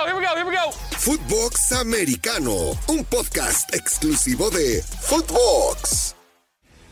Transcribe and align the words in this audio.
go, 0.00 0.06
here 0.06 0.16
we 0.16 0.22
go, 0.22 0.34
here 0.34 0.46
we 0.46 0.52
go. 0.52 0.72
Footbox 0.98 1.72
Americano, 1.72 2.78
un 2.88 3.04
podcast 3.04 3.74
exclusivo 3.74 4.50
de 4.50 4.82
Footbox. 4.82 6.14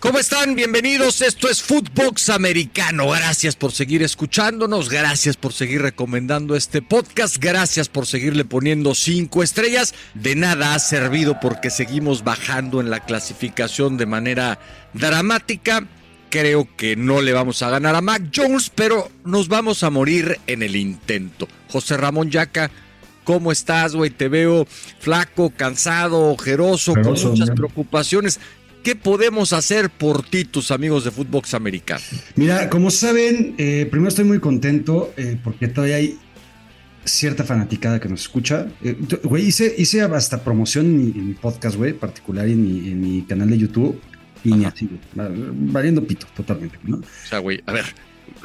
¿Cómo 0.00 0.18
están? 0.18 0.54
Bienvenidos. 0.54 1.22
Esto 1.22 1.48
es 1.48 1.60
Footbox 1.60 2.30
Americano. 2.30 3.08
Gracias 3.10 3.56
por 3.56 3.72
seguir 3.72 4.02
escuchándonos. 4.02 4.88
Gracias 4.88 5.36
por 5.36 5.52
seguir 5.52 5.82
recomendando 5.82 6.54
este 6.54 6.82
podcast. 6.82 7.38
Gracias 7.38 7.88
por 7.88 8.06
seguirle 8.06 8.44
poniendo 8.44 8.94
cinco 8.94 9.42
estrellas. 9.42 9.94
De 10.14 10.36
nada 10.36 10.74
ha 10.74 10.78
servido 10.78 11.40
porque 11.40 11.70
seguimos 11.70 12.22
bajando 12.22 12.80
en 12.80 12.90
la 12.90 13.00
clasificación 13.00 13.96
de 13.96 14.06
manera 14.06 14.60
dramática. 14.92 15.84
Creo 16.30 16.68
que 16.76 16.94
no 16.94 17.20
le 17.20 17.32
vamos 17.32 17.62
a 17.62 17.70
ganar 17.70 17.96
a 17.96 18.00
Mac 18.00 18.22
Jones, 18.34 18.70
pero 18.72 19.10
nos 19.24 19.48
vamos 19.48 19.82
a 19.82 19.90
morir 19.90 20.38
en 20.46 20.62
el 20.62 20.76
intento. 20.76 21.48
José 21.70 21.96
Ramón 21.96 22.30
Yaca, 22.30 22.70
¿cómo 23.28 23.52
estás, 23.52 23.94
güey? 23.94 24.08
Te 24.08 24.26
veo 24.30 24.66
flaco, 25.00 25.52
cansado, 25.54 26.30
ojeroso, 26.30 26.94
con 26.94 27.12
muchas 27.12 27.50
preocupaciones. 27.50 28.40
¿Qué 28.82 28.96
podemos 28.96 29.52
hacer 29.52 29.90
por 29.90 30.22
ti, 30.22 30.46
tus 30.46 30.70
amigos 30.70 31.04
de 31.04 31.10
Footbox 31.10 31.52
Americano? 31.52 32.00
Mira, 32.36 32.70
como 32.70 32.90
saben, 32.90 33.54
eh, 33.58 33.86
primero 33.90 34.08
estoy 34.08 34.24
muy 34.24 34.40
contento 34.40 35.12
eh, 35.18 35.38
porque 35.44 35.68
todavía 35.68 35.96
hay 35.96 36.18
cierta 37.04 37.44
fanaticada 37.44 38.00
que 38.00 38.08
nos 38.08 38.22
escucha. 38.22 38.66
Eh, 38.82 38.96
güey, 39.24 39.44
hice, 39.44 39.74
hice 39.76 40.00
hasta 40.00 40.42
promoción 40.42 40.86
en 40.86 41.26
mi, 41.26 41.34
podcast, 41.34 41.76
güey, 41.76 41.92
particular 41.92 42.48
en 42.48 42.62
mi, 42.62 42.88
en 42.88 42.98
mi 42.98 43.22
canal 43.24 43.50
de 43.50 43.58
YouTube. 43.58 44.00
Y 44.42 44.52
ni 44.52 44.64
así, 44.64 44.88
valiendo 45.14 46.02
pito 46.02 46.26
totalmente, 46.34 46.78
¿no? 46.82 46.96
O 46.96 47.28
sea, 47.28 47.40
güey, 47.40 47.60
a 47.66 47.72
ver, 47.72 47.84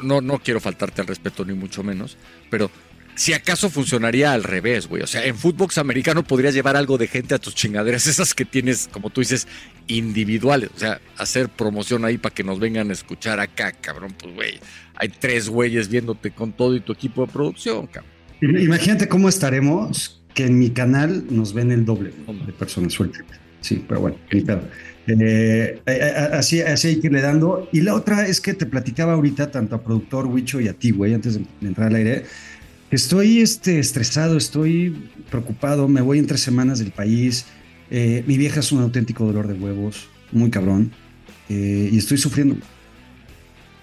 no, 0.02 0.20
no 0.20 0.40
quiero 0.40 0.60
faltarte 0.60 1.00
al 1.00 1.06
respeto 1.06 1.42
ni 1.46 1.54
mucho 1.54 1.82
menos, 1.82 2.18
pero 2.50 2.70
si 3.14 3.32
acaso 3.32 3.70
funcionaría 3.70 4.32
al 4.32 4.42
revés, 4.42 4.88
güey. 4.88 5.02
O 5.02 5.06
sea, 5.06 5.24
en 5.24 5.36
Footbox 5.36 5.78
americano 5.78 6.24
podrías 6.24 6.54
llevar 6.54 6.76
algo 6.76 6.98
de 6.98 7.06
gente 7.06 7.34
a 7.34 7.38
tus 7.38 7.54
chingaderas, 7.54 8.06
esas 8.08 8.34
que 8.34 8.44
tienes, 8.44 8.88
como 8.90 9.10
tú 9.10 9.20
dices, 9.20 9.46
individuales. 9.86 10.70
O 10.74 10.78
sea, 10.78 11.00
hacer 11.18 11.48
promoción 11.48 12.04
ahí 12.04 12.18
para 12.18 12.34
que 12.34 12.44
nos 12.44 12.58
vengan 12.58 12.90
a 12.90 12.92
escuchar 12.92 13.40
acá, 13.40 13.72
cabrón. 13.72 14.14
Pues, 14.18 14.34
güey, 14.34 14.60
hay 14.96 15.08
tres 15.08 15.48
güeyes 15.48 15.88
viéndote 15.88 16.30
con 16.30 16.52
todo 16.52 16.74
y 16.74 16.80
tu 16.80 16.92
equipo 16.92 17.26
de 17.26 17.32
producción, 17.32 17.86
cabrón. 17.86 18.12
Imagínate 18.40 19.08
cómo 19.08 19.28
estaremos 19.28 20.20
que 20.34 20.44
en 20.44 20.58
mi 20.58 20.70
canal 20.70 21.24
nos 21.30 21.54
ven 21.54 21.70
el 21.70 21.84
doble 21.84 22.12
de 22.46 22.52
personas 22.52 22.92
sueltas. 22.92 23.24
Sí, 23.60 23.82
pero 23.88 24.00
bueno, 24.00 24.18
ni 24.30 24.42
pedo. 24.42 24.62
Eh, 25.06 25.16
eh, 25.16 25.80
eh, 25.86 26.28
así, 26.32 26.60
así 26.60 26.88
hay 26.88 27.00
que 27.00 27.06
irle 27.06 27.22
dando. 27.22 27.68
Y 27.72 27.80
la 27.80 27.94
otra 27.94 28.26
es 28.26 28.40
que 28.40 28.52
te 28.52 28.66
platicaba 28.66 29.14
ahorita, 29.14 29.50
tanto 29.50 29.76
a 29.76 29.82
productor 29.82 30.26
Wicho 30.26 30.60
y 30.60 30.68
a 30.68 30.74
ti, 30.74 30.90
güey, 30.90 31.14
antes 31.14 31.34
de 31.34 31.46
entrar 31.62 31.88
al 31.88 31.94
aire 31.94 32.24
Estoy 32.90 33.40
este, 33.40 33.78
estresado, 33.78 34.36
estoy 34.36 35.10
preocupado, 35.30 35.88
me 35.88 36.00
voy 36.00 36.18
en 36.18 36.26
tres 36.26 36.42
semanas 36.42 36.78
del 36.78 36.92
país. 36.92 37.46
Eh, 37.90 38.24
mi 38.26 38.38
vieja 38.38 38.60
es 38.60 38.72
un 38.72 38.82
auténtico 38.82 39.24
dolor 39.24 39.48
de 39.48 39.54
huevos, 39.54 40.08
muy 40.32 40.50
cabrón, 40.50 40.92
eh, 41.48 41.88
y 41.92 41.98
estoy 41.98 42.18
sufriendo. 42.18 42.56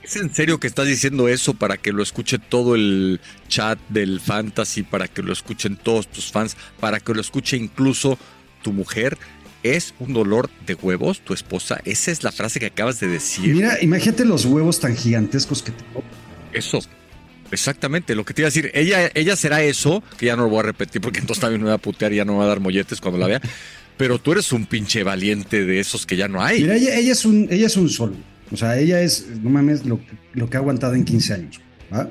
¿Es 0.04 0.16
en 0.16 0.34
serio 0.34 0.60
que 0.60 0.68
estás 0.68 0.88
diciendo 0.88 1.28
eso 1.28 1.54
para 1.54 1.78
que 1.78 1.92
lo 1.92 2.02
escuche 2.02 2.40
todo 2.40 2.76
el 2.76 3.20
chat 3.48 3.80
del 3.90 4.20
fantasy, 4.20 4.84
para 4.84 5.08
que 5.08 5.22
lo 5.22 5.32
escuchen 5.32 5.78
todos 5.78 6.08
tus 6.08 6.32
fans, 6.32 6.58
para 6.80 7.00
que 7.00 7.14
lo 7.14 7.22
escuche 7.22 7.56
incluso 7.56 8.18
tu 8.64 8.74
mujer? 8.74 9.18
¿Es 9.64 9.94
un 10.00 10.14
dolor 10.14 10.50
de 10.66 10.74
huevos 10.74 11.22
tu 11.22 11.34
esposa? 11.34 11.80
Esa 11.86 12.10
es 12.10 12.24
la 12.24 12.32
frase 12.32 12.60
que 12.60 12.66
acabas 12.66 13.00
de 13.00 13.08
decir. 13.08 13.54
Mira, 13.54 13.82
imagínate 13.82 14.26
los 14.26 14.46
huevos 14.46 14.80
tan 14.80 14.96
gigantescos 14.96 15.62
que 15.62 15.72
tengo. 15.72 16.04
Eso, 16.52 16.80
Exactamente, 17.52 18.16
lo 18.16 18.24
que 18.24 18.34
te 18.34 18.42
iba 18.42 18.48
a 18.48 18.52
decir, 18.52 18.72
ella, 18.74 19.12
ella 19.14 19.36
será 19.36 19.62
eso, 19.62 20.02
que 20.18 20.28
ya 20.28 20.36
no 20.36 20.44
lo 20.44 20.50
voy 20.50 20.60
a 20.60 20.64
repetir 20.64 21.02
porque 21.02 21.20
entonces 21.20 21.42
también 21.42 21.62
me 21.62 21.70
va 21.70 21.76
a 21.76 21.80
putear 21.80 22.14
y 22.14 22.18
ya 22.18 22.26
no 22.26 22.34
me 22.34 22.40
va 22.40 22.46
a 22.46 22.48
dar 22.48 22.60
molletes 22.60 23.02
cuando 23.02 23.20
la 23.20 23.28
vea, 23.28 23.42
pero 23.98 24.20
tú 24.20 24.32
eres 24.32 24.52
un 24.54 24.66
pinche 24.66 25.04
valiente 25.04 25.66
de 25.66 25.80
esos 25.80 26.06
que 26.06 26.16
ya 26.16 26.28
no 26.28 26.42
hay. 26.42 26.62
Mira, 26.62 26.76
ella, 26.76 27.12
es, 27.12 27.26
un, 27.26 27.48
ella 27.52 27.68
es 27.68 27.76
un 27.76 27.90
sol, 27.90 28.16
o 28.52 28.58
sea, 28.58 28.78
ella 28.78 29.02
es, 29.02 29.28
no 29.42 29.50
mames, 29.50 29.86
lo, 29.86 30.00
lo 30.34 30.50
que 30.50 30.58
ha 30.58 30.59
aguantado 30.62 30.94
en 30.94 31.03
15 31.03 31.34
años, 31.34 31.62
¿va? 31.94 32.09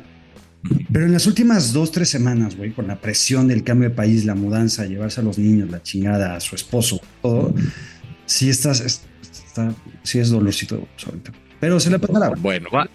Pero 0.92 1.06
en 1.06 1.12
las 1.12 1.26
últimas 1.26 1.72
dos, 1.72 1.90
tres 1.90 2.10
semanas, 2.10 2.54
güey, 2.54 2.72
con 2.72 2.86
la 2.86 3.00
presión 3.00 3.48
del 3.48 3.64
cambio 3.64 3.88
de 3.88 3.94
país, 3.94 4.26
la 4.26 4.34
mudanza, 4.34 4.84
llevarse 4.84 5.20
a 5.20 5.24
los 5.24 5.38
niños, 5.38 5.70
la 5.70 5.82
chingada, 5.82 6.36
a 6.36 6.40
su 6.40 6.54
esposo, 6.54 7.00
todo, 7.22 7.54
sí 8.26 8.50
estás, 8.50 8.80
está, 8.80 9.74
sí 10.02 10.18
es 10.18 10.28
dolorcito 10.28 10.86
ahorita. 11.06 11.32
Pero 11.60 11.80
se 11.80 11.88
le 11.88 11.98
pasará. 11.98 12.28
Bueno, 12.36 12.68
va. 12.70 12.90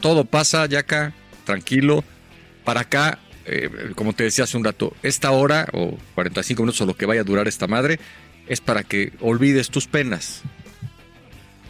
Todo 0.00 0.24
pasa, 0.24 0.66
ya 0.66 0.80
acá 0.80 1.14
tranquilo. 1.50 2.04
Para 2.64 2.82
acá, 2.82 3.18
eh, 3.44 3.68
como 3.96 4.12
te 4.12 4.24
decía 4.24 4.44
hace 4.44 4.56
un 4.56 4.64
rato, 4.64 4.94
esta 5.02 5.32
hora 5.32 5.66
o 5.72 5.98
45 6.14 6.62
minutos 6.62 6.80
o 6.80 6.86
lo 6.86 6.96
que 6.96 7.06
vaya 7.06 7.22
a 7.22 7.24
durar 7.24 7.48
esta 7.48 7.66
madre 7.66 7.98
es 8.46 8.60
para 8.60 8.84
que 8.84 9.12
olvides 9.20 9.70
tus 9.70 9.86
penas. 9.86 10.42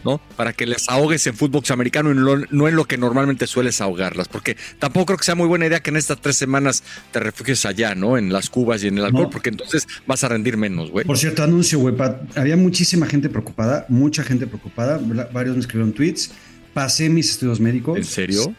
¿no? 0.03 0.19
Para 0.35 0.51
que 0.53 0.65
les 0.65 0.89
ahogues 0.89 1.27
en 1.27 1.35
fútbol 1.35 1.61
americano 1.69 2.11
y 2.11 2.15
no, 2.49 2.67
en 2.67 2.75
lo 2.75 2.85
que 2.85 2.97
normalmente 2.97 3.45
sueles 3.45 3.81
ahogarlas. 3.81 4.27
Porque 4.27 4.57
tampoco 4.79 5.05
creo 5.07 5.17
que 5.19 5.25
sea 5.25 5.35
muy 5.35 5.47
buena 5.47 5.67
idea 5.67 5.79
que 5.79 5.91
en 5.91 5.97
estas 5.97 6.19
tres 6.19 6.37
semanas 6.37 6.83
te 7.11 7.19
refugies 7.19 7.67
allá, 7.67 7.93
¿no? 7.93 8.17
En 8.17 8.33
las 8.33 8.49
cubas 8.49 8.83
y 8.83 8.87
en 8.87 8.97
el 8.97 9.05
alcohol, 9.05 9.29
porque 9.31 9.49
entonces 9.49 9.87
vas 10.07 10.23
a 10.23 10.29
rendir 10.29 10.57
menos, 10.57 10.89
güey. 10.89 11.05
Por 11.05 11.19
cierto, 11.19 11.43
anuncio, 11.43 11.77
güey, 11.77 11.95
había 12.35 12.57
muchísima 12.57 13.05
gente 13.05 13.29
preocupada, 13.29 13.85
mucha 13.89 14.23
gente 14.23 14.47
preocupada. 14.47 14.99
Varios 15.31 15.55
me 15.55 15.61
escribieron 15.61 15.93
tweets. 15.93 16.31
Pasé 16.73 17.09
mis 17.09 17.29
estudios 17.29 17.59
médicos. 17.59 17.97
¿En 17.97 18.05
serio? 18.05 18.55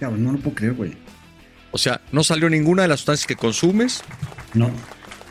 No 0.00 0.32
lo 0.32 0.38
puedo 0.38 0.56
creer, 0.56 0.74
güey. 0.74 0.92
O 1.70 1.78
sea, 1.78 2.00
¿no 2.12 2.24
salió 2.24 2.48
ninguna 2.48 2.82
de 2.82 2.88
las 2.88 3.00
sustancias 3.00 3.26
que 3.26 3.36
consumes? 3.36 4.02
No. 4.54 4.70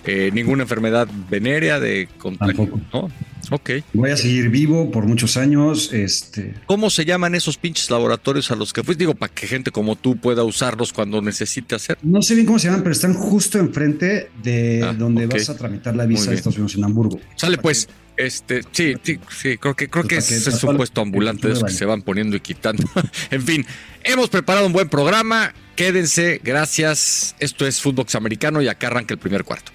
Eh, 0.05 0.29
ninguna 0.33 0.63
enfermedad 0.63 1.07
venérea 1.29 1.79
de 1.79 2.07
contagio. 2.17 2.67
Tampoco. 2.67 2.81
¿no? 2.93 3.11
Ok. 3.51 3.71
Voy 3.93 4.11
a 4.11 4.17
seguir 4.17 4.49
vivo 4.49 4.91
por 4.91 5.05
muchos 5.05 5.37
años. 5.37 5.91
Este. 5.93 6.53
¿Cómo 6.65 6.89
se 6.89 7.05
llaman 7.05 7.35
esos 7.35 7.57
pinches 7.57 7.89
laboratorios 7.89 8.51
a 8.51 8.55
los 8.55 8.73
que 8.73 8.83
fuiste? 8.83 9.03
Digo, 9.03 9.15
para 9.15 9.33
que 9.33 9.47
gente 9.47 9.71
como 9.71 9.95
tú 9.95 10.17
pueda 10.17 10.43
usarlos 10.43 10.93
cuando 10.93 11.21
necesite 11.21 11.75
hacer. 11.75 11.97
No 12.01 12.21
sé 12.21 12.35
bien 12.35 12.45
cómo 12.45 12.59
se 12.59 12.67
llaman, 12.67 12.83
pero 12.83 12.93
están 12.93 13.13
justo 13.13 13.59
enfrente 13.59 14.29
de 14.41 14.83
ah, 14.83 14.93
donde 14.93 15.27
vas 15.27 15.49
a 15.49 15.57
tramitar 15.57 15.95
la 15.95 16.05
visa 16.05 16.29
de 16.29 16.37
Estados 16.37 16.57
Unidos 16.57 16.75
en 16.75 16.83
Hamburgo. 16.83 17.19
Sale 17.35 17.57
pues. 17.57 17.87
Este, 18.17 18.63
sí, 18.71 18.95
sí, 19.03 19.19
sí, 19.29 19.57
creo 19.59 19.75
que, 19.75 19.89
creo 19.89 20.03
que 20.05 20.17
es, 20.17 20.63
un 20.63 20.75
puesto 20.75 21.01
ambulante 21.01 21.47
de 21.47 21.53
esos 21.53 21.65
que 21.65 21.71
se 21.71 21.85
van 21.85 22.01
poniendo 22.01 22.35
y 22.35 22.39
quitando. 22.39 22.83
en 23.31 23.43
fin, 23.43 23.65
hemos 24.03 24.29
preparado 24.29 24.65
un 24.65 24.73
buen 24.73 24.89
programa. 24.89 25.53
Quédense, 25.75 26.41
gracias. 26.43 27.35
Esto 27.37 27.67
es 27.67 27.79
Footbox 27.79 28.15
Americano 28.15 28.59
y 28.63 28.67
acá 28.67 28.87
arranca 28.87 29.13
el 29.13 29.19
primer 29.19 29.43
cuarto. 29.43 29.71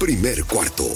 Primer 0.00 0.44
cuarto. 0.44 0.88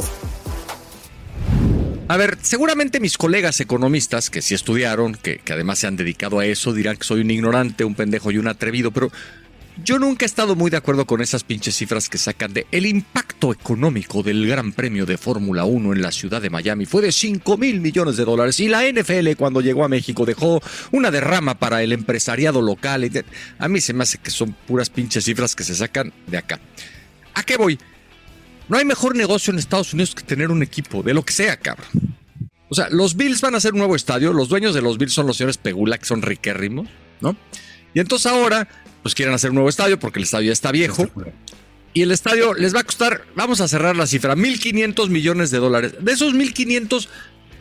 A 2.08 2.16
ver, 2.16 2.38
seguramente 2.40 3.00
mis 3.00 3.18
colegas 3.18 3.60
economistas, 3.60 4.30
que 4.30 4.40
sí 4.40 4.54
estudiaron, 4.54 5.14
que, 5.14 5.38
que 5.38 5.52
además 5.52 5.80
se 5.80 5.88
han 5.88 5.96
dedicado 5.96 6.38
a 6.38 6.46
eso, 6.46 6.72
dirán 6.72 6.96
que 6.96 7.04
soy 7.04 7.20
un 7.20 7.30
ignorante, 7.30 7.84
un 7.84 7.94
pendejo 7.94 8.30
y 8.30 8.38
un 8.38 8.48
atrevido, 8.48 8.92
pero 8.92 9.10
yo 9.84 9.98
nunca 9.98 10.24
he 10.24 10.26
estado 10.26 10.56
muy 10.56 10.70
de 10.70 10.78
acuerdo 10.78 11.06
con 11.06 11.20
esas 11.20 11.44
pinches 11.44 11.76
cifras 11.76 12.08
que 12.08 12.18
sacan 12.18 12.52
de 12.54 12.66
el 12.70 12.86
impacto 12.86 13.52
económico 13.52 14.22
del 14.22 14.46
Gran 14.46 14.72
Premio 14.72 15.04
de 15.04 15.18
Fórmula 15.18 15.64
1 15.64 15.92
en 15.92 16.02
la 16.02 16.12
ciudad 16.12 16.40
de 16.40 16.50
Miami 16.50 16.86
fue 16.86 17.02
de 17.02 17.12
5 17.12 17.58
mil 17.58 17.80
millones 17.80 18.16
de 18.16 18.24
dólares 18.24 18.58
y 18.60 18.68
la 18.68 18.82
NFL 18.90 19.32
cuando 19.36 19.60
llegó 19.60 19.84
a 19.84 19.88
México 19.88 20.24
dejó 20.24 20.62
una 20.92 21.10
derrama 21.10 21.58
para 21.58 21.82
el 21.82 21.92
empresariado 21.92 22.62
local. 22.62 23.10
A 23.58 23.68
mí 23.68 23.80
se 23.80 23.92
me 23.92 24.04
hace 24.04 24.18
que 24.18 24.30
son 24.30 24.52
puras 24.66 24.88
pinches 24.88 25.24
cifras 25.24 25.54
que 25.54 25.64
se 25.64 25.74
sacan 25.74 26.12
de 26.26 26.38
acá. 26.38 26.58
¿A 27.34 27.42
qué 27.42 27.56
voy? 27.56 27.78
No 28.68 28.78
hay 28.78 28.84
mejor 28.84 29.14
negocio 29.14 29.52
en 29.52 29.58
Estados 29.58 29.92
Unidos 29.92 30.14
que 30.14 30.22
tener 30.22 30.50
un 30.50 30.62
equipo, 30.62 31.02
de 31.02 31.14
lo 31.14 31.22
que 31.22 31.32
sea, 31.32 31.56
cabrón. 31.58 31.86
O 32.68 32.74
sea, 32.74 32.88
los 32.90 33.14
Bills 33.14 33.40
van 33.42 33.54
a 33.54 33.58
hacer 33.58 33.74
un 33.74 33.78
nuevo 33.78 33.94
estadio, 33.94 34.32
los 34.32 34.48
dueños 34.48 34.74
de 34.74 34.82
los 34.82 34.98
Bills 34.98 35.12
son 35.12 35.26
los 35.26 35.36
señores 35.36 35.58
Pegula, 35.58 35.98
que 35.98 36.04
son 36.04 36.22
riquérrimos, 36.22 36.88
¿no? 37.20 37.36
Y 37.94 38.00
entonces 38.00 38.26
ahora 38.26 38.68
pues 39.06 39.14
quieren 39.14 39.36
hacer 39.36 39.50
un 39.50 39.54
nuevo 39.54 39.68
estadio 39.68 40.00
porque 40.00 40.18
el 40.18 40.24
estadio 40.24 40.48
ya 40.48 40.52
está 40.52 40.72
viejo. 40.72 41.08
Y 41.94 42.02
el 42.02 42.10
estadio 42.10 42.54
les 42.54 42.74
va 42.74 42.80
a 42.80 42.82
costar, 42.82 43.22
vamos 43.36 43.60
a 43.60 43.68
cerrar 43.68 43.94
la 43.94 44.04
cifra, 44.04 44.34
1.500 44.34 45.10
millones 45.10 45.52
de 45.52 45.58
dólares. 45.58 45.94
De 46.00 46.10
esos 46.10 46.34
1.500, 46.34 47.06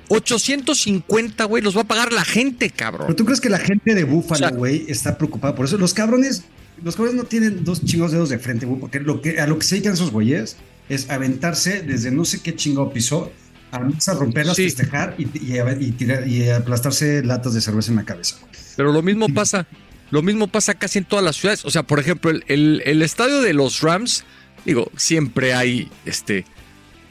850, 0.08 1.44
güey, 1.46 1.62
los 1.62 1.78
va 1.78 1.82
a 1.82 1.84
pagar 1.84 2.12
la 2.14 2.26
gente, 2.26 2.72
cabrón. 2.72 3.06
Pero 3.06 3.16
tú 3.16 3.26
crees 3.26 3.40
que 3.40 3.50
la 3.50 3.60
gente 3.60 3.94
de 3.94 4.06
Búfalo, 4.06 4.50
güey, 4.56 4.86
está 4.88 5.20
preocupada 5.20 5.54
por 5.54 5.68
eso. 5.68 5.78
Los 5.78 5.94
cabrones, 5.94 6.46
los 6.84 6.96
cabrones 6.96 7.22
no 7.22 7.28
tienen 7.28 7.64
dos 7.64 7.86
chingos 7.86 8.12
dedos 8.12 8.30
de 8.30 8.40
frente, 8.40 8.66
güey, 8.66 8.80
porque 8.80 9.00
lo 9.00 9.22
que, 9.22 9.40
a 9.40 9.46
lo 9.46 9.60
que 9.60 9.66
se 9.68 9.76
dedican 9.76 9.94
esos 9.94 10.10
güeyes 10.10 10.58
es 10.90 11.12
aventarse 11.12 11.84
desde 11.84 12.10
no 12.10 12.26
sé 12.26 12.42
qué 12.42 12.56
chingo 12.56 12.92
pisó 12.92 13.32
a, 13.72 13.78
a 13.78 14.14
romperlas, 14.16 14.56
festejar 14.56 15.14
y, 15.20 15.28
y 15.46 16.50
aplastarse 16.50 17.22
latas 17.24 17.54
de 17.54 17.62
cerveza 17.62 17.92
en 17.92 17.98
la 17.98 18.04
cabeza. 18.06 18.38
Pero 18.76 18.92
lo 18.92 19.04
mismo 19.04 19.30
pasa 19.30 19.68
lo 20.12 20.22
mismo 20.22 20.48
pasa 20.48 20.76
casi 20.76 21.00
en 21.00 21.06
todas 21.06 21.26
las 21.26 21.38
ciudades. 21.38 21.66
O 21.66 21.72
sea, 21.72 21.84
por 21.84 22.00
ejemplo, 22.00 22.32
el, 22.48 23.02
estadio 23.02 23.42
de 23.42 23.54
los 23.54 23.82
Rams, 23.82 24.24
digo, 24.66 24.92
siempre 24.96 25.54
hay 25.54 25.90
este, 26.06 26.46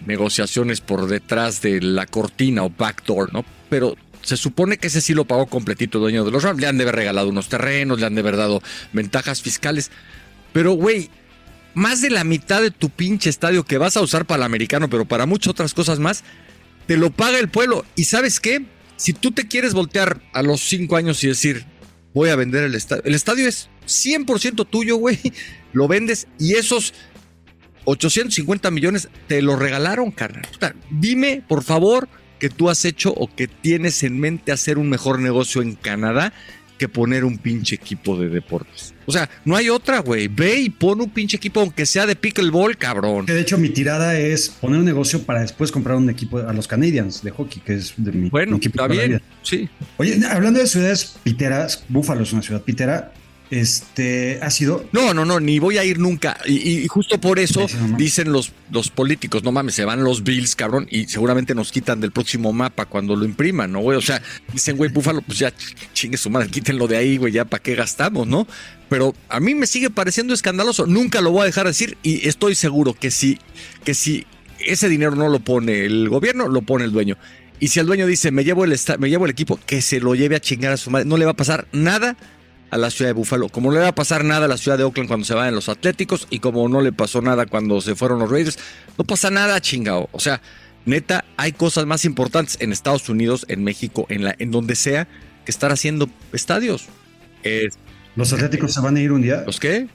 negociaciones 0.06 0.81
por 0.81 1.06
detrás 1.06 1.61
de 1.61 1.81
la 1.81 2.06
cortina 2.06 2.62
o 2.62 2.70
backdoor, 2.70 3.32
¿no? 3.32 3.44
Pero 3.69 3.96
se 4.23 4.37
supone 4.37 4.79
que 4.79 4.87
ese 4.87 5.00
sí 5.00 5.12
lo 5.12 5.25
pagó 5.25 5.46
completito 5.46 5.99
el 5.99 6.02
dueño 6.02 6.25
de 6.25 6.31
los 6.31 6.43
Rams. 6.43 6.61
Le 6.61 6.67
han 6.67 6.79
de 6.79 6.85
haber 6.85 6.96
regalado 6.96 7.29
unos 7.29 7.49
terrenos, 7.49 8.00
le 8.00 8.06
han 8.06 8.14
de 8.14 8.20
haber 8.20 8.37
dado 8.37 8.62
ventajas 8.93 9.43
fiscales. 9.43 9.91
Pero, 10.52 10.73
güey, 10.73 11.11
más 11.75 12.00
de 12.00 12.11
la 12.11 12.25
mitad 12.25 12.62
de 12.62 12.70
tu 12.70 12.91
pinche 12.91 13.29
estadio 13.29 13.64
que 13.64 13.79
vas 13.79 13.96
a 13.96 14.00
usar 14.00 14.25
para 14.25 14.38
el 14.38 14.44
americano, 14.44 14.88
pero 14.88 15.05
para 15.05 15.26
muchas 15.26 15.50
otras 15.50 15.75
cosas 15.75 15.99
más, 15.99 16.23
te 16.87 16.96
lo 16.96 17.11
paga 17.11 17.38
el 17.38 17.49
pueblo. 17.49 17.85
¿Y 17.96 18.05
sabes 18.05 18.41
qué? 18.41 18.64
Si 18.96 19.12
tú 19.12 19.32
te 19.32 19.49
quieres 19.49 19.75
voltear 19.75 20.23
a 20.32 20.43
los 20.43 20.61
cinco 20.61 20.96
años 20.96 21.23
y 21.25 21.29
decir, 21.29 21.67
voy 22.14 22.31
a 22.31 22.37
vender 22.37 22.64
el 22.64 22.75
estadio, 22.75 23.02
el 23.05 23.14
estadio 23.14 23.46
es 23.46 23.69
100% 23.87 24.66
tuyo, 24.69 24.96
güey, 24.96 25.19
lo 25.72 25.88
vendes 25.88 26.26
y 26.38 26.55
esos 26.55 26.94
850 27.84 28.70
millones 28.70 29.08
te 29.26 29.43
lo 29.43 29.56
regalaron, 29.56 30.11
carnal. 30.11 30.46
dime, 30.90 31.43
por 31.46 31.62
favor, 31.62 32.08
que 32.38 32.49
tú 32.49 32.70
has 32.70 32.84
hecho 32.84 33.12
o 33.12 33.28
que 33.34 33.49
tienes 33.49 34.02
en 34.02 34.19
mente 34.19 34.52
hacer 34.52 34.78
un 34.78 34.88
mejor 34.88 35.19
negocio 35.19 35.61
en 35.61 35.75
Canadá 35.75 36.32
que 36.78 36.88
poner 36.88 37.25
un 37.25 37.38
pinche 37.38 37.76
equipo 37.76 38.17
de 38.17 38.28
deportes. 38.28 38.94
O 39.06 39.12
sea, 39.12 39.29
no 39.45 39.56
hay 39.56 39.69
otra, 39.69 40.01
güey. 40.01 40.29
Ve 40.29 40.61
y 40.61 40.71
pon 40.71 41.01
un 41.01 41.11
pinche 41.11 41.37
equipo, 41.37 41.61
aunque 41.61 41.87
sea 41.87 42.06
de 42.06 42.17
pickleball, 42.17 42.77
cabrón. 42.77 43.27
De 43.27 43.41
hecho, 43.41 43.59
mi 43.59 43.71
tirada 43.71 44.19
es 44.19 44.49
poner 44.49 44.79
un 44.79 44.85
negocio 44.85 45.23
para 45.23 45.41
después 45.41 45.71
comprar 45.73 45.97
un 45.97 46.09
equipo 46.11 46.39
a 46.39 46.53
los 46.53 46.69
Canadiens 46.69 47.23
de 47.23 47.31
hockey, 47.31 47.62
que 47.62 47.75
es 47.75 47.95
de 47.97 48.12
mi, 48.12 48.31
bueno, 48.31 48.56
equipo. 48.56 48.83
Está 48.83 48.87
bien, 48.93 49.23
sí. 49.43 49.69
Oye, 49.97 50.21
hablando 50.31 50.61
de 50.61 50.67
ciudades 50.67 51.17
piteras, 51.23 51.85
Búfalo 51.89 52.23
es 52.23 52.33
una 52.33 52.43
ciudad 52.43 52.62
pitera. 52.62 53.12
Este 53.55 54.41
ha 54.43 54.51
sido. 54.51 54.85
No, 54.91 55.15
no, 55.15 55.25
no, 55.25 55.39
ni 55.39 55.61
voy 55.61 55.79
a 55.79 55.85
ir 55.85 56.01
nunca. 56.01 56.37
Y, 56.45 56.89
justo 56.89 57.21
por 57.21 57.39
eso 57.39 57.69
dicen 57.97 58.33
los, 58.33 58.51
los 58.73 58.91
políticos: 58.91 59.45
no 59.45 59.53
mames, 59.53 59.77
se 59.77 59.85
van 59.85 60.03
los 60.03 60.25
Bills, 60.25 60.56
cabrón, 60.56 60.89
y 60.91 61.05
seguramente 61.05 61.55
nos 61.55 61.71
quitan 61.71 62.01
del 62.01 62.11
próximo 62.11 62.53
mapa 62.53 62.87
cuando 62.87 63.15
lo 63.15 63.25
impriman, 63.25 63.71
¿no, 63.71 63.79
güey? 63.79 63.97
O 63.97 64.01
sea, 64.01 64.21
dicen, 64.53 64.77
güey, 64.77 64.91
Búfalo, 64.91 65.23
pues 65.23 65.39
ya 65.39 65.53
chingue 65.93 66.17
su 66.17 66.31
madre, 66.31 66.49
quítenlo 66.49 66.89
de 66.89 66.97
ahí, 66.97 67.17
güey, 67.17 67.33
ya 67.33 67.45
para 67.45 67.62
qué 67.62 67.77
gastamos, 67.77 68.27
¿no? 68.27 68.49
Pero 68.89 69.15
a 69.29 69.39
mí 69.39 69.55
me 69.55 69.69
sigue 69.69 69.89
pareciendo 69.89 70.35
escandaloso. 70.35 70.89
Nunca 70.89 71.21
lo 71.21 71.31
voy 71.31 71.43
a 71.43 71.45
dejar 71.45 71.69
decir 71.69 71.97
y 72.03 72.27
estoy 72.27 72.56
seguro 72.56 72.93
que 72.93 73.12
si, 73.12 73.39
que 73.85 73.95
si 73.95 74.27
ese 74.59 74.89
dinero 74.89 75.15
no 75.15 75.29
lo 75.29 75.39
pone 75.39 75.85
el 75.85 76.09
gobierno, 76.09 76.49
lo 76.49 76.62
pone 76.62 76.87
el 76.87 76.91
dueño. 76.91 77.17
Y 77.61 77.69
si 77.69 77.79
el 77.79 77.87
dueño 77.87 78.09
dice, 78.09 78.33
me 78.33 78.43
llevo 78.43 78.65
el, 78.65 78.77
me 78.99 79.11
llevo 79.11 79.27
el 79.27 79.31
equipo, 79.31 79.61
que 79.65 79.81
se 79.81 80.01
lo 80.01 80.17
lleve 80.17 80.35
a 80.35 80.41
chingar 80.41 80.73
a 80.73 80.77
su 80.77 80.91
madre, 80.91 81.06
no 81.06 81.17
le 81.17 81.25
va 81.25 81.31
a 81.31 81.37
pasar 81.37 81.69
nada 81.71 82.17
a 82.75 82.76
la 82.76 82.91
ciudad 82.91 83.11
de 83.11 83.12
Buffalo. 83.12 83.49
Como 83.50 83.71
no 83.71 83.76
le 83.76 83.82
va 83.82 83.88
a 83.91 83.94
pasar 83.94 84.25
nada 84.25 84.47
a 84.47 84.49
la 84.49 84.56
ciudad 84.56 84.76
de 84.76 84.82
Oakland 84.82 85.06
cuando 85.06 85.25
se 85.25 85.32
vayan 85.32 85.55
los 85.55 85.69
Atléticos 85.69 86.26
y 86.29 86.41
como 86.41 86.69
no 86.69 86.81
le 86.81 86.91
pasó 86.91 87.23
nada 87.23 87.47
cuando 87.47 87.81
se 87.81 87.94
fueron 87.94 88.19
los 88.19 88.29
Raiders, 88.29 88.59
no 88.99 89.05
pasa 89.05 89.31
nada, 89.31 89.61
chingado. 89.61 90.09
O 90.11 90.19
sea, 90.19 90.43
neta, 90.85 91.25
hay 91.37 91.53
cosas 91.53 91.87
más 91.87 92.05
importantes 92.05 92.59
en 92.61 92.73
Estados 92.73 93.09
Unidos, 93.09 93.47
en 93.49 93.62
México, 93.62 94.06
en, 94.09 94.25
la, 94.25 94.35
en 94.41 94.50
donde 94.50 94.75
sea, 94.75 95.06
que 95.44 95.53
estar 95.53 95.71
haciendo 95.71 96.11
estadios. 96.32 96.88
¿Los 98.17 98.32
Atléticos 98.32 98.73
se 98.73 98.81
van 98.81 98.97
a 98.97 99.00
ir 99.00 99.12
un 99.12 99.23
día? 99.23 99.44
¿Los 99.47 99.61
qué? 99.61 99.87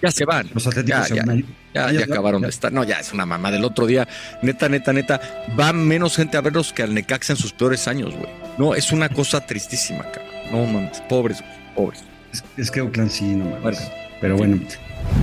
Ya 0.00 0.12
se 0.12 0.24
van. 0.24 0.48
Los 0.54 0.68
Atléticos 0.68 1.08
se 1.08 1.14
van 1.14 1.30
a 1.30 1.34
ir. 1.34 1.46
Ya, 1.74 1.86
ah, 1.86 1.92
ya, 1.92 2.04
acabaron 2.04 2.42
de 2.42 2.48
estar. 2.48 2.72
No, 2.72 2.84
ya 2.84 3.00
es 3.00 3.12
una 3.12 3.26
mamá. 3.26 3.50
Del 3.50 3.64
otro 3.64 3.86
día, 3.86 4.06
neta, 4.40 4.68
neta, 4.68 4.92
neta, 4.92 5.20
va 5.58 5.72
menos 5.72 6.14
gente 6.14 6.36
a 6.36 6.42
verlos 6.42 6.72
que 6.72 6.84
al 6.84 6.94
Necaxa 6.94 7.32
en 7.32 7.38
sus 7.38 7.52
peores 7.52 7.88
años, 7.88 8.14
güey. 8.14 8.30
No, 8.56 8.76
es 8.76 8.92
una 8.92 9.08
cosa 9.08 9.44
tristísima, 9.44 10.04
cabrón. 10.04 10.30
No 10.52 10.66
mames, 10.66 11.00
pobres, 11.08 11.42
pobres. 11.74 12.04
Es, 12.56 12.70
que 12.70 12.80
Oakland 12.80 13.10
sí, 13.10 13.24
no 13.24 13.44
mames. 13.46 13.78
Pero 14.20 14.36
bueno. 14.36 14.60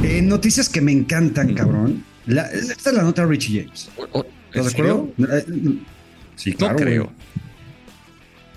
Eh, 0.03 0.21
noticias 0.21 0.69
que 0.69 0.81
me 0.81 0.91
encantan, 0.91 1.53
cabrón. 1.53 2.03
esta 2.27 2.89
es 2.89 2.95
la 2.95 3.03
nota 3.03 3.23
de 3.23 3.27
Richie 3.29 3.63
James. 3.63 3.89
¿Estás 4.53 4.65
de 4.65 4.71
acuerdo? 4.71 5.13
Eh, 5.17 5.45
sí, 6.35 6.53
claro. 6.53 6.73
No 6.73 6.79
creo. 6.79 7.11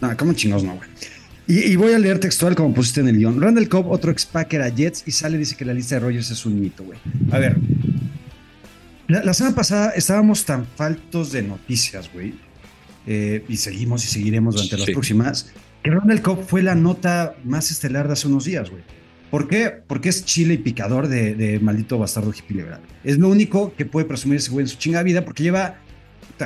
No, 0.01 0.17
¿cómo 0.17 0.33
chingados 0.33 0.65
no, 0.65 0.77
güey? 0.77 0.89
Y, 1.47 1.75
voy 1.75 1.93
a 1.93 1.99
leer 1.99 2.21
textual 2.21 2.55
como 2.55 2.73
pusiste 2.73 3.01
en 3.01 3.09
el 3.09 3.19
guion. 3.19 3.41
Randall 3.41 3.69
Cobb, 3.69 3.91
otro 3.91 4.13
ex-packer 4.13 4.63
a 4.63 4.69
Jets, 4.69 5.03
y 5.07 5.11
sale 5.11 5.37
dice 5.37 5.57
que 5.57 5.65
la 5.65 5.75
lista 5.75 5.97
de 5.97 6.01
Rogers 6.01 6.31
es 6.31 6.47
un 6.47 6.61
mito, 6.61 6.85
güey. 6.85 6.99
A 7.33 7.39
ver. 7.39 7.57
La, 9.09 9.35
semana 9.35 9.57
pasada 9.57 9.91
estábamos 9.91 10.45
tan 10.45 10.65
faltos 10.65 11.33
de 11.33 11.43
noticias, 11.43 12.09
güey. 12.13 12.35
Eh, 13.07 13.45
y 13.49 13.57
seguimos 13.57 14.05
y 14.05 14.07
seguiremos 14.07 14.55
durante 14.55 14.79
las 14.79 14.91
próximas 14.91 15.51
que 15.83 15.91
Ronald 15.91 16.23
Cobb 16.23 16.45
fue 16.47 16.63
la 16.63 16.75
nota 16.75 17.37
más 17.45 17.71
estelar 17.71 18.07
de 18.07 18.15
hace 18.15 18.29
unos 18.29 18.45
días, 18.45 18.71
güey. 18.71 18.83
¿Por 19.31 19.47
qué? 19.47 19.71
Porque 19.87 20.09
es 20.09 20.25
chile 20.25 20.55
y 20.55 20.59
picador 20.59 21.07
de, 21.07 21.59
maldito 21.63 21.99
bastardo 21.99 22.33
hippie 22.33 22.57
liberal. 22.57 22.81
Es 23.05 23.19
lo 23.19 23.29
único 23.29 23.75
que 23.75 23.87
puede 23.87 24.07
presumir 24.07 24.39
ese 24.39 24.51
güey 24.51 24.65
en 24.65 24.69
su 24.69 24.77
chinga 24.77 25.03
vida 25.03 25.25
porque 25.25 25.45
lleva, 25.45 25.77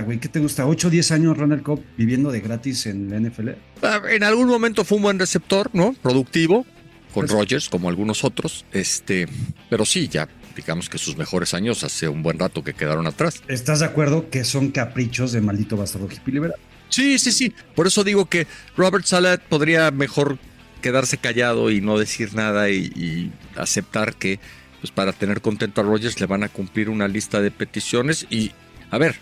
güey, 0.04 0.20
¿qué 0.20 0.28
te 0.28 0.38
gusta? 0.38 0.66
¿8 0.66 0.84
o 0.84 0.90
10 0.90 1.12
años 1.12 1.38
Ronald 1.38 1.62
Cobb 1.62 1.82
viviendo 1.96 2.30
de 2.30 2.40
gratis 2.40 2.86
en 2.86 3.10
la 3.10 3.18
NFL? 3.18 3.50
Ah, 3.82 4.02
en 4.10 4.22
algún 4.22 4.48
momento 4.48 4.84
fue 4.84 4.96
un 4.96 5.04
buen 5.04 5.18
receptor, 5.18 5.70
¿no? 5.72 5.94
Productivo, 6.02 6.66
con 7.14 7.22
pues 7.26 7.30
Rogers, 7.30 7.70
como 7.70 7.88
algunos 7.88 8.22
otros. 8.22 8.66
Este, 8.72 9.26
pero 9.70 9.86
sí, 9.86 10.08
ya 10.08 10.28
digamos 10.54 10.88
que 10.88 10.98
sus 10.98 11.16
mejores 11.16 11.54
años 11.54 11.82
hace 11.84 12.08
un 12.08 12.22
buen 12.22 12.38
rato 12.38 12.62
que 12.62 12.74
quedaron 12.74 13.06
atrás. 13.06 13.42
¿Estás 13.48 13.80
de 13.80 13.86
acuerdo 13.86 14.30
que 14.30 14.44
son 14.44 14.70
caprichos 14.70 15.32
de 15.32 15.40
maldito 15.40 15.76
bastardo 15.76 16.08
hippie 16.10 16.34
liberal? 16.34 16.58
Sí, 16.94 17.18
sí, 17.18 17.32
sí. 17.32 17.52
Por 17.74 17.88
eso 17.88 18.04
digo 18.04 18.26
que 18.26 18.46
Robert 18.76 19.04
Salat 19.04 19.42
podría 19.42 19.90
mejor 19.90 20.38
quedarse 20.80 21.18
callado 21.18 21.72
y 21.72 21.80
no 21.80 21.98
decir 21.98 22.34
nada 22.34 22.70
y, 22.70 23.32
aceptar 23.56 24.14
que 24.14 24.38
pues 24.80 24.92
para 24.92 25.12
tener 25.12 25.40
contento 25.40 25.80
a 25.80 25.84
Rogers 25.84 26.20
le 26.20 26.26
van 26.26 26.44
a 26.44 26.48
cumplir 26.48 26.88
una 26.90 27.08
lista 27.08 27.40
de 27.40 27.50
peticiones 27.50 28.28
y 28.30 28.52
a 28.92 28.98
ver, 28.98 29.16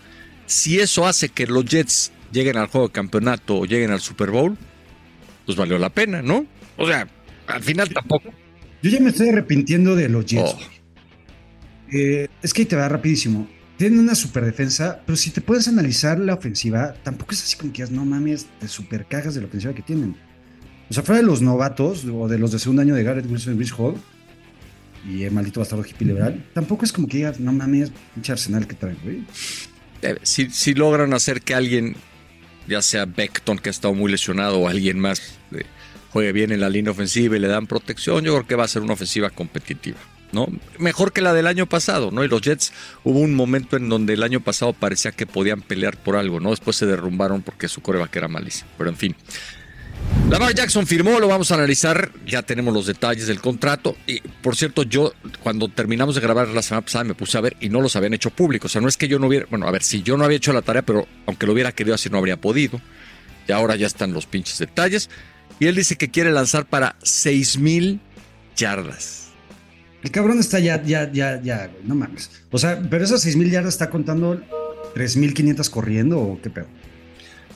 si 0.45 0.81
eso 0.81 1.07
hace 1.07 1.29
que 1.29 1.47
los 1.47 1.65
Jets 1.65 2.11
lleguen 2.31 2.57
al 2.57 2.67
juego 2.67 2.89
de 2.89 2.93
campeonato 2.93 3.57
o 3.57 3.65
lleguen 3.65 3.89
al 3.89 4.01
Super 4.01 4.29
Bowl, 4.29 4.55
pues 5.47 5.57
valió 5.57 5.79
la 5.79 5.89
pena, 5.89 6.21
¿no? 6.21 6.45
O 6.77 6.85
sea, 6.85 7.07
al 7.47 7.63
final 7.63 7.89
tampoco. 7.89 8.31
Yo 8.83 8.91
ya 8.91 8.99
me 8.99 9.09
estoy 9.09 9.29
arrepintiendo 9.29 9.95
de 9.95 10.09
los 10.09 10.27
Jets. 10.27 10.53
Oh. 10.53 10.59
Eh, 11.91 12.27
es 12.43 12.53
que 12.53 12.65
te 12.65 12.75
va 12.75 12.87
rapidísimo 12.87 13.47
tienen 13.77 13.99
una 13.99 14.15
super 14.15 14.45
defensa, 14.45 15.01
pero 15.05 15.15
si 15.15 15.31
te 15.31 15.41
puedes 15.41 15.67
analizar 15.67 16.19
la 16.19 16.35
ofensiva, 16.35 16.93
tampoco 17.03 17.33
es 17.33 17.43
así 17.43 17.57
como 17.57 17.73
que 17.73 17.85
no 17.87 18.05
mames, 18.05 18.47
te 18.59 18.67
super 18.67 19.05
cagas 19.05 19.35
de 19.35 19.41
la 19.41 19.47
ofensiva 19.47 19.73
que 19.73 19.81
tienen. 19.81 20.15
O 20.89 20.93
sea, 20.93 21.03
fuera 21.03 21.21
de 21.21 21.27
los 21.27 21.41
novatos 21.41 22.05
o 22.05 22.27
de 22.27 22.37
los 22.37 22.51
de 22.51 22.59
segundo 22.59 22.81
año 22.81 22.95
de 22.95 23.03
Garrett 23.03 23.29
Wilson 23.29 23.55
y 23.55 23.57
Rich 23.57 23.73
Hall 23.77 23.95
y 25.07 25.23
el 25.23 25.31
maldito 25.31 25.59
bastardo 25.59 25.85
hippie 25.85 26.07
liberal, 26.07 26.45
tampoco 26.53 26.85
es 26.85 26.93
como 26.93 27.07
que 27.07 27.17
digas, 27.17 27.39
no 27.39 27.51
mames, 27.51 27.91
pinche 28.13 28.31
arsenal 28.31 28.67
que 28.67 28.75
traen, 28.75 28.97
güey. 29.03 29.23
Eh, 30.01 30.17
si, 30.21 30.49
si, 30.49 30.73
logran 30.73 31.13
hacer 31.13 31.41
que 31.41 31.53
alguien, 31.53 31.95
ya 32.67 32.81
sea 32.81 33.05
Beckton, 33.05 33.57
que 33.57 33.69
ha 33.69 33.71
estado 33.71 33.93
muy 33.93 34.11
lesionado, 34.11 34.59
o 34.59 34.67
alguien 34.67 34.99
más, 34.99 35.37
eh, 35.51 35.63
juegue 36.11 36.31
bien 36.31 36.51
en 36.51 36.61
la 36.61 36.69
línea 36.69 36.91
ofensiva 36.91 37.35
y 37.35 37.39
le 37.39 37.47
dan 37.47 37.67
protección, 37.67 38.23
yo 38.23 38.33
creo 38.33 38.47
que 38.47 38.55
va 38.55 38.65
a 38.65 38.67
ser 38.67 38.81
una 38.81 38.93
ofensiva 38.93 39.29
competitiva. 39.29 39.97
¿No? 40.33 40.47
Mejor 40.77 41.13
que 41.13 41.21
la 41.21 41.33
del 41.33 41.47
año 41.47 41.67
pasado, 41.67 42.11
¿no? 42.11 42.23
Y 42.23 42.27
los 42.27 42.41
Jets 42.41 42.73
hubo 43.03 43.19
un 43.19 43.33
momento 43.35 43.77
en 43.77 43.87
donde 43.89 44.13
el 44.13 44.23
año 44.23 44.41
pasado 44.41 44.73
parecía 44.73 45.11
que 45.11 45.25
podían 45.25 45.61
pelear 45.61 45.97
por 45.97 46.15
algo, 46.15 46.39
¿no? 46.39 46.49
Después 46.49 46.75
se 46.75 46.85
derrumbaron 46.85 47.41
porque 47.41 47.67
su 47.67 47.81
coreback 47.81 48.15
era 48.15 48.27
malísimo. 48.27 48.69
Pero 48.77 48.89
en 48.89 48.97
fin. 48.97 49.15
Lamar 50.29 50.55
Jackson 50.55 50.87
firmó, 50.87 51.19
lo 51.19 51.27
vamos 51.27 51.51
a 51.51 51.55
analizar, 51.55 52.11
ya 52.25 52.41
tenemos 52.41 52.73
los 52.73 52.87
detalles 52.87 53.27
del 53.27 53.39
contrato. 53.39 53.95
Y 54.07 54.19
por 54.21 54.55
cierto, 54.55 54.83
yo 54.83 55.13
cuando 55.41 55.67
terminamos 55.69 56.15
de 56.15 56.21
grabar 56.21 56.47
la 56.47 56.61
semana 56.61 56.83
pasada 56.83 57.03
me 57.03 57.13
puse 57.13 57.37
a 57.37 57.41
ver 57.41 57.55
y 57.59 57.69
no 57.69 57.81
los 57.81 57.95
habían 57.95 58.13
hecho 58.13 58.31
públicos. 58.31 58.71
O 58.71 58.73
sea, 58.73 58.81
no 58.81 58.87
es 58.87 58.97
que 58.97 59.07
yo 59.07 59.19
no 59.19 59.27
hubiera, 59.27 59.45
bueno, 59.49 59.67
a 59.67 59.71
ver, 59.71 59.83
si 59.83 60.01
yo 60.01 60.17
no 60.17 60.25
había 60.25 60.37
hecho 60.37 60.51
la 60.51 60.61
tarea, 60.61 60.81
pero 60.81 61.07
aunque 61.27 61.45
lo 61.45 61.53
hubiera 61.53 61.71
querido 61.71 61.93
así 61.93 62.09
no 62.09 62.17
habría 62.17 62.37
podido. 62.37 62.81
Y 63.47 63.51
ahora 63.51 63.75
ya 63.75 63.85
están 63.85 64.13
los 64.13 64.25
pinches 64.25 64.57
detalles. 64.57 65.09
Y 65.59 65.67
él 65.67 65.75
dice 65.75 65.97
que 65.97 66.09
quiere 66.09 66.31
lanzar 66.31 66.65
para 66.65 66.95
6 67.03 67.59
mil 67.59 67.99
yardas. 68.55 69.22
El 70.03 70.11
cabrón 70.11 70.39
está 70.39 70.59
ya, 70.59 70.83
ya, 70.83 71.09
ya, 71.11 71.41
ya, 71.41 71.67
güey, 71.67 71.83
no 71.85 71.95
mames. 71.95 72.29
O 72.51 72.57
sea, 72.57 72.81
pero 72.89 73.03
esas 73.03 73.21
6 73.21 73.37
mil 73.37 73.49
yardas 73.49 73.73
está 73.73 73.89
contando 73.89 74.41
3.500 74.95 75.69
corriendo 75.69 76.19
o 76.19 76.41
qué 76.41 76.49
pedo. 76.49 76.67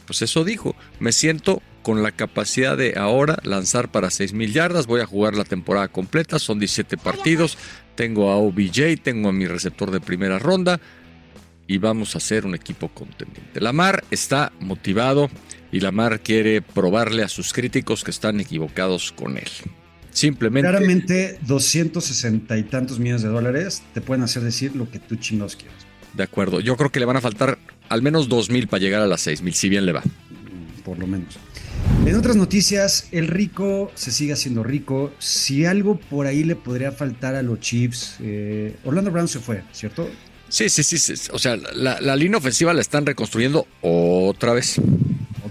Pues 0.05 0.21
eso 0.21 0.45
dijo. 0.45 0.73
Me 0.99 1.11
siento 1.11 1.61
con 1.83 2.01
la 2.01 2.13
capacidad 2.13 2.77
de 2.77 2.93
ahora 2.97 3.37
lanzar 3.43 3.91
para 3.91 4.09
6 4.09 4.33
mil 4.33 4.53
yardas. 4.53 4.87
Voy 4.87 5.01
a 5.01 5.05
jugar 5.05 5.35
la 5.35 5.43
temporada 5.43 5.89
completa. 5.89 6.39
Son 6.39 6.57
17 6.57 6.97
partidos. 6.97 7.57
Tengo 7.95 8.31
a 8.31 8.37
OBJ, 8.37 9.01
tengo 9.03 9.29
a 9.29 9.33
mi 9.33 9.45
receptor 9.45 9.91
de 9.91 9.99
primera 9.99 10.39
ronda. 10.39 10.79
Y 11.67 11.79
vamos 11.79 12.15
a 12.15 12.19
hacer 12.19 12.45
un 12.45 12.55
equipo 12.55 12.87
contendiente. 12.87 13.59
Lamar 13.59 14.05
está 14.09 14.53
motivado 14.61 15.29
y 15.69 15.81
Lamar 15.81 16.21
quiere 16.21 16.61
probarle 16.61 17.23
a 17.23 17.27
sus 17.27 17.51
críticos 17.51 18.05
que 18.05 18.11
están 18.11 18.39
equivocados 18.39 19.11
con 19.11 19.37
él. 19.37 19.49
Simplemente. 20.11 20.67
Claramente, 20.67 21.39
260 21.45 22.57
y 22.57 22.63
tantos 22.63 22.99
millones 22.99 23.21
de 23.21 23.29
dólares 23.29 23.83
te 23.93 24.01
pueden 24.01 24.23
hacer 24.23 24.43
decir 24.43 24.75
lo 24.75 24.89
que 24.89 24.99
tú 24.99 25.15
chingos 25.15 25.55
quieras. 25.55 25.85
De 26.13 26.23
acuerdo. 26.23 26.59
Yo 26.59 26.75
creo 26.77 26.91
que 26.91 26.99
le 26.99 27.05
van 27.05 27.17
a 27.17 27.21
faltar 27.21 27.59
al 27.89 28.01
menos 28.01 28.27
2 28.27 28.49
mil 28.49 28.67
para 28.67 28.81
llegar 28.81 29.01
a 29.01 29.07
las 29.07 29.21
6 29.21 29.41
mil, 29.43 29.53
si 29.53 29.69
bien 29.69 29.85
le 29.85 29.91
va. 29.91 30.01
Mm, 30.01 30.81
por 30.83 30.97
lo 30.97 31.07
menos. 31.07 31.37
En 32.05 32.15
otras 32.15 32.35
noticias, 32.35 33.07
el 33.11 33.27
rico 33.27 33.91
se 33.95 34.11
sigue 34.11 34.33
haciendo 34.33 34.63
rico. 34.63 35.11
Si 35.19 35.65
algo 35.65 35.99
por 35.99 36.25
ahí 36.25 36.43
le 36.43 36.55
podría 36.55 36.91
faltar 36.91 37.35
a 37.35 37.43
los 37.43 37.59
Chiefs, 37.59 38.15
eh, 38.21 38.75
Orlando 38.85 39.11
Brown 39.11 39.27
se 39.27 39.39
fue, 39.39 39.63
¿cierto? 39.73 40.09
Sí, 40.49 40.69
sí, 40.69 40.83
sí. 40.83 41.13
O 41.33 41.39
sea, 41.39 41.57
la, 41.57 41.99
la 41.99 42.15
línea 42.15 42.37
ofensiva 42.37 42.73
la 42.73 42.79
están 42.81 43.05
reconstruyendo 43.05 43.67
otra 43.81 44.53
vez 44.53 44.79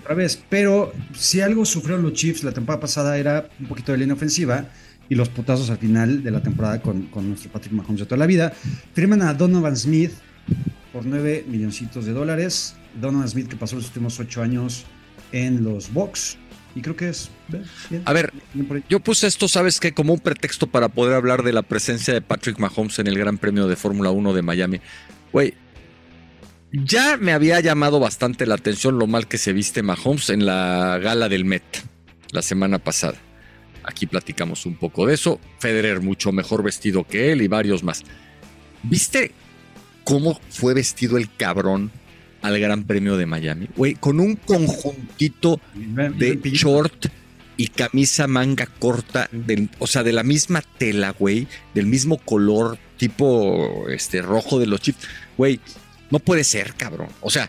otra 0.06 0.14
vez. 0.14 0.40
Pero 0.48 0.92
si 1.14 1.40
algo 1.40 1.64
sufrieron 1.64 2.02
los 2.02 2.12
Chiefs 2.12 2.44
la 2.44 2.52
temporada 2.52 2.80
pasada 2.80 3.18
era 3.18 3.48
un 3.60 3.66
poquito 3.66 3.92
de 3.92 3.98
línea 3.98 4.14
ofensiva. 4.14 4.66
y 5.08 5.14
los 5.14 5.28
putazos 5.28 5.70
al 5.70 5.78
final 5.78 6.24
de 6.24 6.32
la 6.32 6.42
temporada 6.42 6.82
con, 6.82 7.02
con 7.06 7.28
nuestro 7.28 7.52
Patrick 7.52 7.72
Mahomes 7.72 8.00
de 8.00 8.06
toda 8.06 8.16
la 8.16 8.26
vida. 8.26 8.52
Firman 8.92 9.22
a 9.22 9.34
Donovan 9.34 9.76
Smith 9.76 10.10
por 10.92 11.06
9 11.06 11.44
milloncitos 11.46 12.06
de 12.06 12.12
dólares. 12.12 12.74
Donovan 13.00 13.28
Smith 13.28 13.46
que 13.46 13.54
pasó 13.54 13.76
los 13.76 13.86
últimos 13.86 14.18
8 14.18 14.42
años 14.42 14.84
en 15.30 15.62
los 15.62 15.92
Bucks. 15.92 16.38
Y 16.74 16.82
creo 16.82 16.96
que 16.96 17.08
es... 17.08 17.30
bien, 17.88 18.02
A 18.04 18.12
ver, 18.12 18.32
yo 18.88 19.00
puse 19.00 19.28
esto, 19.28 19.46
¿sabes 19.48 19.78
qué? 19.78 19.94
Como 19.94 20.12
un 20.12 20.20
pretexto 20.20 20.66
para 20.66 20.88
poder 20.88 21.14
hablar 21.14 21.42
de 21.42 21.52
la 21.52 21.62
presencia 21.62 22.12
de 22.12 22.20
Patrick 22.20 22.58
Mahomes 22.58 22.98
en 22.98 23.06
el 23.06 23.16
Gran 23.16 23.38
Premio 23.38 23.68
de 23.68 23.76
Fórmula 23.76 24.10
1 24.10 24.34
de 24.34 24.42
Miami. 24.42 24.80
Güey, 25.32 25.54
ya 26.72 27.16
me 27.16 27.32
había 27.32 27.60
llamado 27.60 28.00
bastante 28.00 28.46
la 28.46 28.54
atención 28.54 28.98
lo 28.98 29.06
mal 29.06 29.28
que 29.28 29.38
se 29.38 29.52
viste 29.52 29.82
Mahomes 29.82 30.30
en 30.30 30.46
la 30.46 30.98
gala 30.98 31.28
del 31.28 31.44
Met 31.44 31.62
la 32.32 32.42
semana 32.42 32.78
pasada. 32.78 33.18
Aquí 33.84 34.06
platicamos 34.06 34.66
un 34.66 34.74
poco 34.74 35.06
de 35.06 35.14
eso. 35.14 35.40
Federer 35.60 36.00
mucho 36.00 36.32
mejor 36.32 36.62
vestido 36.62 37.04
que 37.04 37.32
él 37.32 37.42
y 37.42 37.48
varios 37.48 37.84
más. 37.84 38.02
¿Viste 38.82 39.32
cómo 40.04 40.40
fue 40.50 40.74
vestido 40.74 41.16
el 41.16 41.32
cabrón 41.34 41.92
al 42.42 42.58
Gran 42.58 42.84
Premio 42.84 43.16
de 43.16 43.26
Miami? 43.26 43.68
Güey, 43.76 43.94
con 43.94 44.18
un 44.18 44.34
conjuntito 44.34 45.60
de 45.74 46.40
short 46.42 47.06
y 47.56 47.68
camisa 47.68 48.26
manga 48.26 48.66
corta, 48.66 49.28
del, 49.32 49.70
o 49.78 49.86
sea, 49.86 50.02
de 50.02 50.12
la 50.12 50.22
misma 50.22 50.62
tela, 50.78 51.14
güey, 51.18 51.46
del 51.74 51.86
mismo 51.86 52.18
color, 52.18 52.78
tipo 52.96 53.88
este 53.88 54.20
rojo 54.20 54.58
de 54.58 54.66
los 54.66 54.80
chips. 54.80 55.06
Güey, 55.38 55.60
no 56.10 56.18
puede 56.18 56.44
ser, 56.44 56.74
cabrón. 56.74 57.08
O 57.20 57.30
sea, 57.30 57.48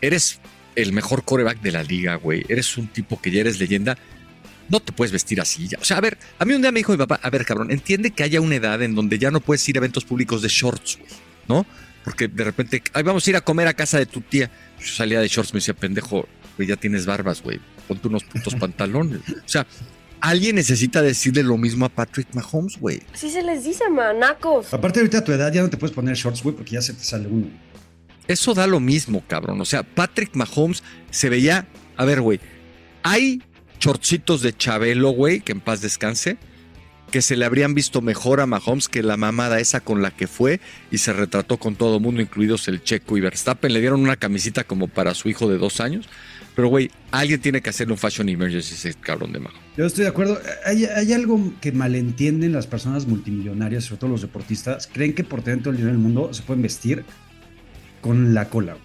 eres 0.00 0.40
el 0.76 0.92
mejor 0.92 1.24
coreback 1.24 1.60
de 1.60 1.72
la 1.72 1.82
liga, 1.82 2.14
güey. 2.16 2.44
Eres 2.48 2.76
un 2.78 2.88
tipo 2.88 3.20
que 3.20 3.30
ya 3.30 3.40
eres 3.40 3.58
leyenda. 3.58 3.98
No 4.68 4.80
te 4.80 4.92
puedes 4.92 5.12
vestir 5.12 5.40
así 5.40 5.66
ya. 5.68 5.78
O 5.80 5.84
sea, 5.84 5.96
a 5.96 6.00
ver, 6.00 6.18
a 6.38 6.44
mí 6.44 6.54
un 6.54 6.62
día 6.62 6.70
me 6.70 6.80
dijo 6.80 6.92
mi 6.92 6.98
papá, 6.98 7.18
a 7.22 7.30
ver, 7.30 7.44
cabrón, 7.44 7.70
entiende 7.70 8.10
que 8.10 8.22
haya 8.22 8.40
una 8.40 8.56
edad 8.56 8.82
en 8.82 8.94
donde 8.94 9.18
ya 9.18 9.30
no 9.30 9.40
puedes 9.40 9.66
ir 9.68 9.76
a 9.76 9.78
eventos 9.78 10.04
públicos 10.04 10.42
de 10.42 10.48
shorts, 10.48 10.98
güey, 10.98 11.10
¿no? 11.48 11.66
Porque 12.04 12.28
de 12.28 12.44
repente, 12.44 12.82
ay, 12.92 13.02
vamos 13.02 13.26
a 13.26 13.30
ir 13.30 13.36
a 13.36 13.40
comer 13.40 13.66
a 13.66 13.74
casa 13.74 13.98
de 13.98 14.06
tu 14.06 14.20
tía. 14.20 14.50
Yo 14.78 14.86
salía 14.86 15.20
de 15.20 15.28
shorts, 15.28 15.52
me 15.52 15.58
decía, 15.58 15.74
pendejo, 15.74 16.28
güey, 16.56 16.68
ya 16.68 16.76
tienes 16.76 17.06
barbas, 17.06 17.42
güey. 17.42 17.60
Ponte 17.86 18.08
unos 18.08 18.24
putos 18.24 18.54
pantalones. 18.60 19.20
O 19.20 19.48
sea, 19.48 19.66
alguien 20.20 20.56
necesita 20.56 21.02
decirle 21.02 21.42
lo 21.42 21.56
mismo 21.56 21.84
a 21.84 21.88
Patrick 21.88 22.28
Mahomes, 22.34 22.78
güey. 22.78 23.02
Así 23.12 23.30
se 23.30 23.42
les 23.42 23.64
dice, 23.64 23.88
manacos. 23.90 24.72
Aparte 24.72 25.00
ahorita 25.00 25.18
a 25.18 25.24
tu 25.24 25.32
edad 25.32 25.52
ya 25.52 25.62
no 25.62 25.70
te 25.70 25.76
puedes 25.76 25.94
poner 25.94 26.14
shorts, 26.14 26.42
güey, 26.42 26.54
porque 26.54 26.72
ya 26.72 26.82
se 26.82 26.92
te 26.92 27.02
sale 27.02 27.26
uno. 27.26 27.48
Eso 28.28 28.52
da 28.52 28.66
lo 28.66 28.78
mismo, 28.78 29.24
cabrón. 29.26 29.60
O 29.60 29.64
sea, 29.64 29.82
Patrick 29.82 30.36
Mahomes 30.36 30.82
se 31.10 31.30
veía. 31.30 31.66
A 31.96 32.04
ver, 32.04 32.20
güey. 32.20 32.38
Hay 33.02 33.42
chorcitos 33.78 34.42
de 34.42 34.54
Chabelo, 34.56 35.10
güey, 35.10 35.40
que 35.40 35.52
en 35.52 35.60
paz 35.60 35.80
descanse, 35.80 36.36
que 37.10 37.22
se 37.22 37.36
le 37.36 37.46
habrían 37.46 37.74
visto 37.74 38.02
mejor 38.02 38.40
a 38.40 38.46
Mahomes 38.46 38.88
que 38.88 39.02
la 39.02 39.16
mamada 39.16 39.60
esa 39.60 39.80
con 39.80 40.02
la 40.02 40.10
que 40.10 40.26
fue 40.26 40.60
y 40.90 40.98
se 40.98 41.12
retrató 41.12 41.56
con 41.56 41.74
todo 41.74 42.00
mundo, 42.00 42.20
incluidos 42.20 42.68
el 42.68 42.82
Checo 42.82 43.16
y 43.16 43.20
Verstappen. 43.20 43.72
Le 43.72 43.80
dieron 43.80 44.00
una 44.00 44.16
camisita 44.16 44.64
como 44.64 44.88
para 44.88 45.14
su 45.14 45.30
hijo 45.30 45.48
de 45.48 45.56
dos 45.56 45.80
años. 45.80 46.06
Pero, 46.54 46.68
güey, 46.68 46.90
alguien 47.12 47.40
tiene 47.40 47.62
que 47.62 47.70
hacerle 47.70 47.92
un 47.92 47.98
fashion 47.98 48.28
emergency 48.28 48.74
ese 48.74 48.92
cabrón 48.92 49.32
de 49.32 49.38
Mahomes. 49.38 49.62
Yo 49.76 49.86
estoy 49.86 50.02
de 50.02 50.10
acuerdo. 50.10 50.38
Hay, 50.66 50.84
hay 50.84 51.12
algo 51.14 51.54
que 51.60 51.72
malentienden 51.72 52.52
las 52.52 52.66
personas 52.66 53.06
multimillonarias, 53.06 53.84
sobre 53.84 54.00
todo 54.00 54.10
los 54.10 54.22
deportistas. 54.22 54.86
Creen 54.92 55.14
que 55.14 55.24
por 55.24 55.40
tener 55.40 55.60
todo 55.60 55.70
el 55.70 55.76
dinero 55.76 55.94
del 55.94 56.02
mundo 56.02 56.34
se 56.34 56.42
pueden 56.42 56.62
vestir 56.62 57.04
con 58.00 58.34
la 58.34 58.48
cola, 58.48 58.72
güey. 58.74 58.84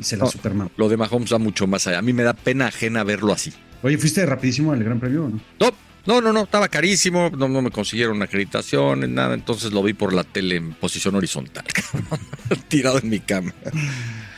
Y 0.00 0.04
se 0.04 0.16
la 0.16 0.24
No. 0.24 0.30
superman. 0.30 0.70
Lo 0.76 0.88
de 0.88 0.96
Mahomes 0.96 1.32
va 1.32 1.38
mucho 1.38 1.66
más 1.66 1.86
allá. 1.86 1.98
A 1.98 2.02
mí 2.02 2.12
me 2.12 2.22
da 2.22 2.32
pena 2.34 2.66
ajena 2.66 3.04
verlo 3.04 3.32
así. 3.32 3.52
Oye, 3.82 3.98
¿fuiste 3.98 4.24
rapidísimo 4.26 4.72
al 4.72 4.82
Gran 4.82 4.98
Premio 5.00 5.24
o 5.24 5.28
no? 5.28 5.40
No, 5.60 5.72
no, 6.06 6.20
no, 6.20 6.32
no, 6.32 6.42
estaba 6.44 6.68
carísimo, 6.68 7.30
no, 7.36 7.48
no 7.48 7.62
me 7.62 7.70
consiguieron 7.70 8.20
acreditación, 8.22 9.14
nada, 9.14 9.34
entonces 9.34 9.72
lo 9.72 9.82
vi 9.84 9.92
por 9.92 10.12
la 10.12 10.24
tele 10.24 10.56
en 10.56 10.72
posición 10.72 11.14
horizontal, 11.14 11.64
tirado 12.68 12.98
en 12.98 13.08
mi 13.08 13.20
cama. 13.20 13.52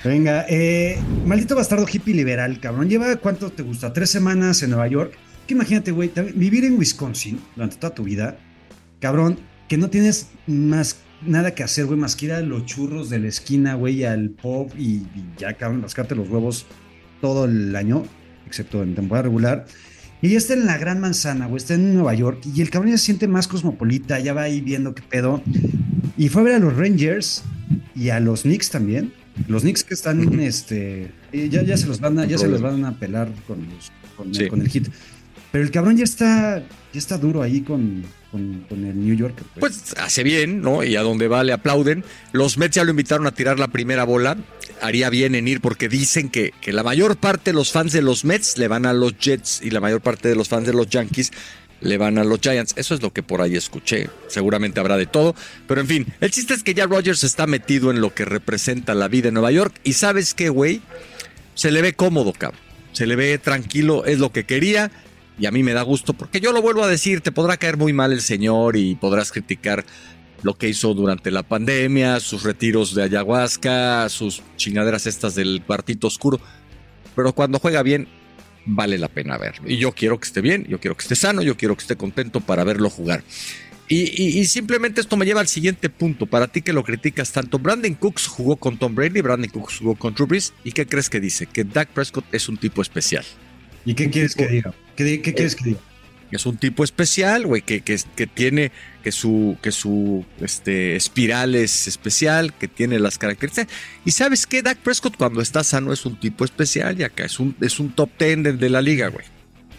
Venga, 0.04 0.44
eh, 0.48 0.98
maldito 1.24 1.56
bastardo 1.56 1.86
hippie 1.90 2.14
liberal, 2.14 2.60
cabrón. 2.60 2.88
¿Lleva 2.90 3.16
cuánto 3.16 3.50
te 3.50 3.62
gusta? 3.62 3.92
¿Tres 3.94 4.10
semanas 4.10 4.62
en 4.62 4.70
Nueva 4.70 4.88
York? 4.88 5.14
Que 5.46 5.54
imagínate, 5.54 5.90
güey, 5.90 6.10
vivir 6.34 6.64
en 6.66 6.78
Wisconsin 6.78 7.40
durante 7.56 7.76
toda 7.76 7.94
tu 7.94 8.04
vida, 8.04 8.36
cabrón, 9.00 9.38
que 9.68 9.78
no 9.78 9.88
tienes 9.88 10.28
más 10.46 10.98
nada 11.26 11.54
que 11.54 11.62
hacer, 11.62 11.86
güey, 11.86 11.98
más 11.98 12.16
que 12.16 12.26
ir 12.26 12.32
a 12.32 12.40
los 12.40 12.66
churros 12.66 13.10
de 13.10 13.18
la 13.18 13.28
esquina, 13.28 13.74
güey, 13.74 14.04
al 14.04 14.30
pub 14.30 14.72
y, 14.78 14.84
y 14.84 15.24
ya, 15.38 15.54
cabrón, 15.54 15.82
rascarte 15.82 16.14
los 16.14 16.28
huevos 16.28 16.66
todo 17.20 17.44
el 17.46 17.74
año, 17.76 18.04
excepto 18.46 18.82
en 18.82 18.94
temporada 18.94 19.22
regular. 19.24 19.66
Y 20.22 20.30
ya 20.30 20.38
está 20.38 20.54
en 20.54 20.64
la 20.66 20.78
gran 20.78 21.00
manzana, 21.00 21.46
güey, 21.46 21.58
está 21.58 21.74
en 21.74 21.94
Nueva 21.94 22.14
York 22.14 22.40
y 22.54 22.62
el 22.62 22.70
cabrón 22.70 22.92
ya 22.92 22.98
se 22.98 23.04
siente 23.06 23.28
más 23.28 23.46
cosmopolita, 23.48 24.18
ya 24.20 24.32
va 24.32 24.42
ahí 24.42 24.60
viendo 24.60 24.94
qué 24.94 25.02
pedo. 25.02 25.42
Y 26.16 26.28
fue 26.28 26.42
a 26.42 26.44
ver 26.44 26.54
a 26.54 26.58
los 26.60 26.76
Rangers 26.76 27.42
y 27.94 28.08
a 28.10 28.20
los 28.20 28.42
Knicks 28.42 28.70
también. 28.70 29.12
Los 29.48 29.62
Knicks 29.62 29.82
que 29.84 29.94
están, 29.94 30.38
este, 30.40 31.10
eh, 31.32 31.48
ya, 31.50 31.62
ya 31.62 31.76
se 31.76 31.86
los 31.86 32.00
van 32.00 32.18
a, 32.20 32.24
ya 32.24 32.38
se 32.38 32.46
los 32.48 32.62
van 32.62 32.84
a 32.84 32.98
pelar 32.98 33.28
con, 33.46 33.58
los, 33.68 33.90
con, 34.16 34.32
Sí. 34.34 34.46
con 34.48 34.60
el 34.60 34.68
hit. 34.68 34.88
Pero 35.50 35.64
el 35.64 35.70
cabrón 35.70 35.96
ya 35.96 36.04
está, 36.04 36.60
ya 36.60 36.98
está 36.98 37.18
duro 37.18 37.42
ahí 37.42 37.60
con, 37.60 38.02
con, 38.34 38.84
el 38.84 39.06
New 39.06 39.14
York. 39.14 39.36
Pues 39.60 39.94
hace 39.96 40.24
bien, 40.24 40.60
¿no? 40.60 40.82
Y 40.82 40.96
a 40.96 41.02
donde 41.02 41.28
va 41.28 41.44
le 41.44 41.52
aplauden. 41.52 42.04
Los 42.32 42.58
Mets 42.58 42.74
ya 42.74 42.84
lo 42.84 42.90
invitaron 42.90 43.26
a 43.26 43.32
tirar 43.32 43.58
la 43.58 43.68
primera 43.68 44.04
bola. 44.04 44.36
Haría 44.82 45.08
bien 45.08 45.34
en 45.36 45.46
ir 45.46 45.60
porque 45.60 45.88
dicen 45.88 46.28
que, 46.28 46.52
que 46.60 46.72
la 46.72 46.82
mayor 46.82 47.16
parte 47.16 47.50
de 47.50 47.54
los 47.54 47.70
fans 47.70 47.92
de 47.92 48.02
los 48.02 48.24
Mets 48.24 48.58
le 48.58 48.66
van 48.66 48.86
a 48.86 48.92
los 48.92 49.16
Jets 49.18 49.60
y 49.62 49.70
la 49.70 49.80
mayor 49.80 50.00
parte 50.00 50.28
de 50.28 50.34
los 50.34 50.48
fans 50.48 50.66
de 50.66 50.72
los 50.72 50.88
Yankees 50.88 51.30
le 51.80 51.96
van 51.96 52.18
a 52.18 52.24
los 52.24 52.40
Giants. 52.40 52.74
Eso 52.76 52.94
es 52.94 53.02
lo 53.02 53.12
que 53.12 53.22
por 53.22 53.40
ahí 53.40 53.54
escuché. 53.54 54.08
Seguramente 54.26 54.80
habrá 54.80 54.96
de 54.96 55.06
todo. 55.06 55.36
Pero 55.68 55.80
en 55.80 55.86
fin, 55.86 56.06
el 56.20 56.30
chiste 56.30 56.54
es 56.54 56.64
que 56.64 56.74
ya 56.74 56.86
Rogers 56.86 57.22
está 57.22 57.46
metido 57.46 57.90
en 57.92 58.00
lo 58.00 58.14
que 58.14 58.24
representa 58.24 58.94
la 58.94 59.06
vida 59.06 59.28
en 59.28 59.34
Nueva 59.34 59.52
York. 59.52 59.74
Y 59.84 59.92
sabes 59.92 60.34
qué, 60.34 60.48
güey, 60.48 60.82
se 61.54 61.70
le 61.70 61.82
ve 61.82 61.92
cómodo, 61.92 62.32
cabrón. 62.32 62.60
Se 62.92 63.06
le 63.06 63.16
ve 63.16 63.38
tranquilo, 63.38 64.04
es 64.04 64.18
lo 64.18 64.32
que 64.32 64.44
quería. 64.44 64.90
Y 65.38 65.46
a 65.46 65.50
mí 65.50 65.62
me 65.62 65.72
da 65.72 65.82
gusto 65.82 66.12
porque 66.12 66.40
yo 66.40 66.52
lo 66.52 66.62
vuelvo 66.62 66.84
a 66.84 66.88
decir, 66.88 67.20
te 67.20 67.32
podrá 67.32 67.56
caer 67.56 67.76
muy 67.76 67.92
mal 67.92 68.12
el 68.12 68.20
señor 68.20 68.76
y 68.76 68.94
podrás 68.94 69.32
criticar 69.32 69.84
lo 70.42 70.54
que 70.54 70.68
hizo 70.68 70.94
durante 70.94 71.30
la 71.30 71.42
pandemia, 71.42 72.20
sus 72.20 72.42
retiros 72.42 72.94
de 72.94 73.02
ayahuasca, 73.02 74.08
sus 74.10 74.42
chingaderas 74.56 75.06
estas 75.06 75.34
del 75.34 75.62
cuartito 75.66 76.06
oscuro. 76.06 76.40
Pero 77.16 77.32
cuando 77.32 77.58
juega 77.58 77.82
bien, 77.82 78.06
vale 78.66 78.98
la 78.98 79.08
pena 79.08 79.38
verlo. 79.38 79.68
Y 79.70 79.78
yo 79.78 79.92
quiero 79.92 80.18
que 80.20 80.26
esté 80.26 80.40
bien, 80.40 80.64
yo 80.68 80.78
quiero 80.78 80.96
que 80.96 81.02
esté 81.02 81.16
sano, 81.16 81.42
yo 81.42 81.56
quiero 81.56 81.74
que 81.76 81.82
esté 81.82 81.96
contento 81.96 82.40
para 82.40 82.62
verlo 82.64 82.90
jugar. 82.90 83.24
Y, 83.88 84.38
y- 84.38 84.44
simplemente 84.46 85.00
esto 85.02 85.16
me 85.16 85.26
lleva 85.26 85.40
al 85.40 85.48
siguiente 85.48 85.90
punto. 85.90 86.26
Para 86.26 86.46
ti 86.48 86.62
que 86.62 86.72
lo 86.72 86.82
criticas 86.84 87.32
tanto, 87.32 87.58
Brandon 87.58 87.94
Cooks 87.94 88.26
jugó 88.26 88.56
con 88.56 88.78
Tom 88.78 88.94
Brady, 88.94 89.20
Brandon 89.20 89.50
Cooks 89.50 89.78
jugó 89.78 89.94
con 89.94 90.14
Drew 90.14 90.26
Brees. 90.26 90.54
¿Y 90.64 90.72
qué 90.72 90.86
crees 90.86 91.10
que 91.10 91.20
dice? 91.20 91.46
Que 91.46 91.64
Dak 91.64 91.88
Prescott 91.90 92.24
es 92.32 92.48
un 92.48 92.56
tipo 92.56 92.80
especial. 92.80 93.24
¿Y 93.84 93.94
qué 93.94 94.10
quieres 94.10 94.34
que 94.34 94.46
diga? 94.48 94.74
¿Qué, 94.96 95.20
qué 95.22 95.34
quieres 95.34 95.56
que 95.56 95.64
diga? 95.64 95.80
Es 96.30 96.46
un 96.46 96.56
tipo 96.56 96.82
especial, 96.82 97.46
güey, 97.46 97.62
que, 97.62 97.82
que, 97.82 97.96
que 98.16 98.26
tiene 98.26 98.72
que 99.04 99.12
su, 99.12 99.56
que 99.62 99.70
su 99.70 100.24
este, 100.40 100.96
espiral 100.96 101.54
es 101.54 101.86
especial, 101.86 102.52
que 102.54 102.66
tiene 102.66 102.98
las 102.98 103.18
características. 103.18 103.72
Y 104.04 104.10
sabes 104.10 104.46
qué, 104.46 104.62
Dak 104.62 104.78
Prescott 104.78 105.16
cuando 105.16 105.40
está 105.40 105.62
sano 105.62 105.92
es 105.92 106.04
un 106.06 106.18
tipo 106.18 106.44
especial 106.44 106.98
y 106.98 107.04
acá 107.04 107.24
es 107.26 107.38
un, 107.38 107.54
es 107.60 107.78
un 107.78 107.92
top 107.94 108.10
10 108.18 108.42
de, 108.42 108.52
de 108.54 108.68
la 108.70 108.82
liga, 108.82 109.08
güey. 109.08 109.24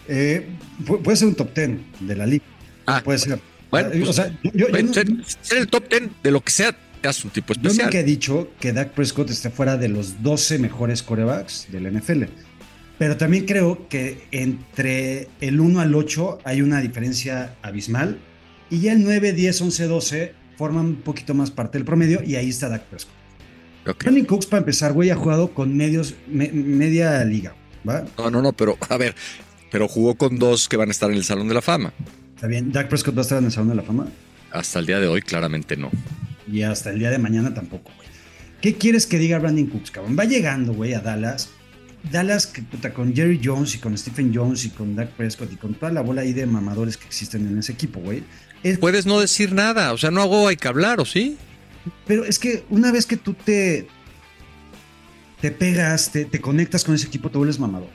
Eh, 0.08 0.46
pu- 0.84 1.02
puede 1.02 1.16
ser 1.18 1.28
un 1.28 1.34
top 1.34 1.52
10 1.54 1.70
de 2.00 2.16
la 2.16 2.24
liga. 2.26 2.44
Ah, 2.86 3.02
puede 3.04 3.18
ser. 3.18 3.38
bueno, 3.70 3.90
Eh, 3.92 4.00
o 4.00 4.04
pues, 4.04 4.16
sea, 4.16 4.28
yo, 4.42 4.50
yo- 4.54 4.68
yo 4.70 4.82
no- 4.82 4.94
ser, 4.94 5.06
ser 5.42 5.58
el 5.58 5.68
top 5.68 5.90
10 5.90 6.02
de 6.22 6.30
lo 6.30 6.40
que 6.40 6.52
sea, 6.52 6.74
es 7.02 7.24
un 7.24 7.30
tipo 7.32 7.52
Yo 7.54 7.60
especial. 7.60 7.86
nunca 7.88 7.98
he 7.98 8.04
dicho 8.04 8.50
que 8.60 8.72
Dak 8.72 8.92
Prescott 8.92 9.28
esté 9.28 9.50
fuera 9.50 9.76
de 9.76 9.88
los 9.88 10.22
12 10.22 10.58
mejores 10.58 11.02
corebacks 11.02 11.66
del 11.70 11.86
NFL. 11.92 12.24
Pero 12.98 13.16
también 13.16 13.44
creo 13.44 13.88
que 13.88 14.26
entre 14.30 15.28
el 15.40 15.60
1 15.60 15.80
al 15.80 15.94
8 15.94 16.38
hay 16.44 16.62
una 16.62 16.80
diferencia 16.80 17.54
abismal. 17.62 18.18
Y 18.70 18.80
ya 18.80 18.92
el 18.92 19.02
9, 19.04 19.32
10, 19.32 19.60
11, 19.60 19.86
12 19.86 20.34
forman 20.56 20.86
un 20.86 20.96
poquito 20.96 21.34
más 21.34 21.50
parte 21.50 21.76
del 21.78 21.84
promedio. 21.84 22.22
Y 22.24 22.36
ahí 22.36 22.48
está 22.48 22.68
Dak 22.68 22.84
Prescott. 22.84 23.12
Brandon 24.00 24.24
Cooks, 24.24 24.46
para 24.46 24.58
empezar, 24.60 24.92
güey, 24.94 25.10
ha 25.10 25.16
jugado 25.16 25.52
con 25.54 25.76
medios, 25.76 26.14
me- 26.26 26.50
media 26.50 27.22
liga. 27.24 27.54
¿va? 27.88 28.04
No, 28.18 28.30
no, 28.30 28.42
no, 28.42 28.52
pero 28.52 28.76
a 28.88 28.96
ver, 28.96 29.14
pero 29.70 29.86
jugó 29.86 30.16
con 30.16 30.38
dos 30.38 30.68
que 30.68 30.76
van 30.76 30.88
a 30.88 30.90
estar 30.90 31.10
en 31.10 31.16
el 31.16 31.22
Salón 31.24 31.46
de 31.48 31.54
la 31.54 31.62
Fama. 31.62 31.92
Está 32.34 32.48
bien. 32.48 32.72
Dak 32.72 32.88
Prescott 32.88 33.14
va 33.16 33.20
a 33.20 33.22
estar 33.22 33.38
en 33.38 33.44
el 33.44 33.52
Salón 33.52 33.68
de 33.68 33.74
la 33.76 33.82
Fama. 33.82 34.08
Hasta 34.50 34.78
el 34.80 34.86
día 34.86 34.98
de 34.98 35.06
hoy, 35.06 35.20
claramente 35.22 35.76
no. 35.76 35.90
Y 36.50 36.62
hasta 36.62 36.90
el 36.90 36.98
día 36.98 37.10
de 37.10 37.18
mañana 37.18 37.52
tampoco, 37.54 37.92
güey. 37.96 38.08
¿Qué 38.60 38.74
quieres 38.74 39.06
que 39.06 39.18
diga 39.18 39.38
Brandon 39.38 39.66
Cooks, 39.66 39.90
cabrón? 39.92 40.16
Va 40.18 40.24
llegando, 40.24 40.72
güey, 40.72 40.94
a 40.94 41.00
Dallas. 41.00 41.50
Dallas, 42.10 42.46
que 42.46 42.62
puta, 42.62 42.92
con 42.92 43.14
Jerry 43.14 43.40
Jones 43.42 43.74
y 43.74 43.78
con 43.78 43.96
Stephen 43.96 44.32
Jones 44.34 44.64
y 44.64 44.70
con 44.70 44.94
Dak 44.96 45.10
Prescott 45.10 45.52
y 45.52 45.56
con 45.56 45.74
toda 45.74 45.92
la 45.92 46.00
bola 46.02 46.22
ahí 46.22 46.32
de 46.32 46.46
mamadores 46.46 46.96
que 46.96 47.06
existen 47.06 47.46
en 47.46 47.58
ese 47.58 47.72
equipo, 47.72 48.00
güey. 48.00 48.22
Es- 48.62 48.78
Puedes 48.78 49.06
no 49.06 49.20
decir 49.20 49.52
nada, 49.52 49.92
o 49.92 49.98
sea, 49.98 50.10
no 50.10 50.22
hago 50.22 50.48
hay 50.48 50.56
que 50.56 50.68
hablar, 50.68 51.00
¿o 51.00 51.04
sí? 51.04 51.36
pero 52.06 52.24
es 52.24 52.38
que 52.40 52.64
una 52.70 52.90
vez 52.90 53.06
que 53.06 53.16
tú 53.16 53.32
te, 53.34 53.86
te 55.40 55.50
pegas, 55.52 56.10
te, 56.10 56.24
te 56.24 56.40
conectas 56.40 56.82
con 56.84 56.94
ese 56.94 57.06
equipo, 57.06 57.30
te 57.30 57.38
vuelves 57.38 57.58
mamador. 57.58 57.90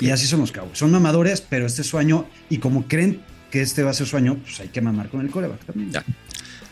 Y 0.00 0.10
así 0.10 0.26
son 0.26 0.40
los 0.40 0.52
Cowboys. 0.52 0.76
Son 0.78 0.90
mamadores, 0.90 1.40
pero 1.40 1.64
este 1.66 1.82
es 1.82 1.88
su 1.88 1.98
año. 1.98 2.26
Y 2.50 2.58
como 2.58 2.86
creen 2.88 3.22
que 3.50 3.62
este 3.62 3.82
va 3.82 3.90
a 3.90 3.94
ser 3.94 4.06
su 4.06 4.16
año, 4.16 4.36
pues 4.42 4.60
hay 4.60 4.68
que 4.68 4.80
mamar 4.82 5.08
con 5.08 5.20
el 5.20 5.30
coreback 5.30 5.64
también. 5.64 5.90
Ya. 5.92 6.04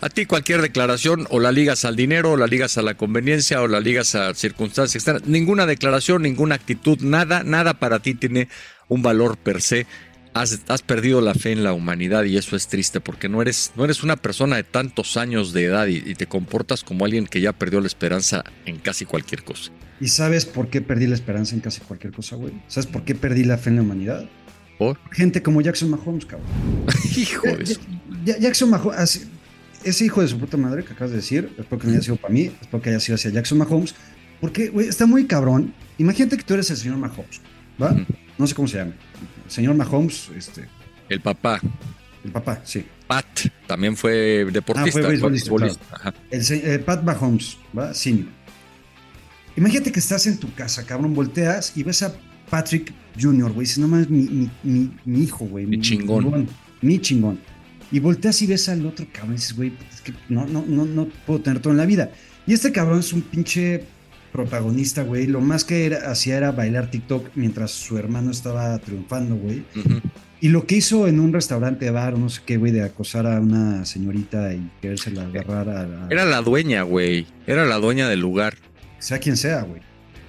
A 0.00 0.08
ti 0.10 0.26
cualquier 0.26 0.60
declaración 0.60 1.26
o 1.30 1.40
la 1.40 1.52
ligas 1.52 1.84
al 1.84 1.96
dinero, 1.96 2.32
o 2.32 2.36
la 2.36 2.46
ligas 2.46 2.76
a 2.76 2.82
la 2.82 2.94
conveniencia, 2.94 3.62
o 3.62 3.68
la 3.68 3.80
ligas 3.80 4.14
a 4.14 4.34
circunstancias 4.34 4.96
externas. 4.96 5.26
Ninguna 5.26 5.66
declaración, 5.66 6.22
ninguna 6.22 6.54
actitud, 6.54 7.00
nada, 7.00 7.42
nada 7.42 7.74
para 7.74 8.00
ti 8.00 8.14
tiene 8.14 8.48
un 8.88 9.02
valor 9.02 9.36
per 9.38 9.62
se. 9.62 9.86
Has, 10.34 10.60
has 10.68 10.82
perdido 10.82 11.22
la 11.22 11.32
fe 11.32 11.52
en 11.52 11.64
la 11.64 11.72
humanidad 11.72 12.24
y 12.24 12.36
eso 12.36 12.56
es 12.56 12.68
triste 12.68 13.00
porque 13.00 13.30
no 13.30 13.40
eres, 13.40 13.72
no 13.74 13.84
eres 13.84 14.02
una 14.02 14.16
persona 14.16 14.56
de 14.56 14.64
tantos 14.64 15.16
años 15.16 15.54
de 15.54 15.64
edad 15.64 15.86
y, 15.86 16.02
y 16.04 16.14
te 16.14 16.26
comportas 16.26 16.84
como 16.84 17.06
alguien 17.06 17.26
que 17.26 17.40
ya 17.40 17.54
perdió 17.54 17.80
la 17.80 17.86
esperanza 17.86 18.44
en 18.66 18.76
casi 18.78 19.06
cualquier 19.06 19.44
cosa. 19.44 19.72
¿Y 19.98 20.08
sabes 20.08 20.44
por 20.44 20.68
qué 20.68 20.82
perdí 20.82 21.06
la 21.06 21.14
esperanza 21.14 21.54
en 21.54 21.62
casi 21.62 21.80
cualquier 21.80 22.12
cosa, 22.12 22.36
güey? 22.36 22.52
¿Sabes 22.68 22.86
por 22.86 23.04
qué 23.04 23.14
perdí 23.14 23.44
la 23.44 23.56
fe 23.56 23.70
en 23.70 23.76
la 23.76 23.82
humanidad? 23.82 24.28
¿Por? 24.76 24.98
Gente 25.10 25.42
como 25.42 25.62
Jackson 25.62 25.88
Mahomes, 25.88 26.26
cabrón. 26.26 26.46
Hijo 27.16 27.46
de 27.46 27.62
eso. 27.62 27.80
Jackson 28.24 28.68
Mahomes, 28.68 29.26
ese 29.86 30.04
hijo 30.04 30.20
de 30.20 30.28
su 30.28 30.38
puta 30.38 30.56
madre 30.56 30.84
que 30.84 30.92
acabas 30.92 31.10
de 31.10 31.16
decir, 31.16 31.52
espero 31.58 31.80
que 31.80 31.86
no 31.86 31.92
haya 31.92 32.02
sido 32.02 32.16
para 32.16 32.34
mí, 32.34 32.52
espero 32.60 32.82
que 32.82 32.90
haya 32.90 33.00
sido 33.00 33.14
hacia 33.14 33.30
Jackson 33.30 33.58
Mahomes, 33.58 33.94
porque, 34.40 34.68
güey, 34.68 34.88
está 34.88 35.06
muy 35.06 35.26
cabrón. 35.26 35.72
Imagínate 35.98 36.36
que 36.36 36.42
tú 36.42 36.54
eres 36.54 36.70
el 36.70 36.76
señor 36.76 36.98
Mahomes, 36.98 37.40
¿va? 37.80 37.96
No 38.36 38.46
sé 38.46 38.54
cómo 38.54 38.68
se 38.68 38.78
llama. 38.78 38.92
El 39.44 39.50
señor 39.50 39.74
Mahomes, 39.76 40.30
este, 40.36 40.68
El 41.08 41.20
papá, 41.20 41.60
el 42.24 42.32
papá, 42.32 42.60
sí. 42.64 42.84
Pat, 43.06 43.26
también 43.68 43.96
fue 43.96 44.44
deportista. 44.52 44.98
Ah, 44.98 45.02
fue 45.02 45.30
beisbolista. 45.30 46.14
El, 46.30 46.42
eh, 46.50 46.78
Pat 46.80 47.04
Mahomes, 47.04 47.56
¿va? 47.76 47.94
Senior. 47.94 48.26
Imagínate 49.56 49.92
que 49.92 50.00
estás 50.00 50.26
en 50.26 50.38
tu 50.38 50.52
casa, 50.54 50.84
cabrón, 50.84 51.14
volteas 51.14 51.76
y 51.76 51.82
ves 51.82 52.02
a 52.02 52.12
Patrick 52.50 52.92
Jr., 53.18 53.52
güey. 53.52 53.64
Dices, 53.64 53.78
no 53.78 53.88
mames, 53.88 54.10
mi, 54.10 54.22
mi, 54.22 54.50
mi, 54.64 54.90
mi 55.04 55.22
hijo, 55.22 55.46
güey. 55.46 55.66
Mi 55.66 55.80
chingón. 55.80 56.48
Mi 56.82 56.98
chingón. 57.00 57.38
Y 57.92 58.00
volteas 58.00 58.40
y 58.42 58.46
ves 58.46 58.68
al 58.68 58.84
otro 58.86 59.06
cabrón 59.12 59.34
y 59.34 59.36
dices, 59.36 59.54
güey, 59.56 59.72
es 59.92 60.00
que 60.00 60.12
no, 60.28 60.46
no, 60.46 60.64
no, 60.66 60.84
no 60.84 61.08
puedo 61.26 61.40
tener 61.40 61.60
todo 61.60 61.72
en 61.72 61.76
la 61.78 61.86
vida. 61.86 62.10
Y 62.46 62.52
este 62.52 62.72
cabrón 62.72 63.00
es 63.00 63.12
un 63.12 63.22
pinche 63.22 63.84
protagonista, 64.32 65.02
güey. 65.02 65.26
Lo 65.26 65.40
más 65.40 65.64
que 65.64 65.86
era- 65.86 66.10
hacía 66.10 66.36
era 66.36 66.52
bailar 66.52 66.90
TikTok 66.90 67.28
mientras 67.34 67.70
su 67.70 67.96
hermano 67.98 68.30
estaba 68.30 68.78
triunfando, 68.78 69.36
güey. 69.36 69.64
Y 70.40 70.48
lo 70.48 70.66
que 70.66 70.76
hizo 70.76 71.08
en 71.08 71.18
un 71.20 71.32
restaurante 71.32 71.90
bar 71.90 72.14
o 72.14 72.18
no 72.18 72.28
sé 72.28 72.42
qué, 72.44 72.56
güey, 72.58 72.70
de 72.72 72.82
acosar 72.82 73.26
a 73.26 73.40
una 73.40 73.84
señorita 73.86 74.52
y 74.52 74.70
querérsela 74.82 75.22
agarrar 75.24 75.68
a, 75.70 75.80
a- 75.82 76.08
Era 76.10 76.24
la 76.26 76.42
dueña, 76.42 76.82
güey. 76.82 77.26
Era 77.46 77.64
la 77.64 77.76
dueña 77.76 78.08
del 78.08 78.20
lugar. 78.20 78.54
sea 78.98 79.18
quien 79.18 79.36
sea, 79.36 79.62
güey. 79.62 79.80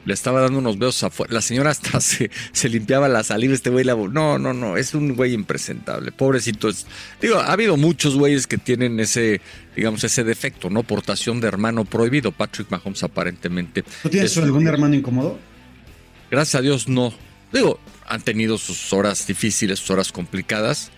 Le 0.08 0.14
estaba 0.14 0.42
dando 0.42 0.58
unos 0.60 0.80
besos 0.80 1.04
afuera. 1.04 1.34
La 1.34 1.42
señora 1.42 1.70
hasta 1.70 2.00
se, 2.02 2.32
se 2.54 2.70
limpiaba 2.70 3.08
la 3.10 3.24
saliva. 3.24 3.54
Este 3.54 3.70
güey 3.70 3.84
la. 3.84 3.94
No, 3.96 4.40
no, 4.40 4.54
no. 4.54 4.78
Es 4.78 4.94
un 4.96 5.16
güey 5.16 5.34
impresentable. 5.34 6.12
Pobrecito. 6.14 6.70
Es, 6.70 6.88
digo, 7.22 7.38
ha 7.38 7.52
habido 7.52 7.76
muchos 7.78 8.16
güeyes 8.16 8.48
que 8.48 8.58
tienen 8.58 9.00
ese, 9.02 9.42
digamos, 9.76 10.04
ese 10.04 10.24
defecto, 10.24 10.70
¿no? 10.70 10.84
Portación 10.84 11.42
de 11.42 11.48
hermano 11.50 11.84
prohibido. 11.86 12.32
Patrick 12.32 12.72
Mahomes 12.72 13.04
aparentemente. 13.04 13.84
¿Tú 14.02 14.10
tienes 14.10 14.32
es- 14.32 14.38
algún 14.44 14.66
hermano 14.68 14.96
incómodo? 14.96 15.38
Gracias 16.32 16.56
a 16.56 16.62
Dios, 16.62 16.88
no. 16.88 17.14
Digo, 17.52 17.80
han 18.08 18.22
tenido 18.22 18.58
sus 18.58 18.92
horas 18.94 19.28
difíciles, 19.28 19.80
sus 19.80 19.92
horas 19.92 20.12
complicadas. 20.12 20.92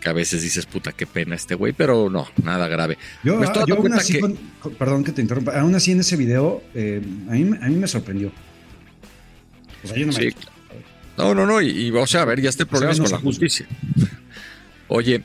Que 0.00 0.08
a 0.08 0.12
veces 0.14 0.40
dices, 0.42 0.64
puta, 0.66 0.92
qué 0.92 1.06
pena 1.06 1.34
este 1.34 1.54
güey, 1.54 1.72
pero 1.74 2.08
no, 2.08 2.26
nada 2.42 2.68
grave. 2.68 2.96
Yo, 3.22 3.36
Me 3.36 3.44
estoy 3.46 3.64
yo 3.66 3.74
aún 3.76 3.92
así, 3.92 4.14
que- 4.14 4.20
con- 4.20 4.38
con- 4.60 4.74
perdón 4.74 5.04
que 5.04 5.12
te 5.12 5.20
interrumpa, 5.20 5.60
aún 5.60 5.74
así 5.74 5.92
en 5.92 6.00
ese 6.00 6.16
video, 6.16 6.62
eh, 6.74 7.02
a, 7.28 7.32
mí, 7.32 7.50
a 7.60 7.66
mí 7.68 7.76
me 7.76 7.86
sorprendió. 7.86 8.32
O 9.84 9.88
sea, 9.88 9.96
yo 9.96 10.06
no 10.06 10.12
me... 10.12 10.18
Sí. 10.30 10.34
No, 11.18 11.34
no, 11.34 11.44
no. 11.44 11.60
Y, 11.60 11.68
y, 11.68 11.90
o 11.90 12.06
sea, 12.06 12.22
a 12.22 12.24
ver, 12.24 12.40
ya 12.40 12.48
este 12.48 12.64
problema 12.64 12.94
no 12.94 13.02
con 13.04 13.12
la 13.12 13.18
justicia. 13.18 13.66
Oye, 14.88 15.22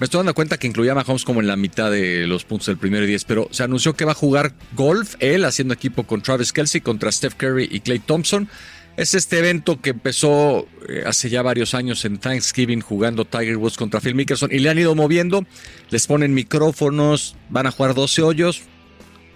me 0.00 0.04
estoy 0.04 0.18
dando 0.20 0.34
cuenta 0.34 0.56
que 0.58 0.66
incluía 0.66 0.92
a 0.92 0.94
Mahomes 0.94 1.24
como 1.24 1.40
en 1.40 1.46
la 1.46 1.56
mitad 1.56 1.90
de 1.90 2.26
los 2.26 2.44
puntos 2.44 2.66
del 2.68 2.78
primero 2.78 3.04
y 3.04 3.08
diez, 3.08 3.24
pero 3.24 3.48
se 3.50 3.62
anunció 3.62 3.94
que 3.94 4.04
va 4.04 4.12
a 4.12 4.16
jugar 4.16 4.54
golf, 4.74 5.14
él 5.20 5.44
haciendo 5.44 5.74
equipo 5.74 6.04
con 6.04 6.22
Travis 6.22 6.52
Kelsey, 6.52 6.80
contra 6.80 7.12
Steph 7.12 7.34
Curry 7.34 7.68
y 7.70 7.80
Clay 7.80 7.98
Thompson. 8.00 8.48
Es 8.96 9.14
este 9.14 9.40
evento 9.40 9.80
que 9.80 9.90
empezó 9.90 10.68
eh, 10.88 11.02
hace 11.04 11.28
ya 11.28 11.42
varios 11.42 11.74
años 11.74 12.04
en 12.04 12.18
Thanksgiving 12.18 12.80
jugando 12.80 13.24
Tiger 13.24 13.56
Woods 13.56 13.76
contra 13.76 14.00
Phil 14.00 14.14
Mickelson 14.14 14.52
y 14.52 14.60
le 14.60 14.70
han 14.70 14.78
ido 14.78 14.94
moviendo, 14.94 15.44
les 15.90 16.06
ponen 16.06 16.32
micrófonos, 16.32 17.34
van 17.48 17.66
a 17.66 17.72
jugar 17.72 17.94
12 17.94 18.22
hoyos. 18.22 18.62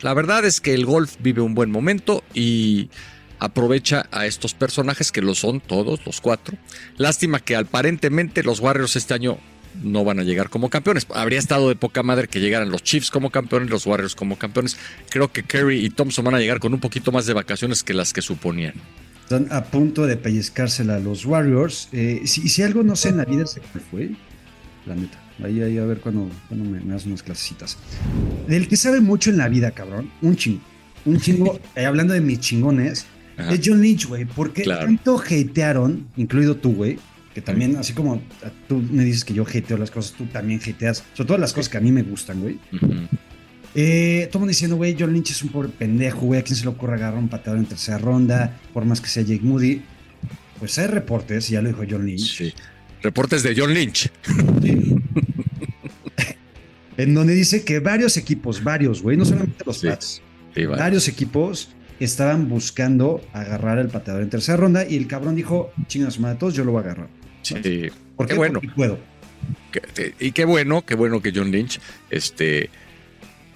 La 0.01 0.14
verdad 0.14 0.44
es 0.44 0.61
que 0.61 0.75
el 0.75 0.87
golf 0.87 1.16
vive 1.18 1.42
un 1.42 1.57
buen 1.57 1.73
momento 1.73 2.23
y 2.35 2.88
aprovecha 3.40 4.09
a 4.12 4.27
estos 4.27 4.55
personajes 4.55 5.11
que 5.11 5.23
lo 5.23 5.35
son 5.35 5.59
todos, 5.59 6.07
los 6.07 6.21
cuatro. 6.21 6.57
Lástima 6.97 7.40
que 7.40 7.57
aparentemente 7.57 8.44
los 8.44 8.61
Warriors 8.61 8.94
este 8.94 9.14
año 9.14 9.38
no 9.83 10.05
van 10.05 10.21
a 10.21 10.23
llegar 10.23 10.51
como 10.51 10.71
campeones. 10.71 11.05
Habría 11.12 11.40
estado 11.40 11.68
de 11.68 11.75
poca 11.75 12.05
madre 12.05 12.29
que 12.29 12.38
llegaran 12.38 12.71
los 12.71 12.85
Chiefs 12.85 13.11
como 13.11 13.31
campeones, 13.31 13.71
los 13.71 13.87
Warriors 13.87 14.14
como 14.14 14.38
campeones. 14.38 14.77
Creo 15.11 15.33
que 15.33 15.42
Curry 15.42 15.85
y 15.85 15.90
Thompson 15.90 16.25
van 16.25 16.37
a 16.37 16.38
llegar 16.38 16.61
con 16.61 16.73
un 16.75 16.81
poquito 16.81 17.11
más 17.11 17.27
de 17.27 17.35
vacaciones 17.35 17.83
que 17.83 17.92
las 17.92 18.12
que 18.12 18.23
suponían. 18.23 18.75
Están 19.31 19.49
a 19.53 19.62
punto 19.62 20.07
de 20.07 20.17
pellizcársela 20.17 20.95
a 20.97 20.99
los 21.01 21.27
Warriors. 21.27 21.91
Eh, 21.93 22.23
si, 22.25 22.49
si 22.49 22.62
algo 22.62 22.83
no 22.83 22.97
sé 22.97 23.11
en 23.11 23.19
la 23.19 23.27
vida 23.27 23.45
se 23.45 23.61
me 23.75 23.81
fue, 23.83 24.12
la 24.87 24.95
neta. 24.95 25.19
Ahí, 25.45 25.61
ahí 25.61 25.77
a 25.77 25.85
ver 25.85 26.01
cuando, 26.01 26.31
cuando 26.49 26.64
me, 26.71 26.81
me 26.81 26.95
das 26.95 27.05
unas 27.05 27.23
clasecitas. 27.23 27.77
Del 28.49 28.69
que 28.69 28.77
sabe 28.79 29.03
mucho 29.03 29.29
en 29.29 29.37
la 29.37 29.51
vida, 29.51 29.73
cabrón, 29.73 30.11
un 30.23 30.35
chingo. 30.35 30.62
Un 31.05 31.21
chingo, 31.21 31.61
eh, 31.77 31.85
hablando 31.85 32.14
de 32.14 32.23
mis 32.23 32.41
chingones, 32.41 33.05
Ajá. 33.37 33.53
es 33.53 33.61
John 33.62 33.83
Lynch, 33.83 34.07
güey. 34.07 34.25
Porque 34.25 34.62
Claro. 34.62 34.87
tanto 34.87 35.21
hatearon, 35.21 36.09
incluido 36.17 36.57
tú, 36.57 36.73
güey, 36.73 36.99
que 37.35 37.43
también, 37.43 37.77
así 37.77 37.93
como 37.93 38.14
a- 38.14 38.51
tú 38.67 38.83
me 38.91 39.05
dices 39.05 39.27
que 39.27 39.35
yo 39.35 39.45
hateo 39.47 39.77
las 39.77 39.91
cosas, 39.91 40.12
tú 40.17 40.25
también 40.25 40.59
hateas, 40.67 41.05
sobre 41.12 41.29
todo 41.29 41.37
las 41.37 41.53
cosas 41.53 41.69
que 41.69 41.77
a 41.77 41.83
mí 41.83 41.93
me 41.93 42.03
gustan, 42.03 42.41
güey. 42.41 42.59
Ujú. 42.73 42.95
Eh, 43.74 44.28
mundo 44.35 44.48
diciendo, 44.48 44.76
güey, 44.76 44.96
John 44.98 45.12
Lynch 45.12 45.31
es 45.31 45.42
un 45.42 45.50
pobre 45.50 45.68
pendejo, 45.68 46.20
güey, 46.20 46.40
a 46.40 46.42
quién 46.42 46.57
se 46.57 46.64
le 46.64 46.70
ocurre 46.70 46.94
agarrar 46.94 47.18
un 47.18 47.28
pateador 47.28 47.59
en 47.61 47.66
tercera 47.66 47.98
ronda, 47.98 48.59
por 48.72 48.85
más 48.85 49.00
que 49.00 49.09
sea 49.09 49.22
Jake 49.22 49.42
Moody. 49.42 49.83
Pues 50.59 50.78
hay 50.78 50.87
reportes, 50.88 51.48
ya 51.48 51.61
lo 51.62 51.68
dijo 51.68 51.83
John 51.88 52.04
Lynch, 52.07 52.37
Sí. 52.38 52.52
Reportes 53.02 53.42
de 53.44 53.54
John 53.57 53.72
Lynch. 53.72 54.11
en 56.96 57.14
donde 57.14 57.35
dice 57.35 57.64
que 57.64 57.78
varios 57.78 58.16
equipos, 58.16 58.62
varios, 58.64 59.02
güey, 59.02 59.16
no 59.16 59.24
solamente 59.24 59.62
los 59.64 59.78
Sí. 59.78 59.87
Pats, 59.88 60.22
vale. 60.57 60.66
varios 60.68 61.07
equipos 61.09 61.70
estaban 62.00 62.48
buscando 62.48 63.20
agarrar 63.33 63.78
al 63.78 63.88
pateador 63.88 64.22
en 64.22 64.31
tercera 64.31 64.57
ronda 64.57 64.85
y 64.88 64.96
el 64.96 65.07
cabrón 65.07 65.37
dijo, 65.37 65.72
chingas 65.87 66.18
madre, 66.18 66.38
todos 66.38 66.54
yo 66.54 66.64
lo 66.64 66.72
voy 66.72 66.81
a 66.81 66.85
agarrar. 66.87 67.09
Sí. 67.42 67.54
¿Por 68.16 68.26
Qué 68.26 68.33
qué? 68.33 68.38
bueno. 68.38 68.54
Porque 68.61 68.74
puedo. 68.74 68.98
Y 70.18 70.33
qué 70.33 70.44
bueno, 70.44 70.85
qué 70.85 70.94
bueno 70.96 71.22
que 71.22 71.31
John 71.35 71.50
Lynch 71.52 71.78
este, 72.11 72.70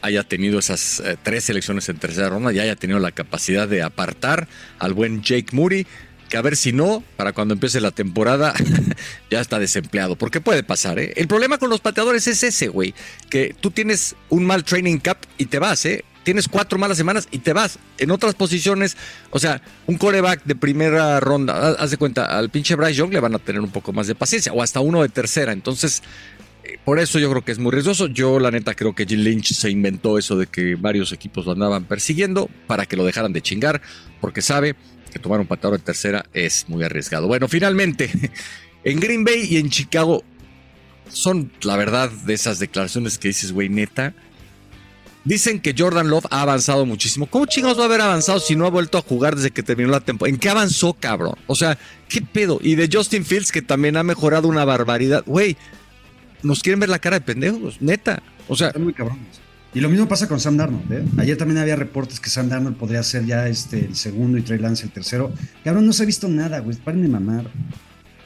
haya 0.03 0.23
tenido 0.25 0.59
esas 0.59 1.01
eh, 1.01 1.17
tres 1.23 1.45
selecciones 1.45 1.89
en 1.89 1.97
tercera 1.99 2.29
ronda 2.29 2.53
y 2.53 2.59
haya 2.61 2.77
tenido 2.77 2.99
la 2.99 3.13
capacidad 3.13 3.67
de 3.69 3.83
apartar 3.83 4.49
al 4.79 4.93
buen 4.95 5.23
Jake 5.23 5.47
Moody, 5.53 5.87
que 6.29 6.37
a 6.37 6.43
ver 6.43 6.57
si 6.57 6.73
no, 6.73 7.03
para 7.17 7.33
cuando 7.33 7.55
empiece 7.55 7.81
la 7.81 7.91
temporada 7.91 8.55
ya 9.31 9.41
está 9.41 9.59
desempleado, 9.59 10.17
porque 10.17 10.41
puede 10.41 10.63
pasar, 10.63 10.99
¿eh? 10.99 11.13
El 11.17 11.29
problema 11.29 11.59
con 11.59 11.71
los 11.71 11.81
pateadores 11.81 12.27
es 12.27 12.43
ese, 12.43 12.69
güey, 12.69 12.95
que 13.31 13.55
tú 13.61 13.71
tienes 13.71 14.17
un 14.29 14.45
mal 14.45 14.65
training 14.65 14.99
cap 14.99 15.19
y 15.39 15.47
te 15.47 15.59
vas, 15.59 15.85
¿eh? 15.87 16.05
Tienes 16.25 16.47
cuatro 16.49 16.79
malas 16.79 16.97
semanas 16.97 17.27
y 17.33 17.39
te 17.39 17.53
vas. 17.53 17.81
En 17.99 18.13
otras 18.13 18.35
posiciones, 18.37 18.97
o 19.31 19.41
sea, 19.41 19.61
un 19.87 19.99
coreback 19.99 20.45
de 20.45 20.55
primera 20.55 21.19
ronda, 21.19 21.77
haz- 21.79 21.91
de 21.91 21.97
cuenta, 21.97 22.27
al 22.39 22.49
pinche 22.49 22.77
Bryce 22.77 22.95
Young 22.95 23.13
le 23.13 23.19
van 23.21 23.35
a 23.35 23.41
tener 23.41 23.61
un 23.61 23.71
poco 23.73 23.93
más 23.93 24.07
de 24.07 24.15
paciencia, 24.15 24.53
o 24.53 24.63
hasta 24.63 24.79
uno 24.81 25.03
de 25.03 25.09
tercera. 25.09 25.53
Entonces, 25.53 26.01
por 26.85 26.99
eso 26.99 27.19
yo 27.19 27.31
creo 27.31 27.45
que 27.45 27.53
es 27.53 27.59
muy 27.59 27.73
riesgoso. 27.73 28.07
Yo, 28.07 28.39
la 28.39 28.51
neta, 28.51 28.75
creo 28.75 28.95
que 28.95 29.07
Jim 29.07 29.21
Lynch 29.21 29.53
se 29.53 29.71
inventó 29.71 30.19
eso 30.19 30.37
de 30.37 30.47
que 30.47 30.75
varios 30.75 31.13
equipos 31.13 31.47
lo 31.47 31.53
andaban 31.53 31.85
persiguiendo 31.85 32.49
para 32.67 32.87
que 32.87 32.97
lo 32.97 33.05
dejaran 33.05 33.33
de 33.33 33.43
chingar, 33.43 33.83
porque 34.21 34.43
sabe 34.43 34.77
que 35.13 35.19
tomar 35.19 35.41
un 35.41 35.47
pateador 35.47 35.79
en 35.79 35.85
tercera 35.85 36.25
es 36.33 36.69
muy 36.69 36.83
arriesgado. 36.85 37.27
Bueno, 37.27 37.49
finalmente, 37.49 38.11
en 38.85 39.01
Green 39.01 39.25
Bay 39.25 39.47
y 39.51 39.59
en 39.59 39.71
Chicago 39.71 40.25
son, 41.09 41.53
la 41.63 41.77
verdad, 41.77 42.11
de 42.11 42.35
esas 42.35 42.59
declaraciones 42.59 43.19
que 43.19 43.29
dices, 43.29 43.53
güey, 43.53 43.69
neta. 43.69 44.15
Dicen 45.25 45.61
que 45.61 45.73
Jordan 45.77 46.09
Love 46.09 46.27
ha 46.31 46.43
avanzado 46.43 46.85
muchísimo. 46.85 47.27
¿Cómo 47.27 47.47
chingados 47.47 47.79
va 47.79 47.83
a 47.83 47.87
haber 47.87 48.01
avanzado 48.01 48.41
si 48.41 48.57
no 48.57 48.67
ha 48.67 48.71
vuelto 48.71 48.99
a 48.99 49.03
jugar 49.03 49.37
desde 49.37 49.53
que 49.53 49.63
terminó 49.63 49.91
la 49.91 50.01
temporada? 50.01 50.35
¿En 50.35 50.41
qué 50.41 50.49
avanzó, 50.49 50.95
cabrón? 50.95 51.37
O 51.47 51.55
sea, 51.55 51.79
¿qué 52.09 52.23
pedo? 52.23 52.59
Y 52.61 52.75
de 52.75 52.89
Justin 52.93 53.25
Fields, 53.25 53.53
que 53.53 53.63
también 53.63 53.97
ha 53.97 54.03
mejorado 54.03 54.49
una 54.49 54.65
barbaridad. 54.65 55.23
Güey, 55.25 55.57
nos 56.43 56.63
quieren 56.63 56.81
ver 56.81 56.89
la 56.89 56.99
cara 56.99 57.19
de 57.19 57.25
pendejos, 57.25 57.81
neta. 57.81 58.23
O 58.49 58.57
sea, 58.57 58.69
Están 58.69 58.85
muy 58.85 58.93
cabrones. 58.93 59.41
Y 59.75 59.81
lo 59.81 59.89
mismo 59.89 60.07
pasa 60.07 60.29
con 60.29 60.39
Sam 60.39 60.59
Darnold, 60.59 60.93
¿eh? 60.93 61.03
Ayer 61.17 61.37
también 61.39 61.57
había 61.59 61.77
reportes 61.77 62.21
que 62.21 62.29
Sam 62.29 62.49
Darnold 62.51 62.77
podría 62.77 63.03
ser 63.03 63.25
ya 63.25 63.49
este, 63.49 63.87
el 63.87 63.97
segundo 63.97 64.37
y 64.37 64.43
Trey 64.43 64.59
Lance 64.59 64.85
el 64.85 64.91
tercero. 64.93 65.33
Cabrón, 65.65 65.87
no 65.87 65.93
se 65.95 66.03
ha 66.03 66.07
visto 66.07 66.29
nada, 66.29 66.59
güey. 66.61 66.77
Paren 66.77 67.01
de 67.03 67.09
mamar. 67.09 67.47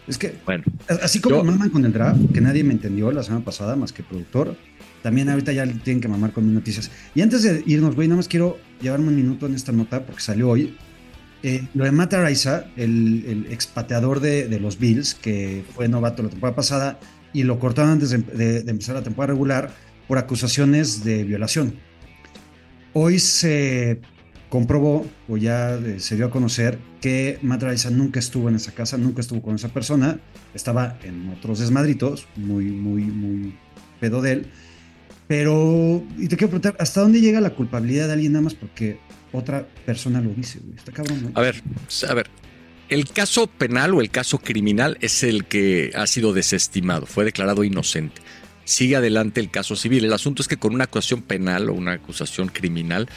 Es 0.09 0.19
que, 0.19 0.35
bueno. 0.45 0.65
así 1.03 1.21
como 1.21 1.37
Yo- 1.37 1.45
maman 1.45 1.71
con 1.71 1.85
el 1.85 1.93
draft, 1.93 2.19
que 2.35 2.41
nadie 2.41 2.65
me 2.65 2.73
entendió 2.73 3.13
la 3.13 3.23
semana 3.23 3.45
pasada 3.45 3.77
más 3.77 3.93
que 3.93 4.03
productor, 4.03 4.57
también 5.03 5.29
ahorita 5.29 5.53
ya 5.53 5.65
tienen 5.67 6.01
que 6.01 6.09
mamar 6.09 6.33
con 6.33 6.45
mis 6.47 6.55
noticias. 6.55 6.91
Y 7.15 7.21
antes 7.23 7.43
de 7.45 7.63
irnos, 7.67 7.95
güey, 7.95 8.09
nada 8.09 8.17
más 8.17 8.27
quiero 8.29 8.59
llevarme 8.81 9.09
un 9.09 9.17
minuto 9.17 9.47
en 9.47 9.55
esta 9.55 9.71
nota 9.71 10.05
porque 10.05 10.23
salió 10.23 10.49
hoy. 10.49 10.77
Eh, 11.45 11.69
lo 11.75 11.85
de 11.85 11.93
Matt 11.93 12.15
Araiza, 12.15 12.65
el, 12.77 13.25
el 13.29 13.53
expateador 13.53 14.19
de, 14.19 14.49
de 14.49 14.59
los 14.59 14.79
Bills, 14.81 15.15
que 15.15 15.65
fue 15.77 15.87
novato 15.87 16.25
la 16.25 16.29
temporada 16.31 16.57
pasada 16.57 16.99
y 17.41 17.43
lo 17.45 17.59
cortaron 17.59 17.91
antes 17.93 18.11
de, 18.11 18.19
de- 18.19 18.63
de 18.63 18.71
empezar 18.71 18.95
la 18.95 19.03
temporada 19.03 19.33
regular 19.35 19.71
por 20.09 20.19
acusaciones 20.19 21.05
de 21.05 21.25
violación. 21.25 21.75
Hoy 22.93 23.19
se 23.19 24.01
comprobó, 24.49 25.05
o 25.29 25.37
ya 25.37 25.75
eh, 25.75 25.97
se 25.99 26.17
dio 26.17 26.27
a 26.27 26.31
conocer, 26.31 26.79
que 27.01 27.39
Matt 27.43 27.63
Raiza 27.65 27.91
nunca 27.91 28.19
estuvo 28.21 28.49
en 28.49 28.55
esa 28.57 28.73
casa, 28.73 28.97
nunca 28.97 29.21
estuvo 29.21 29.43
con 29.43 29.55
esa 29.57 29.69
persona, 29.69 30.19
estaba 30.55 30.99
en 31.03 31.29
otros 31.31 31.59
desmadritos, 31.59 32.27
muy, 32.37 32.67
muy, 32.67 33.03
muy 33.03 33.55
pedo 34.01 34.23
de 34.23 34.33
él. 34.33 34.47
Pero, 35.29 36.03
y 36.17 36.29
te 36.29 36.37
quiero 36.37 36.51
preguntar, 36.53 36.77
¿hasta 36.79 37.01
dónde 37.01 37.21
llega 37.21 37.41
la 37.41 37.51
culpabilidad 37.51 38.07
de 38.07 38.13
alguien 38.15 38.33
nada 38.33 38.45
más 38.45 38.55
porque 38.55 38.99
otra 39.33 39.67
persona 39.85 40.21
lo 40.21 40.31
dice, 40.31 40.61
güey? 40.65 40.77
Está 40.77 40.93
cabrón, 40.93 41.23
¿no? 41.25 41.31
A 41.35 41.41
ver, 41.43 41.61
a 42.09 42.15
ver. 42.15 42.27
El 42.89 43.09
caso 43.09 43.49
penal 43.49 43.95
o 43.95 44.01
el 44.01 44.11
caso 44.11 44.39
criminal 44.39 44.97
es 45.01 45.25
el 45.25 45.45
que 45.45 45.91
ha 45.97 46.07
sido 46.07 46.33
desestimado, 46.33 47.07
fue 47.07 47.25
declarado 47.25 47.65
inocente. 47.65 48.23
Sigue 48.65 48.97
adelante 48.97 49.41
el 49.41 49.51
caso 49.51 49.75
civil. 49.75 50.05
El 50.05 50.13
asunto 50.13 50.43
es 50.43 50.49
que 50.49 50.57
con 50.57 50.75
una 50.75 50.85
acusación 50.85 51.23
penal 51.23 51.69
o 51.69 51.75
una 51.75 51.93
acusación 51.93 52.49
criminal, 52.49 53.09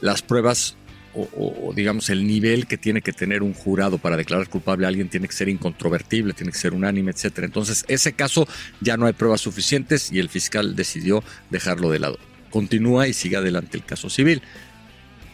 las 0.00 0.22
pruebas 0.22 0.76
o, 1.14 1.72
digamos 1.74 2.10
el 2.10 2.26
nivel 2.26 2.66
que 2.66 2.76
tiene 2.76 3.00
que 3.00 3.12
tener 3.12 3.42
un 3.42 3.54
jurado 3.54 3.98
para 3.98 4.16
declarar 4.16 4.48
culpable 4.48 4.86
a 4.86 4.88
alguien 4.88 5.08
tiene 5.08 5.26
que 5.26 5.34
ser 5.34 5.48
incontrovertible, 5.48 6.32
tiene 6.32 6.52
que 6.52 6.58
ser 6.58 6.74
unánime, 6.74 7.10
etcétera. 7.10 7.46
Entonces, 7.46 7.84
ese 7.88 8.12
caso 8.12 8.46
ya 8.80 8.96
no 8.96 9.06
hay 9.06 9.12
pruebas 9.12 9.40
suficientes 9.40 10.12
y 10.12 10.18
el 10.18 10.28
fiscal 10.28 10.76
decidió 10.76 11.22
dejarlo 11.50 11.90
de 11.90 11.98
lado. 11.98 12.18
Continúa 12.50 13.08
y 13.08 13.14
sigue 13.14 13.36
adelante 13.36 13.76
el 13.76 13.84
caso 13.84 14.10
civil. 14.10 14.42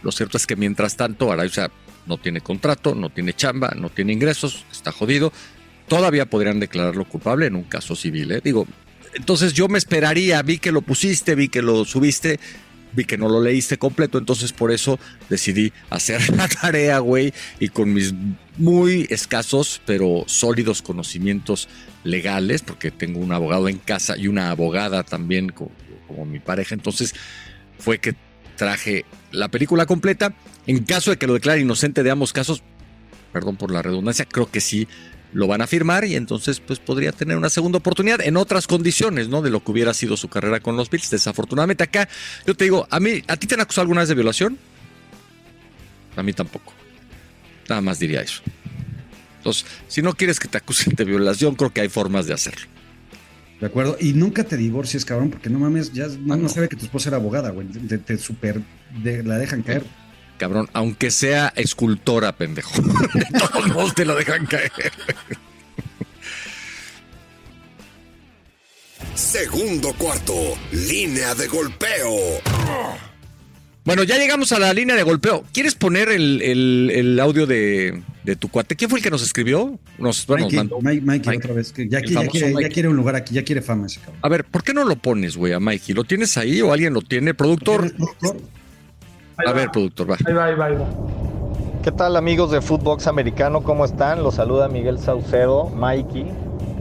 Lo 0.03 0.13
cierto 0.13 0.37
es 0.37 0.47
que 0.47 0.57
mientras 0.57 0.97
tanto, 0.97 1.33
Araiza 1.33 1.71
no 2.07 2.19
tiene 2.19 2.41
contrato, 2.41 2.95
no 2.95 3.11
tiene 3.11 3.33
chamba, 3.35 3.75
no 3.77 3.91
tiene 3.91 4.13
ingresos, 4.13 4.65
está 4.71 4.93
jodido. 4.93 5.33
Todavía 5.89 6.27
podrían 6.27 6.61
declararlo 6.61 7.05
culpable 7.07 7.47
en 7.47 7.57
un 7.57 7.65
caso 7.65 7.95
civil. 7.97 8.33
¿eh? 8.33 8.41
Digo, 8.43 8.67
entonces 9.15 9.53
yo 9.53 9.69
me 9.69 9.79
esperaría, 9.79 10.41
vi 10.43 10.59
que 10.59 10.73
lo 10.73 10.83
pusiste, 10.83 11.35
vi 11.35 11.49
que 11.49 11.63
lo 11.63 11.85
subiste, 11.85 12.41
vi 12.93 13.05
que 13.05 13.19
no 13.19 13.29
lo 13.29 13.43
leíste 13.43 13.77
completo, 13.77 14.19
entonces 14.19 14.53
por 14.53 14.71
eso 14.73 14.99
decidí 15.29 15.73
hacer 15.91 16.31
la 16.37 16.49
tarea, 16.49 16.99
güey, 17.01 17.33
y 17.61 17.69
con 17.69 17.93
mis 17.93 18.15
muy 18.57 19.07
escasos 19.11 19.81
pero 19.85 20.25
sólidos 20.27 20.81
conocimientos 20.81 21.69
legales, 22.05 22.63
porque 22.63 22.91
tengo 22.91 23.19
un 23.21 23.33
abogado 23.33 23.69
en 23.69 23.79
casa 23.79 24.17
y 24.17 24.29
una 24.29 24.51
abogada 24.51 25.03
también 25.03 25.49
co- 25.51 25.73
como, 26.07 26.25
mi 26.25 26.39
pareja, 26.39 26.75
entonces 26.75 27.15
fue 27.79 27.99
que 27.99 28.15
traje 28.57 29.05
la 29.33 29.49
película 29.49 29.87
completa. 29.87 30.33
En 30.67 30.85
caso 30.85 31.11
de 31.11 31.17
que 31.19 31.27
lo 31.27 31.35
declare 31.35 31.61
inocente 31.61 32.03
de 32.03 32.11
ambos 32.11 32.33
casos, 32.33 32.63
perdón 33.33 33.57
por 33.57 33.71
la 33.71 33.83
redundancia, 33.83 34.25
creo 34.25 34.51
que 34.51 34.61
sí 34.61 34.89
lo 35.33 35.47
van 35.49 35.61
a 35.63 35.67
firmar 35.67 36.05
y 36.05 36.15
entonces 36.15 36.61
pues 36.61 36.79
podría 36.79 37.11
tener 37.11 37.37
una 37.37 37.49
segunda 37.51 37.79
oportunidad 37.79 38.21
en 38.21 38.37
otras 38.37 38.67
condiciones, 38.69 39.29
¿no? 39.29 39.43
De 39.43 39.51
lo 39.51 39.63
que 39.65 39.73
hubiera 39.73 39.93
sido 39.93 40.17
su 40.17 40.29
carrera 40.29 40.61
con 40.61 40.77
los 40.77 40.89
Bills. 40.89 41.11
Desafortunadamente 41.11 41.83
acá, 41.83 42.09
yo 42.47 42.55
te 42.55 42.65
digo, 42.65 42.87
a 42.91 43.01
mí, 43.01 43.23
¿a 43.27 43.37
ti 43.37 43.47
te 43.47 43.55
han 43.55 43.61
acusado 43.61 43.83
alguna 43.83 44.01
vez 44.03 44.09
de 44.09 44.15
violación? 44.15 44.57
A 46.17 46.23
mí 46.23 46.33
tampoco. 46.33 46.73
Nada 47.69 47.81
más 47.81 47.99
diría 47.99 48.21
eso. 48.21 48.43
Entonces, 49.39 49.67
si 49.89 50.01
no 50.03 50.15
quieres 50.15 50.39
que 50.39 50.49
te 50.49 50.59
acusen 50.59 50.95
de 50.95 51.05
violación, 51.05 51.55
creo 51.57 51.71
que 51.73 51.81
hay 51.81 51.89
formas 51.89 52.27
de 52.27 52.35
hacerlo. 52.35 52.67
¿De 53.61 53.67
acuerdo? 53.67 53.97
Y 54.01 54.13
nunca 54.13 54.45
te 54.45 54.57
divorcies, 54.57 55.05
cabrón, 55.05 55.31
porque 55.31 55.51
no 55.51 55.59
mames, 55.59 55.93
ya 55.93 56.07
no, 56.21 56.37
no 56.37 56.49
sabe 56.49 56.69
que 56.69 56.77
tu 56.77 56.85
esposa 56.85 57.09
era 57.09 57.17
abogada, 57.17 57.51
güey. 57.51 57.67
Te, 57.67 57.99
te 57.99 58.19
super 58.19 58.61
de- 59.03 59.23
la 59.23 59.37
dejan 59.39 59.63
caer. 59.63 59.85
Cabrón, 60.45 60.69
aunque 60.75 61.11
sea 61.11 61.55
escultora, 61.57 62.33
pendejo. 62.37 62.71
De 63.15 63.25
todos 63.39 63.67
modos 63.69 63.95
te 63.95 64.05
lo 64.05 64.15
dejan 64.15 64.45
caer. 64.45 64.71
Segundo 69.15 69.95
cuarto, 69.95 70.35
línea 70.73 71.35
de 71.35 71.47
golpeo. 71.47 72.41
Bueno, 73.87 74.03
ya 74.03 74.19
llegamos 74.19 74.53
a 74.53 74.59
la 74.59 74.75
línea 74.75 74.97
de 74.97 75.03
golpeo. 75.03 75.45
¿Quieres 75.53 75.75
poner 75.75 76.11
el, 76.11 76.43
el- 76.43 76.91
el 76.95 77.21
audio 77.21 77.47
de, 77.47 78.03
de 78.25 78.37
tu 78.37 78.49
cuate? 78.49 78.77
¿Quién 78.77 78.91
fue 78.91 78.99
el 78.99 79.03
que 79.03 79.11
nos 79.11 79.23
escribió? 79.23 79.79
Nos, 79.99 80.27
bueno, 80.27 80.45
nos 80.45 80.53
Mikey, 80.53 80.57
mandó. 80.59 80.81
Mike- 80.83 81.01
Mikey, 81.07 81.29
Mike. 81.31 81.39
otra 81.45 81.55
vez. 81.55 81.73
Que 81.73 81.89
ya, 81.89 82.01
quiere, 82.03 82.53
ya 82.61 82.69
quiere 82.69 82.89
un 82.89 82.97
lugar 82.97 83.17
aquí, 83.17 83.33
ya 83.35 83.45
quiere 83.45 83.63
fama 83.63 83.87
ese 83.87 84.01
cabrón. 84.01 84.19
A 84.23 84.29
ver, 84.29 84.45
¿por 84.45 84.63
qué 84.63 84.75
no 84.75 84.85
lo 84.85 84.97
pones, 84.97 85.37
güey, 85.39 85.55
a 85.55 85.61
Mikey? 85.61 85.95
¿Lo 85.95 86.05
tienes 86.05 86.37
ahí 86.37 86.61
o 86.61 86.71
alguien 86.73 86.93
lo 86.93 87.01
tiene? 87.03 87.33
Productor. 87.33 87.91
¿Tienes 87.91 87.97
productor? 88.19 88.64
Ahí 89.37 89.47
A 89.49 89.53
va, 89.53 89.59
ver, 89.59 89.71
productor, 89.71 90.11
va. 90.11 90.17
Ahí 90.27 90.35
va, 90.35 90.45
ahí 90.47 90.55
va, 90.55 90.65
ahí 90.67 90.77
va. 90.77 90.89
¿Qué 91.83 91.93
tal 91.93 92.17
amigos 92.17 92.51
de 92.51 92.63
Footbox 92.63 93.07
Americano? 93.07 93.63
¿Cómo 93.63 93.85
están? 93.85 94.23
Los 94.23 94.37
saluda 94.37 94.69
Miguel 94.69 94.99
Saucedo, 94.99 95.69
Mikey. 95.71 96.33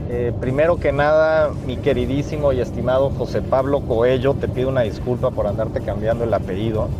Eh, 0.06 0.32
primero 0.38 0.78
que 0.78 0.92
nada, 0.92 1.52
mi 1.62 1.78
queridísimo 1.78 2.52
y 2.52 2.60
estimado 2.60 3.10
José 3.10 3.42
Pablo 3.42 3.82
Coello, 3.82 4.34
te 4.34 4.48
pido 4.48 4.68
una 4.70 4.82
disculpa 4.82 5.30
por 5.30 5.46
andarte 5.46 5.82
cambiando 5.82 6.24
el 6.24 6.32
apellido. 6.34 6.94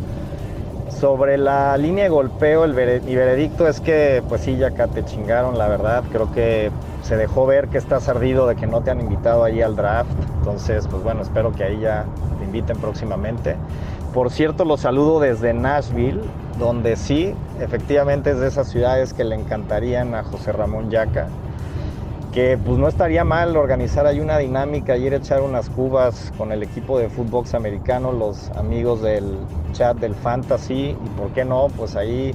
Sobre 0.87 1.37
la 1.37 1.77
línea 1.77 2.03
de 2.05 2.09
golpeo, 2.11 2.63
el 2.63 2.73
vere- 2.75 3.01
mi 3.01 3.15
veredicto 3.15 3.67
es 3.67 3.81
que, 3.81 4.23
pues 4.27 4.41
sí, 4.41 4.55
ya 4.57 4.67
acá 4.67 4.87
te 4.87 5.03
chingaron, 5.03 5.57
la 5.57 5.67
verdad. 5.67 6.05
Creo 6.11 6.29
que 6.29 6.71
se 6.99 7.17
dejó 7.17 7.45
ver 7.47 7.69
que 7.69 7.79
estás 7.79 8.07
ardido 8.07 8.47
de 8.47 8.55
que 8.55 8.67
no 8.67 8.81
te 8.83 8.91
han 8.91 8.99
invitado 8.99 9.43
ahí 9.43 9.61
al 9.61 9.75
draft. 9.75 10.25
Entonces, 10.37 10.87
pues 10.87 11.01
bueno, 11.01 11.23
espero 11.23 11.53
que 11.53 11.63
ahí 11.63 11.79
ya 11.79 12.11
te 12.37 12.43
inviten 12.45 12.79
próximamente. 12.79 13.61
Por 14.15 14.31
cierto, 14.31 14.63
los 14.63 14.79
saludo 14.79 15.19
desde 15.19 15.53
Nashville, 15.53 16.21
donde 16.57 16.95
sí, 16.95 17.33
efectivamente 17.59 18.31
es 18.31 18.39
de 18.39 18.47
esas 18.47 18.69
ciudades 18.69 19.13
que 19.13 19.25
le 19.25 19.35
encantarían 19.35 20.15
a 20.15 20.23
José 20.23 20.53
Ramón 20.53 20.89
Yaca. 20.89 21.27
Que 22.33 22.57
pues 22.57 22.77
no 22.77 22.87
estaría 22.87 23.25
mal 23.25 23.57
organizar 23.57 24.07
ahí 24.07 24.21
una 24.21 24.37
dinámica, 24.37 24.95
ir 24.95 25.11
a 25.11 25.17
echar 25.17 25.41
unas 25.41 25.69
cubas 25.69 26.31
con 26.37 26.53
el 26.53 26.63
equipo 26.63 26.97
de 26.97 27.09
Footbox 27.09 27.55
americano, 27.55 28.13
los 28.13 28.51
amigos 28.51 29.01
del 29.01 29.35
chat 29.73 29.97
del 29.97 30.15
Fantasy, 30.15 30.91
y 30.91 31.09
por 31.17 31.31
qué 31.31 31.43
no, 31.43 31.67
pues 31.75 31.97
ahí 31.97 32.33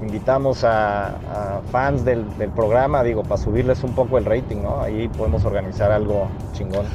invitamos 0.00 0.64
a, 0.64 1.60
fans 1.70 2.06
del, 2.06 2.24
programa, 2.56 3.04
digo, 3.04 3.22
para 3.22 3.36
subirles 3.36 3.84
un 3.84 3.94
poco 3.94 4.16
el 4.16 4.24
rating, 4.24 4.62
¿no? 4.62 4.80
Ahí 4.80 5.08
podemos 5.08 5.44
organizar 5.44 5.92
algo 5.92 6.30
chingón. 6.54 6.86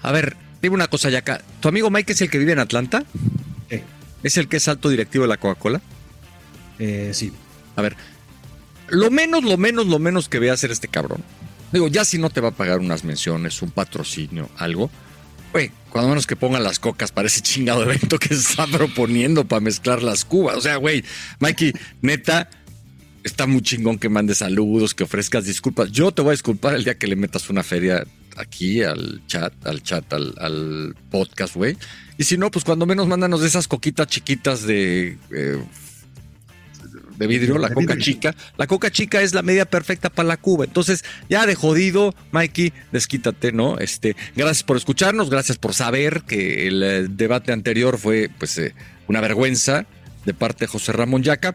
A 0.00 0.10
ver, 0.10 0.38
dime 0.62 0.74
una 0.74 0.88
cosa, 0.88 1.10
Yaka. 1.10 1.42
¿Tu 1.60 1.68
amigo 1.68 1.90
Mike 1.90 2.14
es 2.14 2.22
el 2.22 2.30
que 2.30 2.38
vive 2.38 2.52
en 2.52 2.60
Atlanta? 2.60 3.02
¿Es 4.24 4.36
el 4.38 4.48
que 4.48 4.56
es 4.56 4.66
alto 4.66 4.88
directivo 4.88 5.22
de 5.22 5.28
la 5.28 5.36
Coca-Cola? 5.36 5.80
eh, 6.80 7.10
sí. 7.14 7.32
A 7.76 7.82
ver, 7.82 7.96
lo 8.88 9.10
menos, 9.10 9.44
lo 9.44 9.56
menos, 9.56 9.86
lo 9.86 9.98
menos 9.98 10.28
que 10.28 10.38
ve 10.38 10.50
hacer 10.50 10.70
este 10.70 10.88
cabrón. 10.88 11.22
Digo, 11.72 11.88
ya 11.88 12.04
si 12.04 12.18
no 12.18 12.30
te 12.30 12.40
va 12.40 12.48
a 12.48 12.52
pagar 12.52 12.78
unas 12.78 13.04
menciones, 13.04 13.60
un 13.62 13.70
patrocinio, 13.70 14.48
algo. 14.56 14.90
Güey, 15.52 15.70
cuando 15.90 16.08
menos 16.08 16.26
que 16.26 16.36
pongan 16.36 16.62
las 16.62 16.78
cocas 16.78 17.12
para 17.12 17.28
ese 17.28 17.40
chingado 17.40 17.82
evento 17.82 18.18
que 18.18 18.28
se 18.28 18.34
está 18.34 18.66
proponiendo 18.72 19.44
para 19.44 19.60
mezclar 19.60 20.02
las 20.02 20.24
cubas. 20.24 20.56
O 20.56 20.60
sea, 20.60 20.76
güey, 20.76 21.04
Mikey, 21.40 21.72
neta, 22.02 22.48
está 23.24 23.46
muy 23.46 23.62
chingón 23.62 23.98
que 23.98 24.08
mandes 24.08 24.38
saludos, 24.38 24.94
que 24.94 25.04
ofrezcas 25.04 25.44
disculpas. 25.44 25.90
Yo 25.90 26.12
te 26.12 26.22
voy 26.22 26.30
a 26.30 26.32
disculpar 26.32 26.74
el 26.74 26.84
día 26.84 26.96
que 26.96 27.06
le 27.06 27.16
metas 27.16 27.50
una 27.50 27.62
feria 27.62 28.04
aquí 28.36 28.82
al 28.82 29.22
chat, 29.26 29.52
al 29.66 29.82
chat, 29.82 30.12
al, 30.12 30.34
al 30.38 30.94
podcast, 31.10 31.54
güey. 31.54 31.76
Y 32.18 32.24
si 32.24 32.38
no, 32.38 32.50
pues 32.50 32.64
cuando 32.64 32.86
menos 32.86 33.06
mándanos 33.06 33.40
de 33.40 33.48
esas 33.48 33.66
coquitas 33.66 34.06
chiquitas 34.06 34.62
de, 34.66 35.18
eh, 35.34 35.62
de 37.16 37.26
vidrio, 37.26 37.58
la 37.58 37.70
coca 37.70 37.96
chica. 37.96 38.34
La 38.56 38.66
coca 38.66 38.90
chica 38.90 39.20
es 39.20 39.34
la 39.34 39.42
medida 39.42 39.64
perfecta 39.64 40.10
para 40.10 40.28
la 40.28 40.36
cuba. 40.36 40.64
Entonces, 40.64 41.04
ya 41.28 41.46
de 41.46 41.54
jodido, 41.54 42.14
Mikey, 42.32 42.72
desquítate, 42.92 43.52
¿no? 43.52 43.78
Este, 43.78 44.16
gracias 44.36 44.62
por 44.62 44.76
escucharnos, 44.76 45.30
gracias 45.30 45.58
por 45.58 45.74
saber 45.74 46.22
que 46.26 46.66
el 46.66 46.82
eh, 46.82 47.06
debate 47.08 47.52
anterior 47.52 47.98
fue, 47.98 48.30
pues, 48.38 48.58
eh, 48.58 48.74
una 49.08 49.20
vergüenza 49.20 49.86
de 50.24 50.34
parte 50.34 50.64
de 50.64 50.68
José 50.68 50.92
Ramón 50.92 51.22
Yaca. 51.22 51.54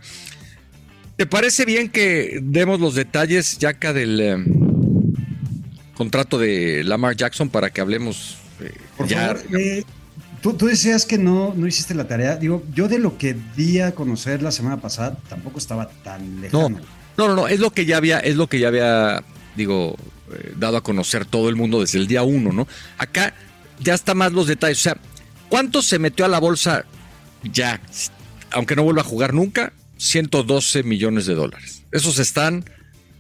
¿Te 1.16 1.26
parece 1.26 1.66
bien 1.66 1.90
que 1.90 2.40
demos 2.42 2.80
los 2.80 2.96
detalles, 2.96 3.58
Yaca, 3.58 3.92
del 3.92 4.22
eh, 4.22 4.38
contrato 6.00 6.38
de 6.38 6.82
Lamar 6.86 7.18
Jackson 7.18 7.50
para 7.50 7.72
que 7.72 7.82
hablemos 7.82 8.38
eh, 8.62 8.72
Por 8.96 9.06
ya? 9.06 9.36
favor, 9.36 9.42
eh, 9.60 9.84
tú, 10.42 10.54
tú 10.54 10.68
decías 10.68 11.06
que 11.06 11.18
no, 11.18 11.54
no 11.54 11.68
hiciste 11.68 11.94
la 11.94 12.08
tarea. 12.08 12.38
Digo, 12.38 12.64
yo 12.74 12.88
de 12.88 13.00
lo 13.00 13.18
que 13.18 13.36
di 13.58 13.82
a 13.82 13.94
conocer 13.94 14.42
la 14.42 14.54
semana 14.54 14.80
pasada 14.80 15.18
tampoco 15.28 15.60
estaba 15.60 15.90
tan 15.90 16.40
lejano. 16.40 16.80
No, 17.18 17.28
no, 17.28 17.36
no, 17.36 17.48
es 17.50 17.60
lo 17.60 17.72
que 17.72 17.86
ya 17.86 17.98
había, 17.98 18.20
es 18.20 18.38
lo 18.38 18.48
que 18.48 18.60
ya 18.60 18.70
había, 18.70 19.26
digo, 19.58 19.98
eh, 20.32 20.54
dado 20.56 20.78
a 20.78 20.84
conocer 20.84 21.26
todo 21.26 21.50
el 21.50 21.58
mundo 21.58 21.82
desde 21.82 21.98
el 21.98 22.08
día 22.08 22.24
uno, 22.24 22.54
¿no? 22.54 22.66
Acá 22.98 23.34
ya 23.82 23.94
está 23.94 24.16
más 24.16 24.32
los 24.32 24.48
detalles. 24.48 24.78
O 24.78 24.82
sea, 24.84 24.98
¿cuánto 25.50 25.82
se 25.82 26.00
metió 26.00 26.24
a 26.24 26.30
la 26.30 26.40
bolsa 26.40 26.86
ya? 27.44 27.82
Aunque 28.52 28.78
no 28.78 28.84
vuelva 28.84 29.02
a 29.02 29.06
jugar 29.06 29.34
nunca, 29.34 29.74
112 29.98 30.84
millones 30.84 31.26
de 31.26 31.36
dólares. 31.36 31.84
Esos 31.92 32.20
están 32.20 32.64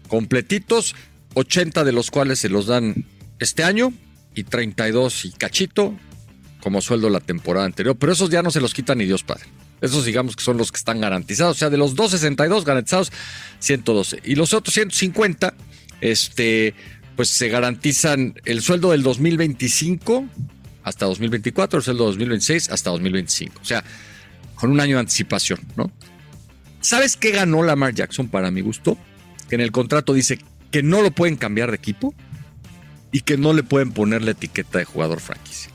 completitos, 0.07 0.95
80 1.33 1.83
de 1.83 1.91
los 1.91 2.11
cuales 2.11 2.39
se 2.39 2.49
los 2.49 2.65
dan 2.65 3.05
este 3.39 3.63
año 3.63 3.93
y 4.35 4.43
32 4.43 5.25
y 5.25 5.31
cachito 5.31 5.95
como 6.61 6.81
sueldo 6.81 7.09
la 7.09 7.19
temporada 7.19 7.65
anterior. 7.65 7.95
Pero 7.97 8.11
esos 8.11 8.29
ya 8.29 8.41
no 8.41 8.51
se 8.51 8.61
los 8.61 8.73
quita 8.73 8.95
ni 8.95 9.05
Dios 9.05 9.23
Padre. 9.23 9.45
Esos 9.81 10.05
digamos 10.05 10.35
que 10.35 10.43
son 10.43 10.57
los 10.57 10.71
que 10.71 10.77
están 10.77 10.99
garantizados. 10.99 11.55
O 11.55 11.59
sea, 11.59 11.69
de 11.69 11.77
los 11.77 11.95
262 11.95 12.65
garantizados, 12.65 13.11
112. 13.59 14.21
Y 14.25 14.35
los 14.35 14.53
otros 14.53 14.73
150, 14.73 15.53
este, 16.01 16.73
pues 17.15 17.29
se 17.29 17.49
garantizan 17.49 18.35
el 18.45 18.61
sueldo 18.61 18.91
del 18.91 19.03
2025 19.03 20.25
hasta 20.83 21.05
2024, 21.05 21.79
el 21.79 21.83
sueldo 21.83 22.05
2026 22.05 22.69
hasta 22.69 22.89
2025. 22.89 23.61
O 23.61 23.65
sea, 23.65 23.83
con 24.55 24.71
un 24.71 24.79
año 24.79 24.95
de 24.95 25.01
anticipación, 25.01 25.59
¿no? 25.77 25.91
¿Sabes 26.81 27.17
qué 27.17 27.31
ganó 27.31 27.63
Lamar 27.63 27.93
Jackson 27.93 28.29
para 28.29 28.51
mi 28.51 28.61
gusto? 28.61 28.97
Que 29.49 29.55
en 29.55 29.61
el 29.61 29.71
contrato 29.71 30.13
dice 30.13 30.39
que 30.71 30.83
no 30.83 31.01
lo 31.01 31.11
pueden 31.11 31.35
cambiar 31.35 31.71
de 31.71 31.77
equipo 31.77 32.13
y 33.11 33.21
que 33.21 33.37
no 33.37 33.53
le 33.53 33.63
pueden 33.63 33.91
poner 33.91 34.21
la 34.21 34.31
etiqueta 34.31 34.79
de 34.79 34.85
jugador 34.85 35.19
franquicia. 35.19 35.71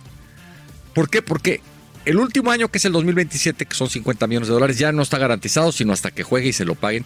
¿Por 0.94 1.10
qué? 1.10 1.22
Porque 1.22 1.60
el 2.04 2.18
último 2.18 2.50
año, 2.50 2.68
que 2.68 2.78
es 2.78 2.84
el 2.84 2.92
2027, 2.92 3.66
que 3.66 3.74
son 3.74 3.90
50 3.90 4.26
millones 4.26 4.48
de 4.48 4.54
dólares, 4.54 4.78
ya 4.78 4.92
no 4.92 5.02
está 5.02 5.18
garantizado, 5.18 5.72
sino 5.72 5.92
hasta 5.92 6.10
que 6.10 6.22
juegue 6.22 6.48
y 6.48 6.52
se 6.52 6.64
lo 6.64 6.74
paguen. 6.74 7.04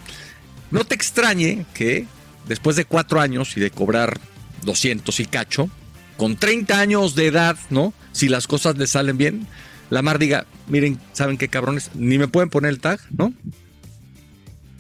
No 0.71 0.85
te 0.85 0.95
extrañe 0.95 1.65
que 1.73 2.07
después 2.47 2.77
de 2.77 2.85
cuatro 2.85 3.21
años 3.21 3.57
y 3.57 3.61
de 3.61 3.71
cobrar 3.71 4.19
200 4.65 5.21
y 5.21 5.27
cacho, 5.27 5.71
con 6.17 6.37
30 6.37 6.81
años 6.81 7.15
de 7.15 7.29
edad, 7.29 7.57
¿no? 7.71 7.95
Si 8.13 8.29
las 8.29 8.47
cosas 8.47 8.77
le 8.77 8.87
salen 8.87 9.17
bien, 9.17 9.47
la 9.89 10.03
mar 10.03 10.19
diga, 10.19 10.47
miren, 10.67 10.99
¿saben 11.13 11.39
qué 11.39 11.49
cabrones? 11.49 11.91
Ni 11.95 12.19
me 12.19 12.29
pueden 12.29 12.51
poner 12.51 12.71
el 12.71 12.81
tag, 12.81 13.01
¿no? 13.17 13.33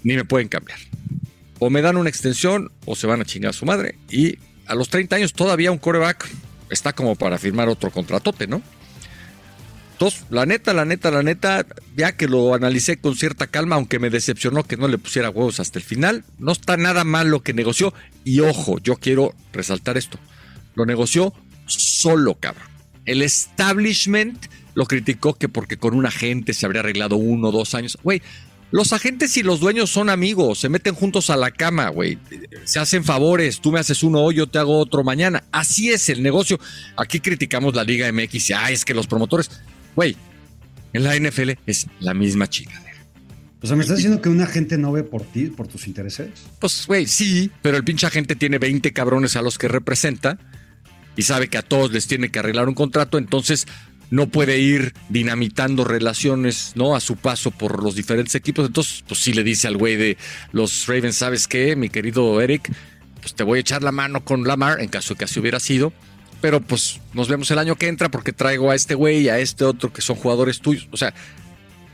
Ni 0.02 0.16
me 0.16 0.24
pueden 0.24 0.48
cambiar. 0.48 0.78
O 1.58 1.70
me 1.70 1.82
dan 1.82 1.96
una 1.96 2.08
extensión 2.08 2.70
o 2.84 2.94
se 2.94 3.06
van 3.06 3.20
a 3.20 3.24
chingar 3.24 3.50
a 3.50 3.52
su 3.52 3.66
madre. 3.66 3.98
Y 4.10 4.38
a 4.66 4.74
los 4.74 4.88
30 4.88 5.16
años 5.16 5.32
todavía 5.32 5.72
un 5.72 5.78
coreback 5.78 6.28
está 6.70 6.92
como 6.92 7.16
para 7.16 7.38
firmar 7.38 7.68
otro 7.68 7.90
contratote, 7.90 8.46
¿no? 8.46 8.62
Entonces, 9.92 10.26
la 10.30 10.46
neta, 10.46 10.72
la 10.74 10.84
neta, 10.84 11.10
la 11.10 11.24
neta, 11.24 11.66
ya 11.96 12.16
que 12.16 12.28
lo 12.28 12.54
analicé 12.54 12.98
con 13.00 13.16
cierta 13.16 13.48
calma, 13.48 13.74
aunque 13.74 13.98
me 13.98 14.10
decepcionó 14.10 14.62
que 14.62 14.76
no 14.76 14.86
le 14.86 14.96
pusiera 14.96 15.28
huevos 15.28 15.58
hasta 15.58 15.80
el 15.80 15.84
final, 15.84 16.24
no 16.38 16.52
está 16.52 16.76
nada 16.76 17.02
mal 17.02 17.30
lo 17.30 17.42
que 17.42 17.52
negoció. 17.52 17.92
Y 18.22 18.38
ojo, 18.38 18.78
yo 18.78 18.94
quiero 18.94 19.34
resaltar 19.52 19.98
esto. 19.98 20.20
Lo 20.76 20.86
negoció 20.86 21.34
solo, 21.66 22.36
cabrón. 22.36 22.68
El 23.06 23.22
establishment 23.22 24.46
lo 24.74 24.86
criticó 24.86 25.34
que 25.34 25.48
porque 25.48 25.78
con 25.78 25.94
un 25.94 26.06
agente 26.06 26.54
se 26.54 26.64
habría 26.64 26.82
arreglado 26.82 27.16
uno 27.16 27.48
o 27.48 27.52
dos 27.52 27.74
años. 27.74 27.98
Güey, 28.00 28.22
los 28.70 28.92
agentes 28.92 29.36
y 29.36 29.42
los 29.42 29.60
dueños 29.60 29.90
son 29.90 30.10
amigos, 30.10 30.58
se 30.58 30.68
meten 30.68 30.94
juntos 30.94 31.30
a 31.30 31.36
la 31.36 31.50
cama, 31.50 31.88
güey. 31.88 32.18
Se 32.64 32.78
hacen 32.78 33.02
favores, 33.02 33.60
tú 33.60 33.72
me 33.72 33.80
haces 33.80 34.02
uno 34.02 34.20
hoy, 34.20 34.36
yo 34.36 34.46
te 34.46 34.58
hago 34.58 34.78
otro 34.78 35.02
mañana. 35.04 35.44
Así 35.52 35.90
es 35.90 36.08
el 36.08 36.22
negocio. 36.22 36.58
Aquí 36.96 37.20
criticamos 37.20 37.74
la 37.74 37.84
Liga 37.84 38.10
MX 38.12 38.50
y, 38.50 38.52
ay, 38.52 38.74
es 38.74 38.84
que 38.84 38.94
los 38.94 39.06
promotores, 39.06 39.50
güey, 39.96 40.16
en 40.92 41.04
la 41.04 41.16
NFL 41.18 41.52
es 41.66 41.86
la 42.00 42.12
misma 42.12 42.48
chingadera. 42.48 42.88
O 43.60 43.66
sea, 43.66 43.74
¿me 43.74 43.82
estás 43.82 43.96
diciendo 43.96 44.20
que 44.20 44.28
un 44.28 44.40
agente 44.40 44.78
no 44.78 44.92
ve 44.92 45.02
por 45.02 45.22
ti, 45.22 45.46
por 45.46 45.66
tus 45.66 45.88
intereses? 45.88 46.28
Pues, 46.60 46.86
güey, 46.86 47.06
sí, 47.06 47.50
pero 47.62 47.76
el 47.76 47.84
pinche 47.84 48.06
agente 48.06 48.36
tiene 48.36 48.58
20 48.58 48.92
cabrones 48.92 49.34
a 49.34 49.42
los 49.42 49.58
que 49.58 49.66
representa 49.66 50.38
y 51.16 51.22
sabe 51.22 51.48
que 51.48 51.58
a 51.58 51.62
todos 51.62 51.90
les 51.90 52.06
tiene 52.06 52.30
que 52.30 52.38
arreglar 52.38 52.68
un 52.68 52.74
contrato, 52.74 53.18
entonces 53.18 53.66
no 54.10 54.28
puede 54.28 54.58
ir 54.58 54.94
dinamitando 55.08 55.84
relaciones, 55.84 56.72
¿no? 56.74 56.96
A 56.96 57.00
su 57.00 57.16
paso 57.16 57.50
por 57.50 57.82
los 57.82 57.94
diferentes 57.94 58.34
equipos. 58.34 58.66
Entonces, 58.66 59.04
pues 59.06 59.20
sí 59.20 59.32
le 59.32 59.44
dice 59.44 59.68
al 59.68 59.76
güey 59.76 59.96
de 59.96 60.16
los 60.52 60.86
Ravens, 60.86 61.16
¿sabes 61.16 61.46
qué, 61.48 61.76
mi 61.76 61.88
querido 61.88 62.40
Eric? 62.40 62.72
Pues 63.20 63.34
te 63.34 63.44
voy 63.44 63.58
a 63.58 63.60
echar 63.60 63.82
la 63.82 63.92
mano 63.92 64.24
con 64.24 64.44
Lamar 64.44 64.80
en 64.80 64.88
caso 64.88 65.14
de 65.14 65.18
que 65.18 65.24
así 65.24 65.40
hubiera 65.40 65.60
sido. 65.60 65.92
Pero 66.40 66.60
pues 66.60 67.00
nos 67.14 67.28
vemos 67.28 67.50
el 67.50 67.58
año 67.58 67.76
que 67.76 67.88
entra 67.88 68.10
porque 68.10 68.32
traigo 68.32 68.70
a 68.70 68.74
este 68.74 68.94
güey 68.94 69.22
y 69.22 69.28
a 69.28 69.38
este 69.40 69.64
otro 69.64 69.92
que 69.92 70.02
son 70.02 70.16
jugadores 70.16 70.60
tuyos. 70.60 70.88
O 70.92 70.96
sea, 70.96 71.12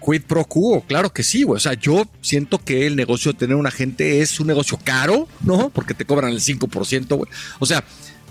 quid 0.05 0.22
pro 0.22 0.44
quo, 0.44 0.85
claro 0.87 1.11
que 1.12 1.22
sí, 1.22 1.44
güey. 1.44 1.57
O 1.57 1.61
sea, 1.61 1.74
yo 1.74 2.07
siento 2.20 2.59
que 2.59 2.87
el 2.87 2.94
negocio 2.94 3.33
de 3.33 3.38
tener 3.38 3.57
un 3.57 3.66
agente 3.66 4.20
es 4.20 4.38
un 4.40 4.46
negocio 4.46 4.79
caro, 4.85 5.29
¿no? 5.40 5.70
Porque 5.70 5.94
te 5.94 6.05
cobran 6.05 6.31
el 6.31 6.40
5%, 6.40 7.16
güey. 7.16 7.31
O 7.59 7.64
sea, 7.64 7.83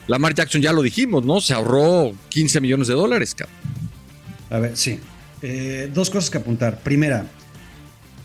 Lamar 0.07 0.33
Jackson 0.33 0.61
ya 0.61 0.73
lo 0.73 0.81
dijimos, 0.81 1.25
¿no? 1.25 1.39
Se 1.41 1.53
ahorró 1.53 2.13
15 2.29 2.61
millones 2.61 2.87
de 2.87 2.93
dólares, 2.93 3.35
cabrón. 3.35 3.57
A 4.49 4.59
ver, 4.59 4.77
sí. 4.77 4.99
Eh, 5.41 5.89
dos 5.93 6.09
cosas 6.09 6.29
que 6.29 6.37
apuntar. 6.37 6.79
Primera, 6.79 7.25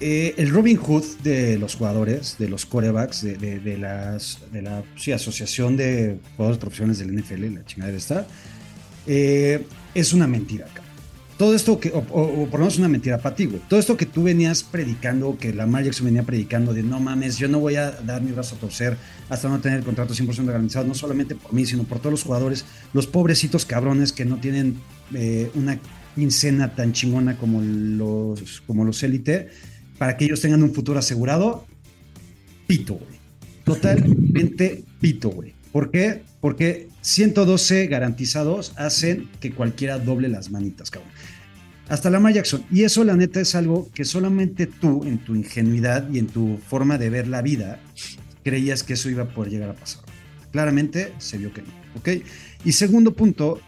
eh, 0.00 0.34
el 0.36 0.50
Robin 0.50 0.76
Hood 0.76 1.04
de 1.22 1.58
los 1.58 1.74
jugadores, 1.74 2.36
de 2.38 2.48
los 2.48 2.66
corebacks, 2.66 3.22
de, 3.22 3.36
de, 3.36 3.58
de 3.58 3.78
las, 3.78 4.38
de 4.52 4.62
la 4.62 4.84
sí, 4.96 5.10
Asociación 5.10 5.76
de 5.76 6.18
Jugadores 6.36 6.58
Profesionales 6.58 6.98
del 6.98 7.12
NFL, 7.12 7.54
la 7.54 7.64
chingada 7.64 7.92
está, 7.92 8.26
eh, 9.06 9.66
es 9.94 10.12
una 10.12 10.26
mentira, 10.28 10.66
cabrón. 10.66 10.84
Todo 11.36 11.54
esto 11.54 11.78
que, 11.78 11.90
o, 11.90 12.02
por 12.02 12.52
lo 12.52 12.58
menos 12.58 12.78
una 12.78 12.88
mentira 12.88 13.18
para 13.18 13.34
ti, 13.34 13.46
güey. 13.46 13.60
Todo 13.68 13.78
esto 13.78 13.96
que 13.96 14.06
tú 14.06 14.24
venías 14.24 14.64
predicando, 14.64 15.38
que 15.38 15.52
Lamar 15.52 15.84
Jackson 15.84 16.06
venía 16.06 16.24
predicando 16.24 16.74
de 16.74 16.82
no 16.82 16.98
mames, 16.98 17.38
yo 17.38 17.46
no 17.48 17.60
voy 17.60 17.76
a 17.76 17.92
dar 17.92 18.22
mi 18.22 18.32
brazo 18.32 18.56
a 18.56 18.58
torcer 18.58 18.96
hasta 19.28 19.48
no 19.48 19.60
tener 19.60 19.78
el 19.78 19.84
contrato 19.84 20.14
100% 20.14 20.44
garantizado, 20.46 20.86
no 20.86 20.94
solamente 20.94 21.34
por 21.34 21.52
mí, 21.52 21.66
sino 21.66 21.84
por 21.84 21.98
todos 21.98 22.12
los 22.12 22.22
jugadores, 22.22 22.64
los 22.92 23.06
pobrecitos 23.06 23.64
cabrones 23.66 24.12
que 24.12 24.24
no 24.24 24.38
tienen 24.38 24.78
eh, 25.14 25.50
una 25.54 25.78
quincena 26.14 26.74
tan 26.74 26.92
chingona 26.92 27.36
como 27.36 27.60
los, 27.60 28.62
como 28.66 28.84
los 28.84 29.02
élite, 29.02 29.48
para 29.98 30.16
que 30.16 30.24
ellos 30.24 30.40
tengan 30.40 30.62
un 30.62 30.74
futuro 30.74 30.98
asegurado, 30.98 31.66
pito, 32.66 32.94
güey. 32.94 33.18
Totalmente 33.64 34.84
pito, 35.00 35.30
güey. 35.30 35.54
¿Por 35.72 35.90
qué? 35.90 36.22
Porque 36.40 36.88
112 37.02 37.86
garantizados 37.86 38.72
hacen 38.76 39.28
que 39.40 39.52
cualquiera 39.52 39.98
doble 39.98 40.28
las 40.28 40.50
manitas, 40.50 40.90
cabrón. 40.90 41.12
Hasta 41.88 42.10
Lamar 42.10 42.34
Jackson. 42.34 42.64
Y 42.70 42.82
eso, 42.82 43.02
la 43.04 43.16
neta, 43.16 43.40
es 43.40 43.54
algo 43.54 43.90
que 43.94 44.04
solamente 44.04 44.66
tú, 44.66 45.04
en 45.04 45.18
tu 45.18 45.34
ingenuidad 45.34 46.08
y 46.10 46.18
en 46.18 46.26
tu 46.26 46.58
forma 46.68 46.98
de 46.98 47.08
ver 47.10 47.28
la 47.28 47.40
vida, 47.42 47.80
creías 48.48 48.82
que 48.82 48.94
eso 48.94 49.10
iba 49.10 49.24
a 49.24 49.28
poder 49.28 49.52
llegar 49.52 49.68
a 49.68 49.74
pasar. 49.74 50.02
Claramente 50.52 51.12
se 51.18 51.36
vio 51.36 51.52
que 51.52 51.60
no. 51.60 51.68
¿Ok? 51.96 52.24
Y 52.64 52.72
segundo 52.72 53.12
punto, 53.12 53.60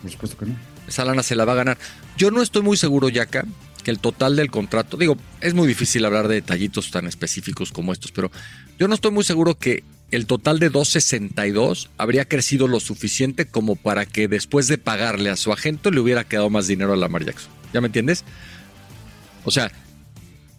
Por 0.01 0.11
supuesto 0.11 0.37
que 0.37 0.45
no. 0.45 0.55
Esa 0.87 1.03
lana 1.03 1.23
se 1.23 1.35
la 1.35 1.43
va 1.43 1.53
a 1.53 1.55
ganar. 1.55 1.77
Yo 2.15 2.31
no 2.31 2.41
estoy 2.41 2.61
muy 2.61 2.77
seguro, 2.77 3.09
Yaka, 3.09 3.45
que 3.83 3.91
el 3.91 3.99
total 3.99 4.35
del 4.35 4.51
contrato, 4.51 4.97
digo, 4.97 5.17
es 5.41 5.53
muy 5.53 5.67
difícil 5.67 6.05
hablar 6.05 6.27
de 6.27 6.35
detallitos 6.35 6.91
tan 6.91 7.07
específicos 7.07 7.71
como 7.71 7.91
estos, 7.91 8.11
pero 8.11 8.31
yo 8.77 8.87
no 8.87 8.93
estoy 8.93 9.11
muy 9.11 9.23
seguro 9.23 9.55
que 9.55 9.83
el 10.11 10.25
total 10.25 10.59
de 10.59 10.69
262 10.69 11.89
habría 11.97 12.25
crecido 12.25 12.67
lo 12.67 12.79
suficiente 12.79 13.45
como 13.45 13.75
para 13.75 14.05
que 14.05 14.27
después 14.27 14.67
de 14.67 14.77
pagarle 14.77 15.29
a 15.29 15.35
su 15.35 15.51
agente 15.51 15.91
le 15.91 15.99
hubiera 15.99 16.23
quedado 16.23 16.49
más 16.49 16.67
dinero 16.67 16.93
a 16.93 16.97
Lamar 16.97 17.25
Jackson. 17.25 17.51
¿Ya 17.73 17.81
me 17.81 17.87
entiendes? 17.87 18.23
O 19.43 19.51
sea, 19.51 19.71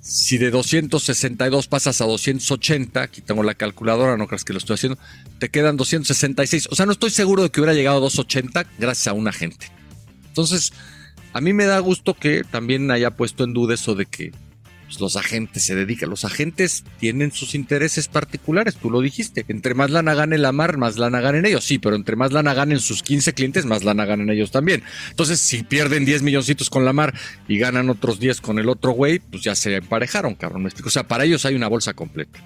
si 0.08 0.38
de 0.38 0.50
262 0.50 1.68
pasas 1.68 2.00
a 2.00 2.06
280, 2.06 3.02
aquí 3.02 3.20
tengo 3.20 3.42
la 3.42 3.54
calculadora, 3.54 4.16
no 4.16 4.26
creas 4.26 4.42
que 4.42 4.54
lo 4.54 4.58
estoy 4.58 4.74
haciendo, 4.74 4.98
te 5.38 5.50
quedan 5.50 5.76
266. 5.76 6.68
O 6.70 6.74
sea, 6.74 6.86
no 6.86 6.92
estoy 6.92 7.10
seguro 7.10 7.42
de 7.42 7.50
que 7.50 7.60
hubiera 7.60 7.74
llegado 7.74 7.98
a 7.98 8.00
280 8.00 8.64
gracias 8.78 9.06
a 9.08 9.12
un 9.12 9.28
agente. 9.28 9.70
Entonces, 10.28 10.72
a 11.34 11.42
mí 11.42 11.52
me 11.52 11.66
da 11.66 11.78
gusto 11.80 12.14
que 12.14 12.42
también 12.42 12.90
haya 12.90 13.10
puesto 13.10 13.44
en 13.44 13.52
duda 13.52 13.74
eso 13.74 13.94
de 13.94 14.06
que 14.06 14.32
pues, 14.88 15.00
los 15.00 15.16
agentes 15.16 15.64
se 15.64 15.74
dedican. 15.74 16.08
Los 16.08 16.24
agentes 16.24 16.82
tienen 16.98 17.30
sus 17.30 17.54
intereses 17.54 18.08
particulares, 18.08 18.76
tú 18.76 18.90
lo 18.90 19.02
dijiste. 19.02 19.44
Entre 19.48 19.74
más 19.74 19.90
lana 19.90 20.14
gane 20.14 20.38
la 20.38 20.50
mar, 20.50 20.78
más 20.78 20.96
lana 20.96 21.20
ganen 21.20 21.44
ellos. 21.44 21.62
Sí, 21.62 21.78
pero 21.78 21.94
entre 21.94 22.16
más 22.16 22.32
lana 22.32 22.54
ganen 22.54 22.80
sus 22.80 23.02
15 23.02 23.34
clientes, 23.34 23.66
más 23.66 23.84
lana 23.84 24.06
ganen 24.06 24.30
ellos 24.30 24.50
también. 24.50 24.82
Entonces, 25.10 25.40
si 25.40 25.62
pierden 25.62 26.06
10 26.06 26.22
milloncitos 26.22 26.70
con 26.70 26.86
la 26.86 26.94
mar 26.94 27.12
y 27.46 27.58
ganan 27.58 27.90
otros 27.90 28.18
10 28.18 28.40
con 28.40 28.58
el 28.58 28.70
otro 28.70 28.92
güey, 28.92 29.18
pues 29.18 29.42
ya 29.42 29.54
se 29.54 29.76
emparejaron, 29.76 30.34
cabrón. 30.34 30.62
¿Me 30.62 30.68
explico? 30.68 30.88
O 30.88 30.92
sea, 30.92 31.06
para 31.06 31.24
ellos 31.24 31.44
hay 31.44 31.54
una 31.54 31.68
bolsa 31.68 31.92
completa. 31.92 32.40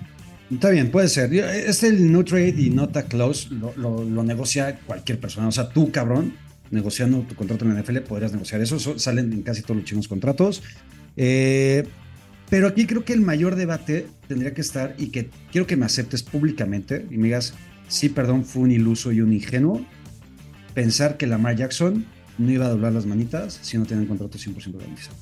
Está 0.53 0.71
bien, 0.71 0.91
puede 0.91 1.09
ser. 1.09 1.33
Es 1.33 1.85
el 1.85 2.11
no 2.11 2.25
trade 2.25 2.57
y 2.59 2.71
nota 2.71 3.05
close, 3.05 3.49
lo, 3.51 3.73
lo, 3.77 4.23
negocia 4.25 4.81
cualquier 4.85 5.21
persona. 5.21 5.47
O 5.47 5.53
sea, 5.53 5.69
tú, 5.69 5.93
cabrón, 5.93 6.35
negociando 6.71 7.21
tu 7.21 7.37
contrato 7.37 7.65
en 7.65 7.75
la 7.75 7.81
NFL, 7.81 7.99
podrías 7.99 8.33
negociar 8.33 8.61
eso. 8.61 8.99
salen 8.99 9.33
en 9.33 9.43
casi 9.43 9.63
todos 9.63 9.77
los 9.77 9.85
chinos 9.85 10.09
contratos. 10.09 10.63
Eh, 11.17 11.87
pero 12.53 12.69
aquí 12.69 12.87
creo 12.87 13.03
que 13.03 13.15
el 13.15 13.23
mayor 13.23 13.55
debate 13.55 14.09
tendría 14.29 14.53
que 14.53 14.61
estar 14.61 14.95
y 14.99 15.07
que 15.07 15.31
quiero 15.51 15.67
que 15.67 15.75
me 15.75 15.87
aceptes 15.87 16.23
públicamente 16.23 17.07
y 17.11 17.17
me 17.17 17.29
digas, 17.29 17.55
sí, 17.89 18.11
perdón, 18.11 18.45
fue 18.45 18.61
un 18.61 18.71
iluso 18.71 19.11
y 19.11 19.23
un 19.23 19.33
ingenuo 19.33 19.83
pensar 20.75 21.17
que 21.17 21.27
Lamar 21.27 21.57
Jackson 21.57 22.05
no 22.37 22.51
iba 22.51 22.67
a 22.67 22.69
doblar 22.69 22.93
las 22.93 23.07
manitas 23.07 23.59
si 23.63 23.79
no 23.79 23.87
tenía 23.87 24.03
un 24.03 24.09
contrato 24.09 24.37
100% 24.37 24.77
garantizado. 24.77 25.17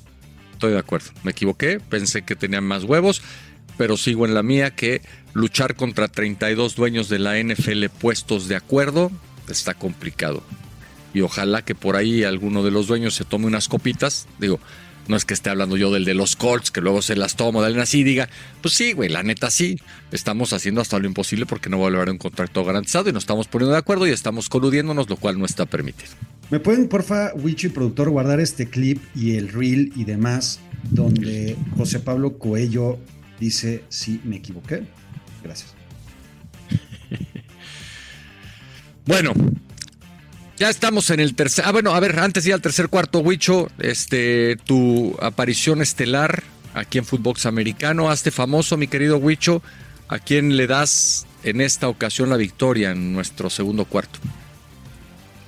Estoy 0.51 0.73
de 0.73 0.79
acuerdo, 0.79 1.11
me 1.23 1.31
equivoqué, 1.31 1.79
pensé 1.79 2.23
que 2.23 2.35
tenían 2.35 2.65
más 2.65 2.83
huevos, 2.83 3.21
pero 3.77 3.95
sigo 3.95 4.25
en 4.25 4.33
la 4.33 4.43
mía 4.43 4.75
que 4.75 5.01
luchar 5.31 5.77
contra 5.77 6.09
32 6.09 6.75
dueños 6.75 7.07
de 7.07 7.19
la 7.19 7.41
NFL 7.41 7.85
puestos 7.97 8.49
de 8.49 8.57
acuerdo 8.57 9.09
está 9.47 9.73
complicado. 9.73 10.43
Y 11.13 11.21
ojalá 11.21 11.63
que 11.63 11.75
por 11.75 11.95
ahí 11.95 12.25
alguno 12.25 12.61
de 12.61 12.71
los 12.71 12.87
dueños 12.87 13.15
se 13.15 13.23
tome 13.23 13.45
unas 13.45 13.69
copitas, 13.69 14.27
digo, 14.37 14.59
no 15.11 15.17
es 15.17 15.25
que 15.25 15.33
esté 15.33 15.49
hablando 15.49 15.77
yo 15.77 15.91
del 15.91 16.05
de 16.05 16.15
los 16.15 16.35
Colts, 16.35 16.71
que 16.71 16.81
luego 16.81 17.01
se 17.01 17.15
las 17.15 17.35
tomo, 17.35 17.61
de 17.61 17.81
así 17.81 17.99
y 17.99 18.03
diga, 18.03 18.29
pues 18.61 18.73
sí, 18.73 18.93
güey, 18.93 19.09
la 19.09 19.21
neta 19.21 19.51
sí, 19.51 19.77
estamos 20.11 20.53
haciendo 20.53 20.81
hasta 20.81 20.97
lo 20.97 21.05
imposible 21.05 21.45
porque 21.45 21.69
no 21.69 21.79
va 21.79 21.87
a 21.87 21.89
haber 21.89 22.09
un 22.09 22.17
contrato 22.17 22.63
garantizado 22.63 23.09
y 23.09 23.13
nos 23.13 23.23
estamos 23.23 23.47
poniendo 23.47 23.73
de 23.73 23.77
acuerdo 23.77 24.07
y 24.07 24.11
estamos 24.11 24.49
coludiéndonos, 24.49 25.09
lo 25.09 25.17
cual 25.17 25.37
no 25.37 25.45
está 25.45 25.65
permitido. 25.65 26.11
¿Me 26.49 26.59
pueden, 26.59 26.87
porfa, 26.87 27.33
Wichi, 27.35 27.69
productor, 27.69 28.09
guardar 28.09 28.39
este 28.39 28.69
clip 28.69 29.01
y 29.13 29.35
el 29.35 29.49
reel 29.49 29.91
y 29.95 30.05
demás, 30.05 30.59
donde 30.89 31.57
José 31.77 31.99
Pablo 31.99 32.37
Coello 32.37 32.97
dice, 33.39 33.83
sí, 33.89 34.21
me 34.23 34.37
equivoqué? 34.37 34.83
Gracias. 35.43 35.73
bueno, 39.05 39.33
ya 40.61 40.69
estamos 40.69 41.09
en 41.09 41.19
el 41.19 41.33
tercer. 41.33 41.65
Ah, 41.65 41.71
bueno, 41.71 41.95
a 41.95 41.99
ver, 41.99 42.19
antes 42.19 42.43
de 42.43 42.51
ir 42.51 42.53
al 42.53 42.61
tercer 42.61 42.87
cuarto, 42.87 43.17
Huicho, 43.17 43.67
este, 43.79 44.57
tu 44.57 45.17
aparición 45.19 45.81
estelar 45.81 46.43
aquí 46.75 46.99
en 46.99 47.05
Footbox 47.05 47.47
Americano. 47.47 48.11
Hazte 48.11 48.29
famoso, 48.29 48.77
mi 48.77 48.87
querido 48.87 49.17
Huicho. 49.17 49.63
¿A 50.07 50.19
quién 50.19 50.57
le 50.57 50.67
das 50.67 51.25
en 51.41 51.61
esta 51.61 51.87
ocasión 51.87 52.29
la 52.29 52.37
victoria 52.37 52.91
en 52.91 53.11
nuestro 53.11 53.49
segundo 53.49 53.85
cuarto? 53.85 54.19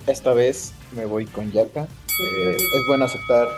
Esta 0.07 0.33
vez 0.33 0.71
me 0.95 1.05
voy 1.05 1.27
con 1.27 1.51
Yaka. 1.51 1.83
Eh, 1.83 2.57
es 2.57 2.87
bueno 2.87 3.05
aceptar 3.05 3.49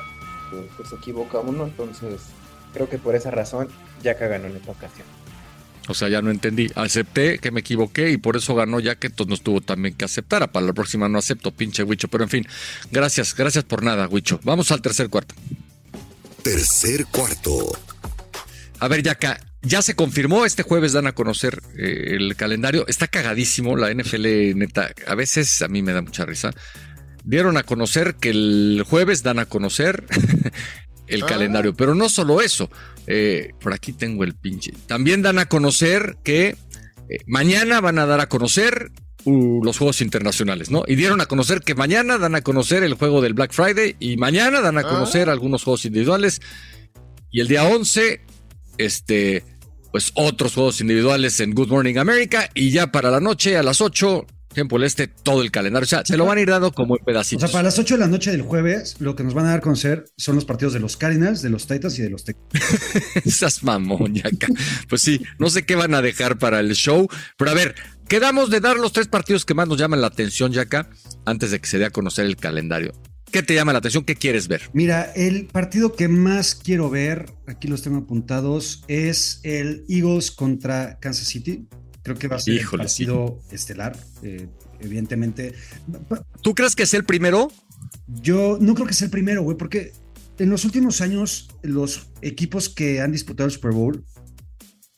que 0.52 0.86
se 0.86 0.96
equivoca 0.96 1.40
uno, 1.40 1.64
entonces 1.64 2.20
creo 2.74 2.90
que 2.90 2.98
por 2.98 3.16
esa 3.16 3.32
razón 3.32 3.70
Yaka 4.04 4.28
ganó 4.28 4.48
en 4.48 4.58
esta 4.58 4.72
ocasión. 4.72 5.08
O 5.88 5.94
sea, 5.94 6.10
ya 6.10 6.22
no 6.22 6.32
entendí. 6.32 6.70
Acepté 6.76 7.40
que 7.40 7.52
me 7.52 7.62
equivoqué 7.62 8.12
y 8.12 8.18
por 8.18 8.38
eso 8.38 8.56
ganó 8.56 8.80
ya 8.80 8.96
que 8.96 9.08
entonces 9.08 9.30
no 9.30 9.44
tuvo 9.44 9.62
también 9.62 9.96
que 9.96 10.06
aceptar. 10.06 10.52
Para 10.52 10.66
la 10.66 10.74
próxima 10.74 11.08
no 11.10 11.18
acepto, 11.18 11.52
pinche 11.52 11.84
Huicho. 11.84 12.08
Pero 12.08 12.24
en 12.24 12.30
fin, 12.30 12.48
gracias, 12.92 13.36
gracias 13.36 13.64
por 13.64 13.84
nada, 13.84 14.08
Huicho. 14.08 14.40
Vamos 14.44 14.72
al 14.72 14.82
tercer 14.82 15.10
cuarto. 15.10 15.36
Tercer 16.44 17.06
cuarto. 17.08 17.78
A 18.80 18.88
ver, 18.88 19.04
Yaka, 19.04 19.40
ya 19.62 19.82
se 19.82 19.96
confirmó, 19.96 20.46
este 20.46 20.64
jueves 20.64 20.94
dan 20.94 21.08
a 21.08 21.14
conocer 21.14 21.62
eh, 21.78 22.16
el 22.16 22.36
calendario. 22.36 22.86
Está 22.88 23.08
cagadísimo 23.08 23.76
la 23.76 23.92
NFL, 23.92 24.56
neta. 24.56 24.92
A 25.08 25.16
veces 25.16 25.62
a 25.62 25.68
mí 25.68 25.82
me 25.82 25.94
da 25.94 26.02
mucha 26.02 26.26
risa. 26.26 26.52
Dieron 27.24 27.58
a 27.58 27.64
conocer 27.64 28.16
que 28.16 28.30
el 28.30 28.84
jueves 28.88 29.24
dan 29.24 29.40
a 29.40 29.48
conocer 29.48 30.06
el 31.08 31.24
ah. 31.24 31.26
calendario. 31.26 31.74
Pero 31.74 31.96
no 31.96 32.10
solo 32.10 32.42
eso, 32.42 32.70
eh, 33.08 33.54
por 33.60 33.74
aquí 33.74 33.94
tengo 33.94 34.24
el 34.24 34.34
pinche. 34.34 34.74
También 34.88 35.22
dan 35.22 35.40
a 35.40 35.46
conocer 35.46 36.18
que 36.24 36.50
eh, 37.10 37.18
mañana 37.28 37.82
van 37.82 38.00
a 38.00 38.06
dar 38.06 38.20
a 38.20 38.28
conocer 38.28 38.92
uh, 39.26 39.64
los 39.64 39.78
juegos 39.78 40.02
internacionales, 40.02 40.72
¿no? 40.72 40.84
Y 40.88 40.96
dieron 40.96 41.22
a 41.22 41.26
conocer 41.26 41.62
que 41.62 41.76
mañana 41.76 42.18
dan 42.18 42.36
a 42.36 42.42
conocer 42.42 42.84
el 42.84 42.96
juego 42.96 43.22
del 43.22 43.34
Black 43.34 43.54
Friday 43.54 43.96
y 44.00 44.18
mañana 44.18 44.62
dan 44.62 44.78
a 44.78 44.82
ah. 44.82 44.90
conocer 44.90 45.30
algunos 45.30 45.64
juegos 45.64 45.86
individuales. 45.86 46.42
Y 47.32 47.42
el 47.42 47.48
día 47.48 47.66
11, 47.66 48.22
este, 48.78 49.44
pues 49.92 50.12
otros 50.16 50.54
juegos 50.54 50.82
individuales 50.82 51.40
en 51.40 51.54
Good 51.54 51.70
Morning 51.70 51.98
America. 51.98 52.50
Y 52.54 52.72
ya 52.72 52.92
para 52.92 53.12
la 53.12 53.20
noche, 53.20 53.58
a 53.58 53.64
las 53.64 53.82
8, 53.82 54.26
tiempo 54.56 54.78
el 54.78 54.84
este, 54.84 55.08
todo 55.08 55.44
el 55.44 55.52
calendario. 55.52 55.84
O 55.84 55.88
sea, 55.88 56.04
se 56.04 56.18
lo 56.18 56.26
van 56.26 56.40
a 56.40 56.42
ir 56.42 56.50
dando 56.50 56.72
como 56.72 56.96
pedacitos. 56.98 57.44
O 57.44 57.48
sea, 57.48 57.54
para 57.54 57.64
las 57.64 57.78
8 57.78 57.96
de 57.96 58.00
la 58.00 58.08
noche 58.08 58.32
del 58.32 58.42
jueves, 58.42 58.96
lo 59.00 59.16
que 59.16 59.24
nos 59.24 59.36
van 59.36 59.46
a 59.46 59.50
dar 59.50 59.58
a 59.60 59.62
conocer 59.62 60.06
son 60.18 60.36
los 60.36 60.46
partidos 60.46 60.74
de 60.74 60.80
los 60.80 60.98
Cardinals, 60.98 61.42
de 61.44 61.50
los 61.50 61.68
Titans 61.68 62.00
y 62.00 62.02
de 62.02 62.10
los 62.10 62.24
Texans. 62.24 62.46
Esas 63.26 63.64
mamón, 63.64 64.16
Pues 64.90 65.02
sí, 65.02 65.22
no 65.38 65.50
sé 65.50 65.66
qué 65.66 65.76
van 65.76 65.94
a 65.94 66.02
dejar 66.02 66.40
para 66.40 66.60
el 66.60 66.74
show. 66.74 67.08
Pero 67.38 67.52
a 67.52 67.54
ver, 67.54 67.76
quedamos 68.08 68.50
de 68.50 68.60
dar 68.60 68.78
los 68.78 68.94
tres 68.94 69.08
partidos 69.08 69.46
que 69.46 69.54
más 69.54 69.68
nos 69.68 69.78
llaman 69.78 70.02
la 70.02 70.08
atención, 70.08 70.52
Yaka, 70.52 70.90
antes 71.26 71.52
de 71.52 71.60
que 71.60 71.68
se 71.68 71.78
dé 71.78 71.86
a 71.86 71.92
conocer 71.92 72.26
el 72.26 72.38
calendario. 72.38 72.94
¿Qué 73.32 73.44
te 73.44 73.54
llama 73.54 73.74
la 73.74 73.80
atención? 73.80 74.06
¿Qué 74.06 74.16
quieres 74.16 74.48
ver? 74.48 74.62
Mira, 74.72 75.12
el 75.14 75.48
partido 75.48 75.94
que 75.94 76.08
más 76.08 76.56
quiero 76.56 76.90
ver, 76.90 77.26
aquí 77.48 77.68
los 77.68 77.82
tengo 77.82 77.98
apuntados, 77.98 78.86
es 78.88 79.42
el 79.44 79.84
Eagles 79.90 80.32
contra 80.32 81.00
Kansas 81.00 81.28
City. 81.28 81.68
Creo 82.06 82.18
que 82.18 82.28
va 82.28 82.36
a 82.36 82.40
ser 82.40 82.60
el 82.60 82.68
partido 82.68 83.42
estelar, 83.50 83.98
eh, 84.22 84.46
evidentemente. 84.80 85.56
¿Tú 86.44 86.54
crees 86.54 86.76
que 86.76 86.84
es 86.84 86.94
el 86.94 87.04
primero? 87.04 87.52
Yo 88.06 88.60
no 88.62 88.76
creo 88.76 88.86
que 88.86 88.94
sea 88.94 89.06
el 89.06 89.12
primero, 89.12 89.42
güey, 89.42 89.58
porque 89.58 89.92
en 90.38 90.52
los 90.52 90.66
últimos 90.66 91.02
años 91.02 91.50
los 91.64 92.10
equipos 92.22 92.70
que 92.70 93.02
han 93.02 93.12
disputado 93.12 93.48
el 93.48 93.52
Super 93.52 93.72
Bowl 93.72 94.06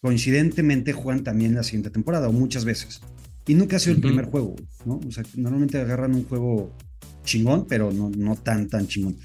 coincidentemente 0.02 0.92
juegan 0.92 1.24
también 1.24 1.56
la 1.56 1.64
siguiente 1.64 1.92
temporada 1.92 2.28
o 2.28 2.34
muchas 2.34 2.66
veces. 2.66 3.00
Y 3.48 3.54
nunca 3.54 3.78
ha 3.78 3.80
sido 3.80 3.96
el 3.96 4.02
primer 4.02 4.26
juego, 4.26 4.58
¿no? 4.84 5.00
O 5.08 5.12
sea, 5.12 5.24
normalmente 5.38 5.80
agarran 5.80 6.14
un 6.14 6.26
juego 6.26 6.76
chingón, 7.24 7.68
pero 7.68 7.94
no, 7.94 8.10
no 8.10 8.36
tan, 8.36 8.68
tan 8.68 8.86
chingón. 8.86 9.16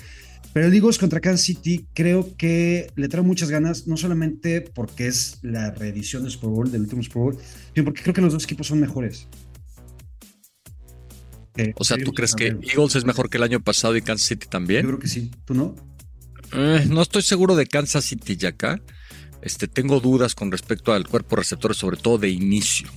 Pero 0.53 0.67
el 0.67 0.75
Eagles 0.75 0.99
contra 0.99 1.21
Kansas 1.21 1.47
City 1.47 1.87
creo 1.95 2.37
que 2.37 2.91
le 2.95 3.09
trae 3.09 3.23
muchas 3.23 3.51
ganas, 3.51 3.87
no 3.87 3.97
solamente 3.97 4.61
porque 4.61 5.07
es 5.07 5.39
la 5.43 5.71
reedición 5.71 6.23
del 6.23 6.33
Super 6.33 6.51
Bowl, 6.51 6.71
del 6.71 6.83
último 6.83 7.03
Super 7.03 7.23
Bowl, 7.23 7.39
sino 7.75 7.85
porque 7.85 8.03
creo 8.03 8.15
que 8.15 8.21
los 8.21 8.33
dos 8.33 8.45
equipos 8.45 8.67
son 8.67 8.81
mejores. 8.81 9.29
o 11.77 11.85
sea, 11.85 11.97
¿tú 11.97 12.13
crees 12.13 12.35
que 12.35 12.49
Eagles 12.49 12.97
es 12.97 13.05
mejor 13.05 13.31
que 13.31 13.39
el 13.39 13.45
año 13.45 13.61
pasado 13.61 13.97
y 13.97 14.03
Kansas 14.03 14.29
City 14.29 14.47
también? 14.49 14.83
Yo 14.83 14.89
creo 14.89 15.01
que 15.01 15.09
sí. 15.09 15.31
¿Tú 15.45 15.55
no? 15.55 15.75
Eh, 16.53 16.87
no 16.89 17.01
estoy 17.01 17.23
seguro 17.23 17.57
de 17.57 17.67
Kansas 17.67 18.05
City 18.05 18.37
ya 18.37 18.51
acá. 18.51 18.81
Este, 19.41 19.67
tengo 19.69 20.01
dudas 20.01 20.35
con 20.35 20.53
respecto 20.53 20.93
al 20.93 21.09
cuerpo 21.09 21.37
receptor, 21.37 21.75
sobre 21.75 21.97
todo 21.97 22.19
de 22.19 22.29
inicio. 22.29 22.89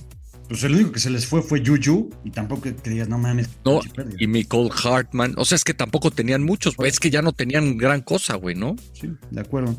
Pues 0.48 0.62
el 0.62 0.74
único 0.74 0.92
que 0.92 1.00
se 1.00 1.10
les 1.10 1.26
fue 1.26 1.42
fue 1.42 1.62
Juju 1.64 2.10
y 2.24 2.30
tampoco 2.30 2.70
digas, 2.84 3.08
no 3.08 3.18
mames. 3.18 3.48
No, 3.64 3.80
y 4.18 4.26
Nicole 4.26 4.70
Hartman. 4.84 5.34
O 5.36 5.44
sea, 5.44 5.56
es 5.56 5.64
que 5.64 5.74
tampoco 5.74 6.10
tenían 6.10 6.44
muchos, 6.44 6.76
es 6.84 7.00
que 7.00 7.10
ya 7.10 7.22
no 7.22 7.32
tenían 7.32 7.76
gran 7.76 8.00
cosa, 8.02 8.36
güey, 8.36 8.54
¿no? 8.54 8.76
Sí, 8.92 9.10
de 9.30 9.40
acuerdo. 9.40 9.76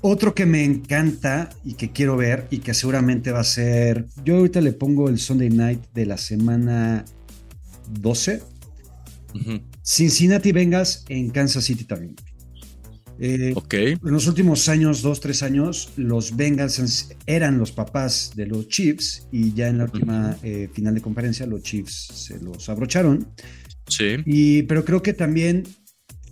Otro 0.00 0.34
que 0.34 0.46
me 0.46 0.64
encanta 0.64 1.50
y 1.64 1.74
que 1.74 1.90
quiero 1.90 2.16
ver 2.16 2.46
y 2.50 2.58
que 2.58 2.72
seguramente 2.72 3.32
va 3.32 3.40
a 3.40 3.44
ser. 3.44 4.06
Yo 4.24 4.36
ahorita 4.36 4.60
le 4.60 4.72
pongo 4.72 5.08
el 5.08 5.18
Sunday 5.18 5.50
night 5.50 5.80
de 5.92 6.06
la 6.06 6.16
semana 6.16 7.04
12. 7.90 8.42
Cincinnati 9.82 10.52
Vengas 10.52 11.04
en 11.08 11.30
Kansas 11.30 11.64
City 11.64 11.84
también. 11.84 12.14
Eh, 13.20 13.54
en 13.72 13.98
los 14.02 14.26
últimos 14.28 14.68
años, 14.68 15.02
dos, 15.02 15.20
tres 15.20 15.42
años, 15.42 15.90
los 15.96 16.36
Bengals 16.36 17.08
eran 17.26 17.58
los 17.58 17.72
papás 17.72 18.32
de 18.36 18.46
los 18.46 18.68
Chiefs 18.68 19.26
y 19.32 19.52
ya 19.54 19.68
en 19.68 19.78
la 19.78 19.84
última 19.84 20.36
eh, 20.42 20.68
final 20.72 20.94
de 20.94 21.00
conferencia 21.00 21.46
los 21.46 21.62
Chiefs 21.62 22.08
se 22.12 22.38
los 22.38 22.68
abrocharon. 22.68 23.26
Sí. 23.88 24.16
Y, 24.24 24.62
pero 24.62 24.84
creo 24.84 25.02
que 25.02 25.14
también 25.14 25.64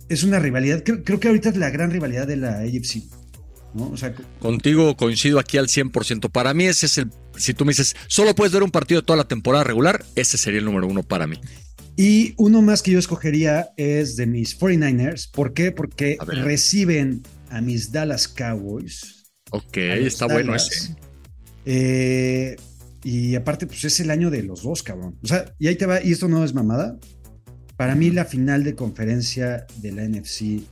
es 0.07 0.23
una 0.23 0.39
rivalidad, 0.39 0.83
creo, 0.83 1.19
que 1.19 1.27
ahorita 1.27 1.49
es 1.49 1.57
la 1.57 1.69
gran 1.69 1.91
rivalidad 1.91 2.25
de 2.27 2.37
la 2.37 2.59
AFC. 2.59 3.03
¿no? 3.73 3.93
Contigo 4.39 4.95
coincido 4.95 5.39
aquí 5.39 5.57
al 5.57 5.67
100%. 5.67 6.31
Para 6.31 6.53
mí 6.53 6.65
ese 6.65 6.85
es 6.85 6.97
el, 6.99 7.11
si 7.35 7.53
tú 7.53 7.65
me 7.65 7.71
dices, 7.71 7.95
solo 8.07 8.33
puedes 8.33 8.53
ver 8.53 8.63
un 8.63 8.71
partido 8.71 9.01
de 9.01 9.05
toda 9.05 9.17
la 9.17 9.27
temporada 9.27 9.65
regular, 9.65 10.05
ese 10.15 10.37
sería 10.37 10.59
el 10.59 10.65
número 10.65 10.87
uno 10.87 11.03
para 11.03 11.27
mí. 11.27 11.37
Y 11.99 12.35
uno 12.37 12.61
más 12.61 12.83
que 12.83 12.91
yo 12.91 12.99
escogería 12.99 13.71
es 13.75 14.15
de 14.15 14.27
mis 14.27 14.57
49ers. 14.59 15.31
¿Por 15.31 15.53
qué? 15.53 15.71
Porque 15.71 16.17
reciben 16.19 17.23
a 17.49 17.59
mis 17.59 17.91
Dallas 17.91 18.27
Cowboys. 18.27 19.25
Ok, 19.49 19.77
está 19.77 20.27
bueno 20.27 20.53
ese. 20.53 20.95
Eh, 21.65 22.55
y 23.03 23.33
aparte, 23.33 23.65
pues 23.65 23.83
es 23.83 23.99
el 23.99 24.11
año 24.11 24.29
de 24.29 24.43
los 24.43 24.61
dos, 24.61 24.83
cabrón. 24.83 25.17
O 25.23 25.27
sea, 25.27 25.55
y 25.57 25.67
ahí 25.67 25.75
te 25.75 25.87
va, 25.87 26.03
y 26.03 26.11
esto 26.11 26.27
no 26.27 26.43
es 26.43 26.53
mamada. 26.53 26.99
para 27.75 27.95
mí 27.95 28.11
la 28.11 28.25
final 28.25 28.63
de 28.63 28.75
conferencia 28.75 29.65
de 29.81 29.91
la 29.91 30.07
NFC 30.07 30.63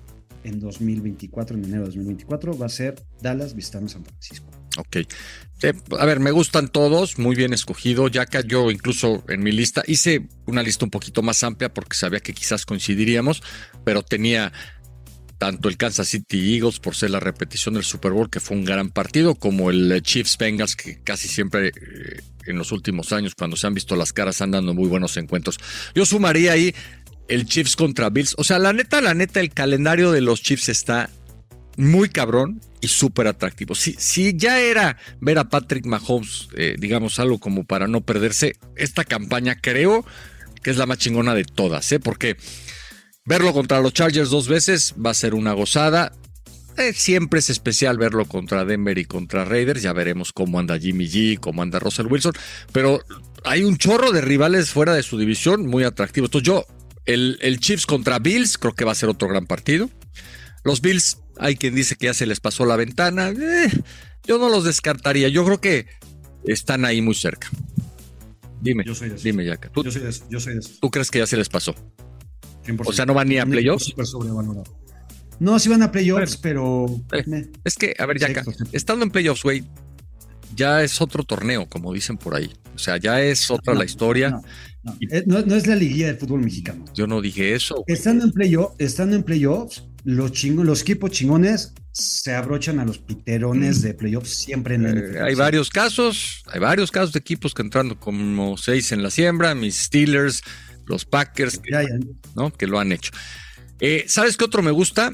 en 0.44 0.60
2024, 0.60 1.58
en 1.58 1.64
enero 1.66 1.82
de 1.82 1.88
2024, 1.88 2.58
va 2.58 2.68
a 2.68 2.70
ser 2.70 2.96
Dallas 3.22 3.56
visitando 3.56 3.90
San 3.90 4.06
Francisco. 4.06 4.55
Ok. 4.78 4.98
Eh, 5.64 5.74
a 5.98 6.06
ver, 6.06 6.20
me 6.20 6.32
gustan 6.32 6.68
todos, 6.68 7.18
muy 7.18 7.36
bien 7.36 7.54
escogido. 7.54 8.08
Ya 8.08 8.26
que 8.26 8.44
yo 8.46 8.72
incluso 8.72 9.24
en 9.30 9.42
mi 9.42 9.52
lista 9.52 9.84
hice 9.88 10.28
una 10.46 10.64
lista 10.64 10.86
un 10.86 10.92
poquito 10.92 11.22
más 11.22 11.44
amplia 11.44 11.74
porque 11.74 11.96
sabía 11.96 12.20
que 12.20 12.34
quizás 12.34 12.66
coincidiríamos, 12.66 13.42
pero 13.84 14.04
tenía 14.04 14.52
tanto 15.38 15.68
el 15.68 15.78
Kansas 15.78 16.08
City 16.08 16.56
Eagles 16.56 16.80
por 16.80 16.96
ser 16.96 17.12
la 17.12 17.20
repetición 17.20 17.74
del 17.74 17.84
Super 17.84 18.12
Bowl, 18.12 18.30
que 18.30 18.40
fue 18.40 18.56
un 18.56 18.66
gran 18.66 18.90
partido, 18.90 19.36
como 19.36 19.70
el 19.70 20.02
Chiefs 20.02 20.38
Bengals, 20.38 20.76
que 20.76 21.02
casi 21.04 21.28
siempre 21.28 21.68
eh, 21.70 22.22
en 22.46 22.58
los 22.58 22.72
últimos 22.72 23.12
años, 23.12 23.36
cuando 23.36 23.58
se 23.58 23.68
han 23.68 23.74
visto 23.74 23.96
las 23.96 24.14
caras, 24.14 24.42
han 24.42 24.52
dando 24.52 24.74
muy 24.74 24.88
buenos 24.88 25.18
encuentros. 25.18 25.60
Yo 25.94 26.06
sumaría 26.06 26.54
ahí 26.54 26.74
el 27.28 27.46
Chiefs 27.46 27.76
contra 27.76 28.10
Bills. 28.10 28.36
O 28.38 28.44
sea, 28.44 28.60
la 28.60 28.74
neta, 28.74 29.02
la 29.02 29.14
neta, 29.14 29.40
el 29.40 29.52
calendario 29.52 30.12
de 30.12 30.22
los 30.22 30.42
Chiefs 30.42 30.70
está 30.70 31.10
muy 31.78 32.10
cabrón 32.10 32.62
y 32.82 32.88
súper 32.88 33.28
atractivo. 33.28 33.76
Si, 33.76 34.36
ya 34.38 34.60
era 34.60 34.98
ver 35.20 35.40
a 35.40 35.50
Patrick 35.50 35.86
Mahomes, 35.86 36.50
eh, 36.56 36.76
digamos, 36.80 37.20
algo 37.20 37.40
como 37.40 37.66
para 37.66 37.88
no 37.88 38.02
perderse, 38.02 38.56
esta 38.76 39.04
campaña 39.04 39.56
creo 39.60 40.06
que 40.64 40.72
es 40.72 40.78
la 40.78 40.86
más 40.86 40.98
chingona 40.98 41.36
de 41.36 41.44
todas, 41.44 41.92
¿eh? 41.92 42.00
Porque 42.00 42.38
verlo 43.26 43.54
contra 43.54 43.82
los 43.82 43.94
Chargers 43.94 44.30
dos 44.30 44.48
veces 44.48 44.96
va 45.04 45.12
a 45.12 45.16
ser 45.16 45.34
una 45.34 45.54
gozada. 45.54 46.14
Eh, 46.78 46.92
siempre 46.94 47.40
es 47.40 47.50
especial 47.50 47.98
verlo 47.98 48.26
contra 48.26 48.66
Denver 48.66 48.98
y 48.98 49.06
contra 49.06 49.46
Raiders. 49.46 49.82
Ya 49.82 49.94
veremos 49.94 50.34
cómo 50.34 50.60
anda 50.60 50.78
Jimmy 50.78 51.08
G, 51.08 51.40
cómo 51.40 51.62
anda 51.62 51.80
Russell 51.80 52.08
Wilson. 52.08 52.34
Pero 52.72 53.00
hay 53.44 53.64
un 53.64 53.78
chorro 53.78 54.12
de 54.12 54.22
rivales 54.22 54.72
fuera 54.72 54.94
de 54.94 55.04
su 55.04 55.18
división 55.18 55.68
muy 55.68 55.84
atractivos. 55.84 56.28
Entonces 56.30 56.48
yo, 56.48 56.66
el, 57.06 57.38
el 57.42 57.60
Chiefs 57.60 57.86
contra 57.86 58.20
Bills, 58.20 58.58
creo 58.58 58.74
que 58.74 58.86
va 58.86 58.92
a 58.92 58.96
ser 58.96 59.10
otro 59.10 59.28
gran 59.28 59.46
partido. 59.46 59.90
Los 60.64 60.82
Bills 60.82 61.20
hay 61.38 61.56
quien 61.56 61.76
dice 61.76 61.96
que 61.96 62.08
ya 62.08 62.14
se 62.14 62.26
les 62.26 62.40
pasó 62.40 62.66
la 62.66 62.76
ventana. 62.76 63.30
Eh, 63.30 63.70
yo 64.26 64.38
no 64.38 64.50
los 64.50 64.64
descartaría. 64.64 65.30
Yo 65.30 65.46
creo 65.46 65.60
que 65.60 65.88
están 66.46 66.86
ahí 66.86 67.02
muy 67.02 67.16
cerca. 67.16 67.50
Dime, 68.62 68.84
Yo 68.86 68.96
soy 68.96 69.10
de 69.10 69.16
dime, 69.16 69.46
Yaka. 69.46 69.70
¿Tú, 69.70 69.84
Yo 69.84 69.92
soy 69.92 70.02
de 70.02 70.14
yo 70.30 70.40
soy 70.40 70.56
de 70.56 70.62
tú 70.82 70.90
crees 70.90 71.12
que 71.12 71.20
ya 71.20 71.28
se 71.28 71.38
les 71.38 71.50
pasó? 71.50 71.76
100%. 72.66 72.82
O 72.86 72.94
sea, 72.94 73.06
¿no 73.06 73.14
van 73.14 73.30
ni 73.30 73.38
a 73.38 73.46
playoffs? 73.46 73.94
No, 75.40 75.60
sí 75.60 75.70
van 75.70 75.84
a 75.84 75.92
playoffs, 75.92 76.38
pero... 76.38 76.86
Eh. 77.12 77.52
Es 77.64 77.76
que, 77.76 77.94
a 78.00 78.06
ver, 78.06 78.18
Yaka, 78.18 78.44
estando 78.72 79.04
en 79.04 79.12
playoffs, 79.12 79.44
güey, 79.44 79.64
ya 80.56 80.82
es 80.82 81.02
otro 81.02 81.24
torneo, 81.24 81.68
como 81.68 81.94
dicen 81.94 82.18
por 82.18 82.36
ahí. 82.36 82.52
O 82.76 82.78
sea, 82.78 82.98
ya 82.98 83.22
es 83.22 83.50
otra 83.50 83.74
No, 83.74 83.80
la 83.80 83.86
historia. 83.86 84.30
No, 84.32 84.44
no. 84.84 84.98
Eh, 85.10 85.24
no- 85.26 85.42
no 85.42 85.56
es 85.56 85.66
la 85.66 85.76
liguilla 85.76 86.08
del 86.08 86.18
fútbol 86.18 86.42
mexicano. 86.42 86.86
Yo 86.94 87.08
no 87.08 87.22
dije 87.22 87.56
eso. 87.56 87.76
güey. 87.76 87.86
Estando 87.98 88.26
en, 88.26 88.32
playoff, 88.32 88.74
estando 88.78 89.16
en 89.16 89.24
playoffs, 89.24 89.84
los, 90.04 90.32
chingo- 90.32 90.64
los 90.64 90.82
equipos 90.82 91.12
chingones 91.12 91.74
se 91.92 92.34
abrochan 92.34 92.80
a 92.80 92.86
los 92.86 92.98
piterones 93.00 93.82
de 93.82 93.94
playoffs 93.94 94.30
siempre 94.36 94.76
en 94.76 94.84
la 94.84 94.90
Eh, 94.92 95.22
hay 95.24 95.34
varios 95.36 95.70
casos, 95.70 96.44
hay 96.48 96.60
varios 96.60 96.92
casos 96.92 97.14
de 97.14 97.20
equipos 97.20 97.54
que 97.54 97.62
entrando 97.62 97.98
como 98.00 98.58
seis 98.58 98.92
en 98.92 99.02
la 99.02 99.10
siembra, 99.10 99.56
mis 99.56 99.76
Steelers, 99.78 100.42
los 100.86 101.06
Packers, 101.06 101.58
que, 101.58 101.72
Ya, 101.72 101.82
ya. 101.84 101.90
¿no? 102.36 102.52
que 102.52 102.68
lo 102.68 102.80
han 102.80 102.92
hecho. 102.92 103.12
Eh, 103.80 104.04
¿Sabes 104.08 104.36
qué 104.38 104.44
otro 104.46 104.62
me 104.62 104.72
gusta? 104.72 105.14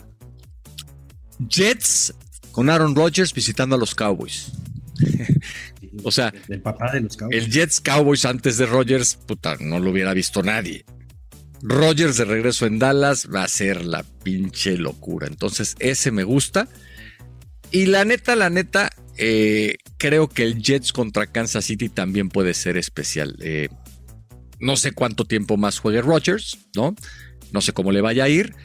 Jets 1.47 2.13
con 2.51 2.69
Aaron 2.69 2.95
Rodgers 2.95 3.33
visitando 3.33 3.75
a 3.75 3.79
los 3.79 3.95
Cowboys. 3.95 4.51
O 6.03 6.11
sea, 6.11 6.33
el 6.47 6.61
papá 6.61 6.91
de 6.91 7.01
los 7.01 7.17
Cowboys. 7.17 7.37
El 7.37 7.51
Jets 7.51 7.81
Cowboys 7.81 8.25
antes 8.25 8.57
de 8.57 8.65
Rodgers, 8.65 9.15
puta, 9.15 9.57
no 9.59 9.79
lo 9.79 9.91
hubiera 9.91 10.13
visto 10.13 10.41
nadie. 10.43 10.85
Rodgers 11.63 12.17
de 12.17 12.25
regreso 12.25 12.65
en 12.65 12.79
Dallas 12.79 13.27
va 13.33 13.43
a 13.43 13.47
ser 13.47 13.85
la 13.85 14.03
pinche 14.23 14.77
locura. 14.77 15.27
Entonces, 15.27 15.75
ese 15.79 16.11
me 16.11 16.23
gusta. 16.23 16.67
Y 17.71 17.85
la 17.85 18.03
neta, 18.03 18.35
la 18.35 18.49
neta, 18.49 18.89
eh, 19.17 19.75
creo 19.97 20.27
que 20.27 20.43
el 20.43 20.61
Jets 20.61 20.91
contra 20.91 21.27
Kansas 21.27 21.65
City 21.65 21.89
también 21.89 22.29
puede 22.29 22.53
ser 22.53 22.77
especial. 22.77 23.37
Eh, 23.41 23.69
no 24.59 24.75
sé 24.75 24.91
cuánto 24.91 25.25
tiempo 25.25 25.57
más 25.57 25.79
juegue 25.79 26.01
Rodgers, 26.01 26.57
¿no? 26.75 26.95
No 27.51 27.61
sé 27.61 27.73
cómo 27.73 27.91
le 27.91 28.01
vaya 28.01 28.25
a 28.25 28.29
ir. 28.29 28.55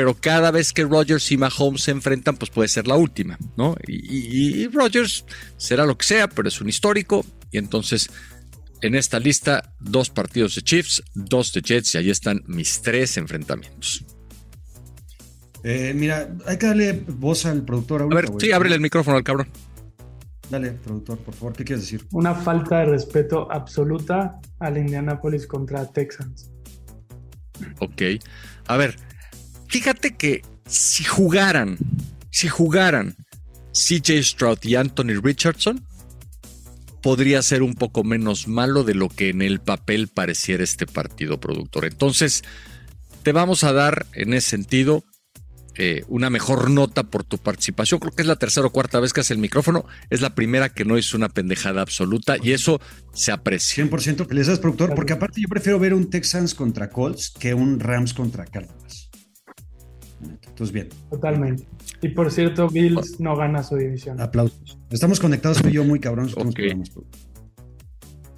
Pero 0.00 0.14
cada 0.18 0.50
vez 0.50 0.72
que 0.72 0.82
Rodgers 0.84 1.30
y 1.30 1.36
Mahomes 1.36 1.82
se 1.82 1.90
enfrentan, 1.90 2.34
pues 2.38 2.50
puede 2.50 2.68
ser 2.68 2.86
la 2.86 2.96
última, 2.96 3.36
¿no? 3.58 3.76
Y, 3.86 3.96
y, 3.96 4.62
y 4.62 4.66
Rodgers 4.68 5.26
será 5.58 5.84
lo 5.84 5.98
que 5.98 6.06
sea, 6.06 6.26
pero 6.26 6.48
es 6.48 6.58
un 6.62 6.70
histórico. 6.70 7.22
Y 7.50 7.58
entonces, 7.58 8.08
en 8.80 8.94
esta 8.94 9.18
lista, 9.18 9.74
dos 9.78 10.08
partidos 10.08 10.54
de 10.54 10.62
Chiefs, 10.62 11.02
dos 11.12 11.52
de 11.52 11.60
Jets, 11.60 11.94
y 11.96 11.98
ahí 11.98 12.08
están 12.08 12.42
mis 12.46 12.80
tres 12.80 13.18
enfrentamientos. 13.18 14.02
Eh, 15.64 15.92
mira, 15.94 16.30
hay 16.46 16.56
que 16.56 16.68
darle 16.68 17.04
voz 17.06 17.44
al 17.44 17.62
productor 17.62 18.00
A 18.00 18.04
ahorita, 18.04 18.22
ver, 18.22 18.30
güey. 18.30 18.46
sí, 18.46 18.52
ábrele 18.52 18.76
el 18.76 18.80
micrófono 18.80 19.18
al 19.18 19.22
cabrón. 19.22 19.48
Dale, 20.48 20.70
productor, 20.70 21.18
por 21.18 21.34
favor, 21.34 21.52
¿qué 21.52 21.64
quieres 21.64 21.84
decir? 21.84 22.06
Una 22.12 22.34
falta 22.34 22.78
de 22.78 22.86
respeto 22.86 23.52
absoluta 23.52 24.40
al 24.60 24.78
Indianapolis 24.78 25.46
contra 25.46 25.84
Texans. 25.92 26.50
Ok. 27.80 28.00
A 28.66 28.78
ver, 28.78 28.96
fíjate 29.70 30.16
que 30.16 30.42
si 30.66 31.04
jugaran, 31.04 31.78
si 32.30 32.48
jugaran 32.48 33.16
CJ 33.72 34.22
Stroud 34.22 34.58
y 34.62 34.74
Anthony 34.74 35.20
Richardson, 35.22 35.84
podría 37.02 37.42
ser 37.42 37.62
un 37.62 37.74
poco 37.74 38.04
menos 38.04 38.48
malo 38.48 38.84
de 38.84 38.94
lo 38.94 39.08
que 39.08 39.30
en 39.30 39.42
el 39.42 39.60
papel 39.60 40.08
pareciera 40.08 40.64
este 40.64 40.86
partido 40.86 41.40
productor. 41.40 41.86
Entonces, 41.86 42.42
te 43.22 43.32
vamos 43.32 43.64
a 43.64 43.72
dar 43.72 44.06
en 44.12 44.34
ese 44.34 44.50
sentido 44.50 45.04
eh, 45.76 46.04
una 46.08 46.30
mejor 46.30 46.68
nota 46.68 47.04
por 47.04 47.24
tu 47.24 47.38
participación. 47.38 48.00
Creo 48.00 48.12
que 48.12 48.22
es 48.22 48.28
la 48.28 48.36
tercera 48.36 48.66
o 48.66 48.70
cuarta 48.70 49.00
vez 49.00 49.12
que 49.12 49.20
hace 49.20 49.32
el 49.32 49.38
micrófono. 49.38 49.86
Es 50.10 50.20
la 50.20 50.34
primera 50.34 50.68
que 50.68 50.84
no 50.84 50.96
es 50.96 51.14
una 51.14 51.28
pendejada 51.28 51.80
absoluta 51.80 52.36
y 52.42 52.52
eso 52.52 52.80
se 53.14 53.32
aprecia. 53.32 53.84
100% 53.84 54.26
felicidades, 54.26 54.58
productor, 54.58 54.94
porque 54.94 55.12
aparte 55.12 55.40
yo 55.40 55.48
prefiero 55.48 55.78
ver 55.78 55.94
un 55.94 56.10
Texans 56.10 56.54
contra 56.54 56.90
Colts 56.90 57.30
que 57.30 57.54
un 57.54 57.80
Rams 57.80 58.12
contra 58.12 58.44
Cardinals. 58.44 59.09
Entonces, 60.60 60.74
bien, 60.74 60.88
Totalmente. 61.08 61.64
Y 62.02 62.08
por 62.10 62.30
cierto, 62.30 62.68
Bills 62.68 63.18
no 63.18 63.34
gana 63.34 63.62
su 63.62 63.76
división. 63.76 64.20
aplausos. 64.20 64.78
Estamos 64.90 65.18
conectados 65.18 65.62
tú 65.62 65.68
y 65.68 65.72
yo 65.72 65.84
muy 65.84 66.00
cabrones. 66.00 66.34
con 66.34 66.44
los 66.44 66.52
Ok. 66.52 66.58
programas, 66.58 66.90
productor. 66.90 67.20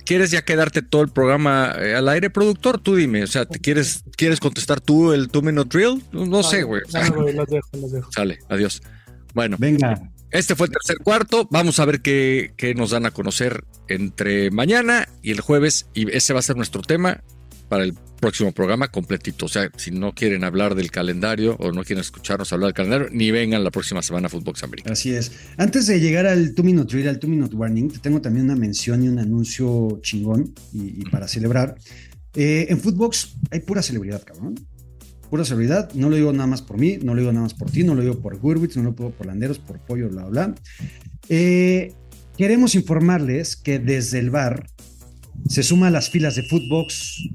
¿Quieres 0.05 0.31
ya 0.31 0.43
quedarte 0.45 0.83
todo 0.83 1.03
el 1.03 1.09
programa 1.09 1.75
eh, 1.81 1.97
al 1.97 2.09
aire, 2.09 2.31
productor? 2.31 2.79
Tú 2.79 2.95
dime, 2.95 3.25
o 3.25 3.27
sea, 3.27 3.45
¿te 3.45 3.59
quieres, 3.59 4.05
¿quieres 4.17 4.39
contestar 4.39 4.81
tú 4.81 5.13
el 5.13 5.29
two 5.31 5.43
minute 5.43 5.69
drill? 5.77 6.03
No, 6.13 6.25
no 6.27 6.43
sé, 6.45 6.63
güey. 6.63 6.83
Voy, 7.17 7.33
los 7.33 7.49
dejo, 7.49 7.69
los 7.81 7.91
dejo. 7.93 8.13
Sale, 8.13 8.39
adiós. 8.49 8.83
Bueno, 9.35 9.57
Venga, 9.59 10.01
este 10.31 10.55
fue 10.55 10.67
el 10.69 10.73
tercer 10.73 10.99
cuarto. 11.03 11.49
Vamos 11.51 11.81
a 11.81 11.85
ver 11.87 12.03
qué, 12.03 12.53
qué 12.57 12.75
nos 12.77 12.91
dan 12.91 13.07
a 13.07 13.11
conocer 13.11 13.65
entre 13.89 14.51
mañana 14.53 15.09
y 15.23 15.33
el 15.33 15.41
jueves. 15.41 15.89
Y 15.95 16.09
ese 16.17 16.33
va 16.35 16.39
a 16.41 16.43
ser 16.43 16.57
nuestro 16.57 16.83
tema 16.83 17.23
para 17.73 17.85
el 17.85 17.95
próximo 18.21 18.53
programa 18.53 18.89
completito. 18.89 19.47
O 19.47 19.49
sea, 19.49 19.71
si 19.79 19.93
no 19.93 20.13
quieren 20.13 20.45
hablar 20.45 20.75
del 20.75 20.91
calendario 20.91 21.57
o 21.59 21.73
no 21.73 21.85
quieren 21.85 22.03
escucharnos 22.03 22.53
hablar 22.53 22.67
del 22.67 22.75
calendario, 22.75 23.09
ni 23.11 23.31
vengan 23.31 23.65
la 23.65 23.71
próxima 23.71 24.03
semana 24.03 24.27
a 24.27 24.29
Footbox 24.29 24.63
América. 24.63 24.93
así 24.93 25.15
es. 25.15 25.33
Antes 25.57 25.87
de 25.87 25.99
llegar 25.99 26.27
al 26.27 26.53
two 26.55 26.65
minute 26.65 26.95
drill, 26.95 27.09
al 27.09 27.19
two 27.19 27.31
minute 27.31 27.57
warning, 27.57 27.91
te 27.91 27.99
tengo 27.99 28.21
también 28.21 28.45
una 28.45 28.57
mención 28.57 29.03
y 29.03 29.09
un 29.09 29.19
anuncio 29.19 30.01
chingón 30.03 30.53
y, 30.75 31.01
y 31.01 31.05
para 31.05 31.27
celebrar. 31.27 31.75
Eh, 32.35 32.67
en 32.69 32.79
Footbox 32.79 33.37
hay 33.51 33.61
pura 33.61 33.81
celebridad, 33.81 34.23
cabrón. 34.23 34.55
Pura 35.31 35.47
celebridad. 35.47 35.91
No 35.95 36.11
lo 36.11 36.17
digo 36.17 36.31
nada 36.31 36.47
más 36.47 36.61
por 36.61 36.77
mí, 36.77 36.99
no 37.03 37.15
lo 37.15 37.21
digo 37.21 37.33
nada 37.33 37.45
más 37.45 37.55
por 37.55 37.71
ti, 37.71 37.85
no 37.85 37.95
lo 37.95 38.03
digo 38.03 38.21
por 38.21 38.37
Gurwitz, 38.37 38.77
no 38.77 38.83
lo 38.83 38.91
digo 38.91 39.13
por 39.13 39.27
Landeros, 39.27 39.59
por 39.59 39.79
Pollo, 39.79 40.11
bla, 40.11 40.27
bla. 40.27 40.55
Eh, 41.31 41.95
queremos 42.37 42.75
informarles 42.75 43.57
que 43.57 43.79
desde 43.79 44.19
el 44.19 44.29
bar 44.29 44.67
se 45.49 45.63
suma 45.63 45.89
a 45.89 45.91
las 45.91 46.11
filas 46.11 46.35
de 46.37 46.43
Footbox 46.45 47.29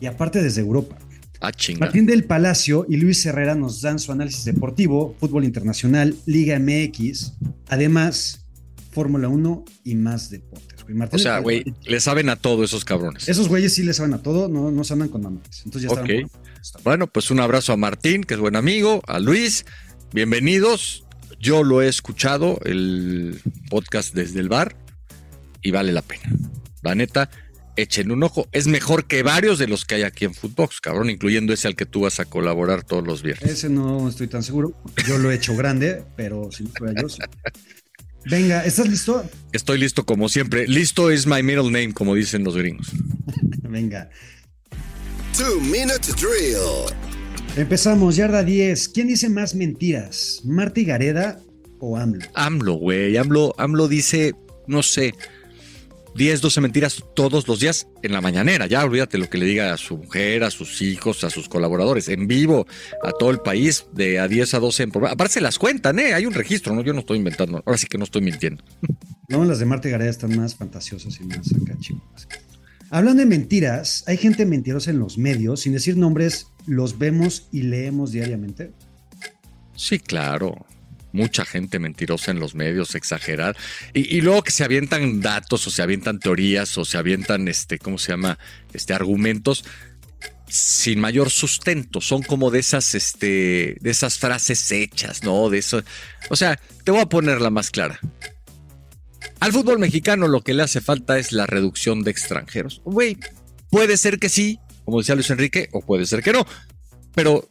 y 0.00 0.06
aparte 0.06 0.42
desde 0.42 0.60
Europa. 0.60 0.98
Ah. 1.40 1.52
Martín 1.78 2.04
del 2.06 2.24
Palacio 2.24 2.84
y 2.88 2.96
Luis 2.96 3.24
Herrera 3.24 3.54
nos 3.54 3.80
dan 3.80 4.00
su 4.00 4.10
análisis 4.10 4.44
deportivo, 4.44 5.16
fútbol 5.20 5.44
internacional, 5.44 6.16
Liga 6.26 6.58
MX, 6.58 7.34
además 7.68 8.44
Fórmula 8.90 9.28
1 9.28 9.64
y 9.84 9.94
más 9.94 10.30
deportes. 10.30 10.82
güey. 10.82 10.96
Martín 10.96 11.20
O 11.20 11.22
sea, 11.22 11.38
güey, 11.38 11.62
le 11.84 12.00
saben 12.00 12.28
a 12.28 12.34
todo 12.36 12.64
esos 12.64 12.84
cabrones. 12.84 13.28
Esos 13.28 13.48
güeyes 13.48 13.72
sí 13.74 13.84
le 13.84 13.92
saben 13.94 14.14
a 14.14 14.18
todo, 14.22 14.48
no, 14.48 14.70
no 14.72 14.82
se 14.82 14.94
andan 14.94 15.08
con 15.10 15.22
mamadas. 15.22 15.62
Entonces 15.64 15.88
ya 15.90 15.96
Ok. 16.00 16.08
estaban- 16.08 16.82
Bueno, 16.82 17.06
pues 17.06 17.30
un 17.30 17.38
abrazo 17.38 17.72
a 17.72 17.76
Martín, 17.76 18.24
que 18.24 18.34
es 18.34 18.40
buen 18.40 18.56
amigo, 18.56 19.00
a 19.06 19.20
Luis, 19.20 19.64
bienvenidos. 20.12 21.04
Yo 21.40 21.62
lo 21.62 21.82
he 21.82 21.88
escuchado, 21.88 22.58
el 22.64 23.40
podcast 23.70 24.12
desde 24.12 24.40
el 24.40 24.48
bar, 24.48 24.74
y 25.62 25.70
vale 25.70 25.92
la 25.92 26.02
pena. 26.02 26.32
La 26.88 26.94
neta, 26.94 27.28
echen 27.76 28.10
un 28.10 28.22
ojo. 28.22 28.48
Es 28.50 28.66
mejor 28.66 29.04
que 29.04 29.22
varios 29.22 29.58
de 29.58 29.68
los 29.68 29.84
que 29.84 29.96
hay 29.96 30.04
aquí 30.04 30.24
en 30.24 30.32
Footbox, 30.32 30.80
cabrón, 30.80 31.10
incluyendo 31.10 31.52
ese 31.52 31.68
al 31.68 31.76
que 31.76 31.84
tú 31.84 32.00
vas 32.00 32.18
a 32.18 32.24
colaborar 32.24 32.82
todos 32.82 33.06
los 33.06 33.22
viernes. 33.22 33.50
Ese 33.50 33.68
no 33.68 34.08
estoy 34.08 34.26
tan 34.26 34.42
seguro. 34.42 34.74
Yo 35.06 35.18
lo 35.18 35.30
he 35.30 35.34
hecho 35.34 35.54
grande, 35.54 36.02
pero 36.16 36.50
si 36.50 36.64
no 36.64 36.70
fuera 36.70 36.98
yo, 37.02 37.10
sí. 37.10 37.20
Venga, 38.24 38.64
¿estás 38.64 38.88
listo? 38.88 39.22
Estoy 39.52 39.76
listo 39.76 40.06
como 40.06 40.30
siempre. 40.30 40.66
Listo 40.66 41.10
es 41.10 41.26
my 41.26 41.42
middle 41.42 41.70
name, 41.70 41.92
como 41.92 42.14
dicen 42.14 42.42
los 42.42 42.56
gringos. 42.56 42.90
Venga. 43.68 44.08
Two 45.36 45.60
Minute 45.60 46.10
Drill. 46.18 46.90
Empezamos, 47.54 48.16
yarda 48.16 48.42
10. 48.42 48.88
¿Quién 48.88 49.08
dice 49.08 49.28
más 49.28 49.54
mentiras? 49.54 50.40
¿Marta 50.42 50.80
Gareda 50.80 51.38
o 51.80 51.98
AMLO? 51.98 52.24
AMLO, 52.32 52.74
güey. 52.76 53.18
AMLO, 53.18 53.54
AMLO 53.58 53.88
dice, 53.88 54.34
no 54.66 54.82
sé, 54.82 55.12
10, 56.18 56.40
12 56.40 56.60
mentiras 56.60 57.04
todos 57.14 57.46
los 57.46 57.60
días 57.60 57.86
en 58.02 58.12
la 58.12 58.20
mañanera. 58.20 58.66
Ya 58.66 58.84
olvídate 58.84 59.18
lo 59.18 59.30
que 59.30 59.38
le 59.38 59.46
diga 59.46 59.72
a 59.72 59.76
su 59.76 59.96
mujer, 59.98 60.42
a 60.42 60.50
sus 60.50 60.82
hijos, 60.82 61.22
a 61.22 61.30
sus 61.30 61.48
colaboradores, 61.48 62.08
en 62.08 62.26
vivo, 62.26 62.66
a 63.04 63.12
todo 63.12 63.30
el 63.30 63.38
país, 63.38 63.86
de 63.92 64.18
a 64.18 64.26
10 64.26 64.54
a 64.54 64.58
12 64.58 64.82
en 64.82 64.90
programa. 64.90 65.14
Aparte 65.14 65.34
se 65.34 65.40
las 65.40 65.60
cuentan, 65.60 66.00
¿eh? 66.00 66.14
Hay 66.14 66.26
un 66.26 66.34
registro, 66.34 66.74
¿no? 66.74 66.82
Yo 66.82 66.92
no 66.92 67.00
estoy 67.00 67.18
inventando. 67.18 67.62
Ahora 67.64 67.78
sí 67.78 67.86
que 67.86 67.98
no 67.98 68.04
estoy 68.04 68.20
mintiendo. 68.20 68.62
No, 69.30 69.44
las 69.44 69.58
de 69.58 69.66
Marta 69.66 69.90
Gareda 69.90 70.08
están 70.08 70.34
más 70.38 70.54
fantasiosas 70.54 71.20
y 71.20 71.24
más 71.24 71.52
acá. 71.52 71.76
Hablando 72.88 73.20
de 73.20 73.26
mentiras, 73.26 74.02
hay 74.06 74.16
gente 74.16 74.46
mentirosa 74.46 74.90
en 74.90 74.98
los 74.98 75.18
medios, 75.18 75.60
sin 75.60 75.74
decir 75.74 75.98
nombres, 75.98 76.46
los 76.66 76.98
vemos 76.98 77.46
y 77.52 77.60
leemos 77.60 78.10
diariamente. 78.10 78.72
Sí, 79.76 79.98
claro. 79.98 80.64
Mucha 81.12 81.44
gente 81.44 81.78
mentirosa 81.78 82.30
en 82.30 82.40
los 82.40 82.54
medios, 82.54 82.94
exagerar. 82.94 83.56
Y, 83.94 84.20
luego 84.20 84.42
que 84.42 84.50
se 84.50 84.64
avientan 84.64 85.20
datos 85.20 85.66
o 85.66 85.70
se 85.70 85.82
avientan 85.82 86.18
teorías 86.18 86.76
o 86.76 86.84
se 86.84 86.98
avientan, 86.98 87.48
este, 87.48 87.78
¿cómo 87.78 87.98
se 87.98 88.12
llama? 88.12 88.38
Este, 88.72 88.92
argumentos 88.92 89.64
sin 90.48 91.00
mayor 91.00 91.30
sustento. 91.30 92.00
Son 92.00 92.22
como 92.22 92.50
de 92.50 92.58
esas, 92.58 92.94
este, 92.94 93.76
de 93.80 93.90
esas 93.90 94.18
frases 94.18 94.70
hechas, 94.70 95.22
¿no? 95.22 95.48
De 95.50 95.58
eso. 95.58 95.82
O 96.30 96.36
sea, 96.36 96.58
te 96.84 96.90
voy 96.90 97.00
a 97.00 97.06
poner 97.06 97.40
la 97.40 97.50
más 97.50 97.70
clara. 97.70 97.98
Al 99.40 99.52
fútbol 99.52 99.78
mexicano 99.78 100.26
lo 100.26 100.42
que 100.42 100.54
le 100.54 100.62
hace 100.62 100.80
falta 100.80 101.18
es 101.18 101.32
la 101.32 101.46
reducción 101.46 102.02
de 102.02 102.10
extranjeros. 102.10 102.82
Güey, 102.84 103.18
puede 103.70 103.96
ser 103.96 104.18
que 104.18 104.28
sí, 104.28 104.58
como 104.84 104.98
decía 104.98 105.14
Luis 105.14 105.30
Enrique, 105.30 105.68
o 105.72 105.80
puede 105.80 106.06
ser 106.06 106.22
que 106.22 106.32
no. 106.32 106.46
Pero 107.14 107.48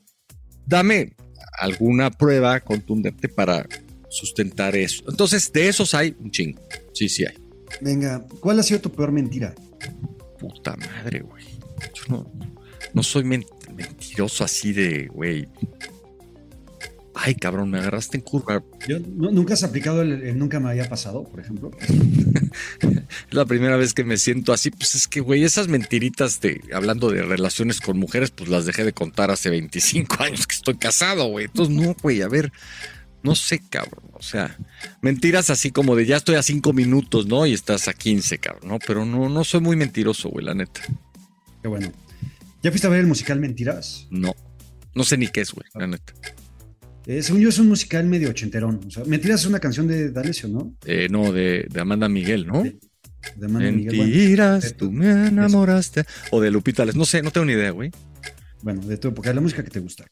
dame 0.65 1.13
alguna 1.57 2.11
prueba 2.11 2.59
contundente 2.59 3.27
para 3.29 3.67
sustentar 4.09 4.75
eso. 4.75 5.03
Entonces, 5.09 5.51
de 5.51 5.67
esos 5.67 5.93
hay 5.93 6.15
un 6.19 6.31
chingo. 6.31 6.61
Sí, 6.93 7.09
sí 7.09 7.25
hay. 7.25 7.37
Venga, 7.81 8.25
¿cuál 8.39 8.59
ha 8.59 8.63
sido 8.63 8.79
tu 8.79 8.91
peor 8.91 9.11
mentira? 9.11 9.53
Puta 10.39 10.75
madre, 10.77 11.19
güey. 11.19 11.45
Yo 11.93 12.03
no, 12.09 12.31
no 12.93 13.03
soy 13.03 13.23
mentiroso 13.23 14.43
así 14.43 14.73
de, 14.73 15.07
güey. 15.07 15.47
Ay, 17.19 17.33
cabrón, 17.33 17.71
me 17.71 17.79
agarraste 17.79 18.17
en 18.17 18.23
curva. 18.23 18.63
Yo, 18.87 18.99
¿Nunca 18.99 19.55
has 19.55 19.63
aplicado 19.63 20.03
el, 20.03 20.21
el, 20.21 20.37
nunca 20.37 20.59
me 20.59 20.69
había 20.69 20.87
pasado, 20.87 21.23
por 21.23 21.39
ejemplo? 21.39 21.71
es 21.79 23.01
la 23.31 23.45
primera 23.45 23.75
vez 23.75 23.95
que 23.95 24.03
me 24.03 24.17
siento 24.17 24.53
así. 24.53 24.69
Pues 24.69 24.93
es 24.93 25.07
que, 25.07 25.19
güey, 25.19 25.43
esas 25.43 25.67
mentiritas 25.67 26.41
de 26.41 26.61
hablando 26.73 27.09
de 27.09 27.23
relaciones 27.23 27.81
con 27.81 27.97
mujeres, 27.97 28.29
pues 28.29 28.49
las 28.49 28.65
dejé 28.65 28.83
de 28.83 28.93
contar 28.93 29.31
hace 29.31 29.49
25 29.49 30.15
años 30.23 30.45
que 30.45 30.55
estoy 30.55 30.77
casado, 30.77 31.25
güey. 31.27 31.45
Entonces, 31.45 31.75
no, 31.75 31.95
güey, 32.01 32.21
a 32.21 32.27
ver, 32.27 32.51
no 33.23 33.35
sé, 33.35 33.61
cabrón. 33.67 34.05
O 34.13 34.21
sea, 34.21 34.55
mentiras 35.01 35.49
así 35.49 35.71
como 35.71 35.95
de 35.95 36.05
ya 36.05 36.17
estoy 36.17 36.35
a 36.35 36.43
5 36.43 36.71
minutos, 36.73 37.25
¿no? 37.25 37.47
Y 37.47 37.53
estás 37.53 37.87
a 37.87 37.93
15, 37.93 38.37
cabrón, 38.37 38.69
¿no? 38.69 38.79
Pero 38.85 39.05
no, 39.05 39.27
no 39.27 39.43
soy 39.43 39.61
muy 39.61 39.75
mentiroso, 39.75 40.29
güey, 40.29 40.45
la 40.45 40.53
neta. 40.53 40.81
Qué 41.63 41.67
bueno. 41.67 41.91
¿Ya 42.61 42.71
fuiste 42.71 42.87
a 42.87 42.89
ver 42.91 42.99
el 42.99 43.07
musical 43.07 43.39
Mentiras? 43.39 44.07
No. 44.11 44.35
No 44.93 45.03
sé 45.03 45.17
ni 45.17 45.27
qué 45.27 45.41
es, 45.41 45.51
güey, 45.51 45.67
la 45.73 45.87
neta. 45.87 46.13
Eh, 47.07 47.23
según 47.23 47.41
yo 47.41 47.47
es 47.47 47.57
un 47.57 47.69
musical 47.69 48.05
medio 48.05 48.29
ochenterón. 48.29 48.81
O 48.85 48.91
sea, 48.91 49.05
Mentiras 49.05 49.39
es 49.39 49.47
una 49.47 49.61
canción 49.61 49.87
de 49.87 50.11
D'Alessio, 50.11 50.49
¿no? 50.49 50.75
Eh, 50.85 51.07
no, 51.09 51.31
de, 51.31 51.65
de, 51.69 51.79
Amanda 51.79 52.09
Miguel, 52.09 52.45
¿no? 52.45 52.63
De, 52.63 52.77
de 53.37 53.45
Amanda 53.45 53.71
Mentiras, 53.71 54.63
Miguel. 54.63 54.77
tú 54.77 54.91
me 54.91 55.27
enamoraste. 55.29 56.03
O 56.31 56.41
de 56.41 56.51
Lupita 56.51 56.83
Les. 56.83 56.97
No 56.97 57.05
sé, 57.05 57.21
no 57.21 57.31
tengo 57.31 57.45
ni 57.45 57.53
idea, 57.53 57.71
güey. 57.71 57.91
Bueno, 58.61 58.81
de 58.81 58.97
tu 58.97 59.07
época, 59.07 59.33
la 59.33 59.39
música 59.39 59.63
que 59.63 59.69
te 59.69 59.79
gusta. 59.79 60.05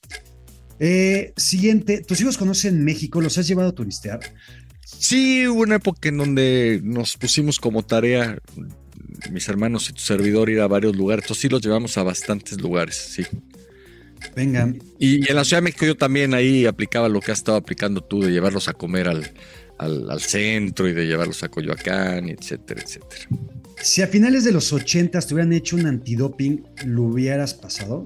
Eh, 0.80 1.34
siguiente, 1.36 2.02
¿tus 2.02 2.22
hijos 2.22 2.38
conocen 2.38 2.86
México? 2.86 3.20
¿Los 3.20 3.38
has 3.38 3.46
llevado 3.46 3.70
a 3.70 3.76
turistear? 3.76 4.22
Sí, 4.86 5.46
hubo 5.48 5.64
una 5.64 5.76
época 5.76 6.08
en 6.08 6.18
donde 6.18 6.80
nos 6.82 7.18
pusimos 7.18 7.60
como 7.60 7.84
tarea, 7.84 8.38
mis 9.32 9.50
hermanos 9.50 9.90
y 9.90 9.94
tu 9.94 10.02
servidor, 10.02 10.50
ir 10.50 10.62
a 10.62 10.68
varios 10.68 10.96
lugares. 10.96 11.26
Entonces 11.26 11.42
sí 11.42 11.50
los 11.50 11.62
llevamos 11.62 11.98
a 11.98 12.04
bastantes 12.04 12.62
lugares, 12.62 12.96
sí. 12.96 13.24
Venga. 14.36 14.74
Y, 15.00 15.26
y, 15.26 15.30
en 15.30 15.36
la 15.36 15.44
Ciudad 15.44 15.62
de 15.62 15.66
México 15.66 15.86
yo 15.86 15.96
también 15.96 16.34
ahí 16.34 16.66
aplicaba 16.66 17.10
lo 17.10 17.20
que 17.20 17.32
has 17.32 17.40
estado 17.40 17.58
aplicando 17.58 18.02
tú, 18.02 18.22
de 18.22 18.32
llevarlos 18.32 18.68
a 18.68 18.74
comer 18.74 19.08
al, 19.08 19.34
al, 19.78 20.10
al 20.10 20.22
centro 20.22 20.88
y 20.88 20.94
de 20.94 21.06
llevarlos 21.06 21.44
a 21.44 21.50
Coyoacán, 21.50 22.30
etcétera, 22.30 22.82
etcétera. 22.82 23.28
Si 23.82 24.02
a 24.02 24.08
finales 24.08 24.44
de 24.44 24.52
los 24.52 24.72
80 24.74 25.20
te 25.20 25.34
hubieran 25.34 25.54
hecho 25.54 25.76
un 25.76 25.86
antidoping, 25.86 26.64
¿lo 26.86 27.04
hubieras 27.04 27.54
pasado? 27.54 28.06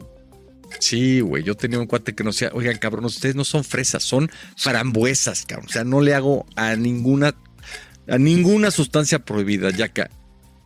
Sí, 0.79 1.21
güey, 1.21 1.43
yo 1.43 1.55
tenía 1.55 1.79
un 1.79 1.87
cuate 1.87 2.13
que 2.13 2.23
no 2.23 2.31
decía, 2.31 2.51
oigan, 2.53 2.77
cabrón, 2.77 3.05
ustedes 3.05 3.35
no 3.35 3.43
son 3.43 3.63
fresas, 3.63 4.03
son 4.03 4.29
frambuesas, 4.55 5.45
cabrón. 5.45 5.67
O 5.67 5.71
sea, 5.71 5.83
no 5.83 6.01
le 6.01 6.13
hago 6.13 6.45
a 6.55 6.75
ninguna, 6.75 7.35
a 8.07 8.17
ninguna 8.17 8.71
sustancia 8.71 9.19
prohibida, 9.19 9.71
ya 9.71 9.89
que 9.89 10.05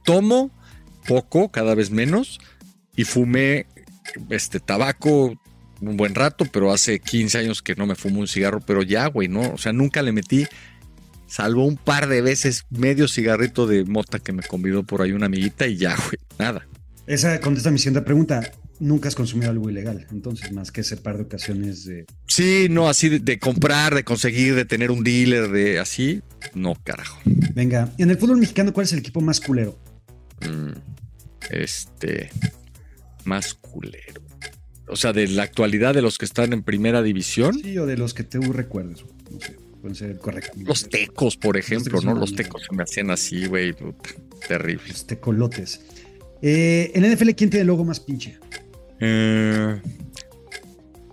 tomo 0.04 0.52
poco, 1.08 1.50
cada 1.50 1.76
vez 1.76 1.90
menos, 1.90 2.40
y 2.96 3.06
fumé 3.06 3.66
este 4.30 4.60
tabaco 4.60 5.34
un 5.90 5.98
buen 5.98 6.16
rato, 6.16 6.46
pero 6.52 6.72
hace 6.72 7.00
15 7.00 7.38
años 7.38 7.62
que 7.62 7.76
no 7.76 7.86
me 7.86 7.96
fumo 7.96 8.20
un 8.20 8.28
cigarro, 8.28 8.60
pero 8.62 8.84
ya, 8.84 9.08
güey, 9.08 9.28
no, 9.28 9.42
o 9.54 9.58
sea, 9.58 9.74
nunca 9.74 10.02
le 10.02 10.12
metí, 10.12 10.46
salvo 11.28 11.66
un 11.66 11.78
par 11.78 12.08
de 12.08 12.22
veces, 12.22 12.66
medio 12.70 13.08
cigarrito 13.08 13.68
de 13.68 13.86
mota 13.86 14.20
que 14.20 14.34
me 14.34 14.44
convidó 14.44 14.84
por 14.84 15.02
ahí 15.02 15.12
una 15.12 15.28
amiguita 15.28 15.68
y 15.68 15.78
ya, 15.78 15.96
güey, 15.96 16.18
nada. 16.40 16.68
Esa 17.06 17.40
contesta 17.42 17.70
mi 17.70 17.80
siguiente 17.80 18.02
pregunta. 18.02 18.52
Nunca 18.80 19.08
has 19.08 19.16
consumido 19.16 19.52
algo 19.52 19.70
ilegal, 19.70 20.08
entonces, 20.12 20.52
más 20.52 20.72
que 20.72 20.82
ese 20.82 20.98
par 20.98 21.18
de 21.18 21.24
ocasiones 21.24 21.86
de. 21.86 22.06
Sí, 22.28 22.68
no, 22.70 22.90
así 22.90 23.08
de, 23.08 23.20
de 23.20 23.40
comprar, 23.40 23.94
de 23.94 24.04
conseguir, 24.04 24.56
de 24.56 24.66
tener 24.66 24.90
un 24.90 25.04
dealer, 25.04 25.50
de 25.50 25.80
así, 25.80 26.22
no, 26.54 26.76
carajo. 26.84 27.20
Venga, 27.54 27.94
en 27.98 28.10
el 28.10 28.18
fútbol 28.18 28.38
mexicano, 28.38 28.74
¿cuál 28.74 28.86
es 28.86 28.94
el 28.94 29.00
equipo 29.00 29.22
más 29.22 29.40
culero? 29.40 29.78
Mm, 30.42 30.72
este. 31.52 32.32
Más 33.26 33.54
culero. 33.54 34.23
O 34.94 34.96
sea, 34.96 35.12
de 35.12 35.28
la 35.28 35.42
actualidad 35.42 35.96
de 35.96 36.04
los 36.04 36.20
que 36.20 36.26
están 36.26 36.54
en 36.54 36.62
primera 36.62 37.02
división. 37.02 37.60
Sí, 37.60 37.76
o 37.80 37.88
de 37.88 37.98
los 37.98 38.14
que 38.14 38.24
tú 38.24 38.54
recuerdes. 38.54 39.04
No 39.32 39.40
sé, 39.40 39.58
pueden 39.82 39.96
ser 39.96 40.20
correctos. 40.20 40.62
Los 40.62 40.88
tecos, 40.88 41.36
por 41.36 41.58
ejemplo, 41.58 41.94
los 41.94 42.06
¿no? 42.06 42.14
Los 42.14 42.36
tecos 42.36 42.62
se 42.70 42.76
me 42.76 42.84
hacían 42.84 43.10
así, 43.10 43.48
güey. 43.48 43.74
Terrible. 44.48 44.88
Los 44.88 45.08
tecolotes. 45.08 45.82
Eh, 46.44 46.92
en 46.94 47.12
NFL, 47.12 47.32
¿quién 47.32 47.50
tiene 47.50 47.62
el 47.62 47.68
logo 47.68 47.84
más 47.84 48.00
pinche? 48.00 48.38
Eh, 49.00 49.82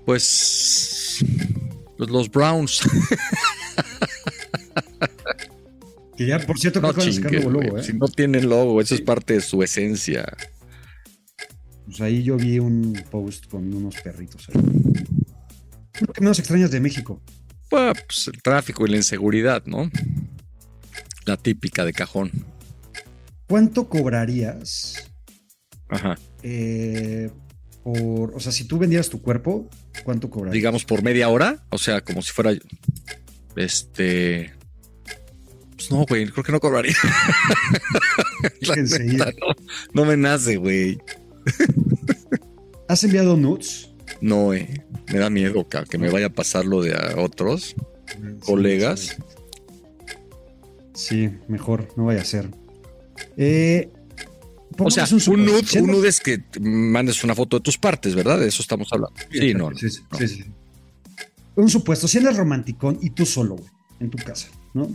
pues. 0.04 1.24
Pues 1.96 2.10
los 2.10 2.30
Browns. 2.30 2.82
que 6.18 6.26
ya, 6.26 6.38
por 6.38 6.58
cierto, 6.58 6.82
no 6.82 6.92
creo 6.92 7.06
que 7.06 7.10
van 7.10 7.10
a 7.10 7.12
sacar 7.12 7.32
nuevo 7.32 7.50
logo, 7.50 7.78
¿eh? 7.78 7.82
Si 7.82 7.94
no 7.94 8.08
tienen 8.08 8.46
logo, 8.46 8.78
eso 8.82 8.94
es 8.94 9.00
parte 9.00 9.32
de 9.34 9.40
su 9.40 9.62
esencia. 9.62 10.30
Pues 11.90 12.02
ahí 12.02 12.22
yo 12.22 12.36
vi 12.36 12.60
un 12.60 12.92
post 13.10 13.48
con 13.48 13.74
unos 13.74 13.96
perritos 13.96 14.48
ahí. 14.48 14.62
Lo 16.00 16.12
que 16.12 16.20
menos 16.20 16.38
extrañas 16.38 16.70
de 16.70 16.78
México. 16.78 17.20
Pues 17.68 18.28
el 18.32 18.40
tráfico 18.42 18.86
y 18.86 18.90
la 18.90 18.96
inseguridad, 18.96 19.64
¿no? 19.66 19.90
La 21.24 21.36
típica 21.36 21.84
de 21.84 21.92
cajón. 21.92 22.30
¿Cuánto 23.48 23.88
cobrarías? 23.88 25.10
Ajá. 25.88 26.16
Eh, 26.44 27.28
por, 27.82 28.36
o 28.36 28.38
sea, 28.38 28.52
si 28.52 28.68
tú 28.68 28.78
vendieras 28.78 29.08
tu 29.08 29.20
cuerpo, 29.20 29.68
¿cuánto 30.04 30.30
cobrarías? 30.30 30.54
Digamos 30.54 30.84
por 30.84 31.02
media 31.02 31.28
hora, 31.28 31.64
o 31.70 31.78
sea, 31.78 32.02
como 32.02 32.22
si 32.22 32.30
fuera 32.30 32.52
este 33.56 34.54
pues 35.74 35.90
no, 35.90 36.04
güey, 36.04 36.28
creo 36.28 36.44
que 36.44 36.52
no 36.52 36.60
cobraría. 36.60 36.94
neta, 38.76 39.32
no, 39.40 39.54
no 39.94 40.04
me 40.04 40.16
nace, 40.16 40.56
güey. 40.56 41.00
¿Has 42.88 43.04
enviado 43.04 43.36
nudes? 43.36 43.90
No, 44.20 44.52
eh. 44.52 44.84
Me 45.12 45.18
da 45.18 45.30
miedo 45.30 45.68
que, 45.68 45.82
que 45.84 45.98
me 45.98 46.10
vaya 46.10 46.26
a 46.26 46.32
pasar 46.32 46.64
lo 46.64 46.82
de 46.82 46.94
a 46.94 47.16
otros 47.18 47.74
sí, 48.06 48.16
colegas. 48.40 49.16
Sí, 50.94 51.30
mejor, 51.48 51.88
no 51.96 52.06
vaya 52.06 52.22
a 52.22 52.24
ser. 52.24 52.48
Eh, 53.36 53.88
o 54.78 54.90
sea, 54.90 55.06
un, 55.10 55.40
un, 55.40 55.46
nude, 55.46 55.80
un 55.80 55.90
nude 55.90 56.08
es 56.08 56.20
que 56.20 56.42
mandes 56.60 57.22
una 57.24 57.34
foto 57.34 57.58
de 57.58 57.62
tus 57.62 57.78
partes, 57.78 58.14
¿verdad? 58.14 58.38
De 58.38 58.48
eso 58.48 58.62
estamos 58.62 58.88
hablando. 58.92 59.18
Sí, 59.30 59.38
sí 59.40 59.54
no, 59.54 59.70
Un 61.56 61.68
supuesto, 61.68 62.06
si 62.06 62.18
eres 62.18 62.36
romanticón 62.36 62.98
y 63.02 63.10
tú 63.10 63.26
solo, 63.26 63.56
güey, 63.56 63.70
en 63.98 64.10
tu 64.10 64.18
casa, 64.18 64.48
¿no? 64.74 64.90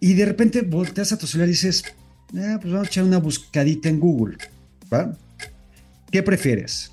Y 0.00 0.14
de 0.14 0.26
repente 0.26 0.62
volteas 0.62 1.12
a 1.12 1.18
tu 1.18 1.26
celular 1.26 1.48
y 1.48 1.52
dices, 1.52 1.84
ah, 2.34 2.58
pues 2.60 2.72
vamos 2.72 2.88
a 2.88 2.90
echar 2.90 3.04
una 3.04 3.18
buscadita 3.18 3.88
en 3.88 4.00
Google, 4.00 4.36
¿va? 4.92 5.16
¿Qué 6.10 6.22
prefieres? 6.22 6.92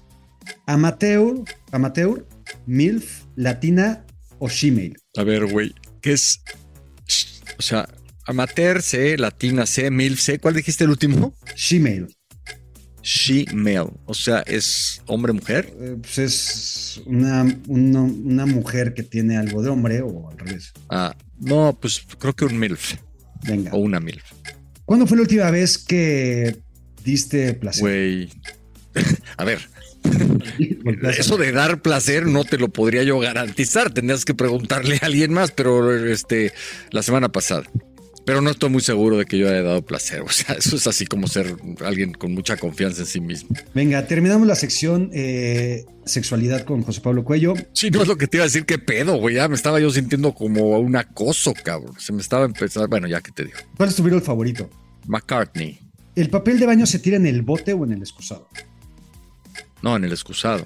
¿Amateur, 0.66 1.44
amateur, 1.72 2.28
MILF, 2.66 3.26
latina 3.36 4.06
o 4.40 4.48
Gmail? 4.48 4.98
A 5.18 5.24
ver, 5.24 5.46
güey, 5.46 5.74
¿qué 6.02 6.14
es? 6.14 6.42
O 7.58 7.62
sea, 7.62 7.88
amateur 8.26 8.82
C, 8.82 9.18
latina 9.18 9.66
C, 9.66 9.90
MILF 9.92 10.20
C, 10.20 10.40
¿cuál 10.40 10.56
dijiste 10.56 10.84
el 10.84 10.90
último? 10.90 11.34
Gmail. 11.70 12.08
she 13.04 13.46
male. 13.54 13.92
O 14.06 14.14
sea, 14.14 14.40
es 14.42 15.02
hombre-mujer. 15.08 15.74
Eh, 15.80 15.98
pues 16.02 16.18
es 16.18 17.02
una, 17.06 17.46
una, 17.68 18.02
una 18.02 18.46
mujer 18.46 18.94
que 18.94 19.04
tiene 19.04 19.38
algo 19.38 19.62
de 19.62 19.70
hombre 19.70 20.02
o 20.02 20.30
al 20.30 20.38
revés. 20.38 20.72
Ah, 20.90 21.16
no, 21.40 21.78
pues 21.80 22.02
creo 22.18 22.34
que 22.34 22.46
un 22.46 22.58
MILF 22.58 22.96
Venga. 23.44 23.72
o 23.74 23.78
una 23.78 24.00
MILF. 24.00 24.24
¿Cuándo 24.86 25.06
fue 25.08 25.18
la 25.18 25.24
última 25.24 25.50
vez 25.52 25.78
que 25.78 26.60
diste 27.04 27.54
placer? 27.54 27.82
Güey. 27.82 28.30
A 29.38 29.44
ver, 29.44 29.60
eso 31.18 31.38
de 31.38 31.52
dar 31.52 31.82
placer 31.82 32.28
no 32.28 32.44
te 32.44 32.58
lo 32.58 32.70
podría 32.70 33.04
yo 33.04 33.20
garantizar. 33.20 33.94
Tendrías 33.94 34.26
que 34.26 34.34
preguntarle 34.34 35.00
a 35.02 35.06
alguien 35.06 35.34
más, 35.34 35.52
pero 35.52 35.96
este, 36.08 36.52
la 36.92 37.04
semana 37.04 37.30
pasada. 37.30 37.64
Pero 38.26 38.40
no 38.40 38.50
estoy 38.50 38.70
muy 38.70 38.82
seguro 38.82 39.18
de 39.18 39.26
que 39.26 39.38
yo 39.38 39.50
haya 39.50 39.64
dado 39.64 39.82
placer. 39.82 40.22
O 40.22 40.30
sea, 40.30 40.56
eso 40.56 40.78
es 40.78 40.88
así 40.88 41.06
como 41.06 41.28
ser 41.28 41.56
alguien 41.84 42.14
con 42.14 42.34
mucha 42.34 42.56
confianza 42.56 43.02
en 43.02 43.08
sí 43.08 43.20
mismo. 43.20 43.50
Venga, 43.74 44.08
terminamos 44.08 44.48
la 44.48 44.56
sección 44.56 45.10
eh, 45.14 45.86
sexualidad 46.06 46.64
con 46.64 46.84
José 46.84 47.02
Pablo 47.02 47.24
Cuello. 47.24 47.54
Sí, 47.74 47.92
no 47.92 48.02
es 48.02 48.08
lo 48.08 48.18
que 48.18 48.28
te 48.28 48.38
iba 48.38 48.46
a 48.46 48.48
decir, 48.48 48.66
qué 48.66 48.78
pedo, 48.78 49.18
güey. 49.18 49.36
Ya 49.36 49.48
me 49.50 49.56
estaba 49.56 49.80
yo 49.80 49.90
sintiendo 49.90 50.34
como 50.34 50.80
un 50.80 50.96
acoso, 50.96 51.54
cabrón. 51.54 51.96
Se 52.00 52.14
me 52.14 52.22
estaba 52.22 52.46
empezando. 52.46 52.88
Bueno, 52.88 53.08
ya 53.08 53.20
que 53.22 53.32
te 53.32 53.44
digo. 53.44 53.58
¿Cuál 53.76 53.90
es 53.90 53.96
tu 53.96 54.04
Beatle 54.04 54.22
favorito? 54.22 54.70
McCartney. 55.06 55.80
¿El 56.16 56.30
papel 56.30 56.60
de 56.60 56.66
baño 56.66 56.86
se 56.86 57.00
tira 57.00 57.18
en 57.18 57.26
el 57.26 57.42
bote 57.42 57.74
o 57.74 57.84
en 57.86 57.94
el 57.94 58.00
excusado? 58.00 58.48
No, 59.82 59.96
en 59.96 60.04
el 60.04 60.12
excusado. 60.12 60.66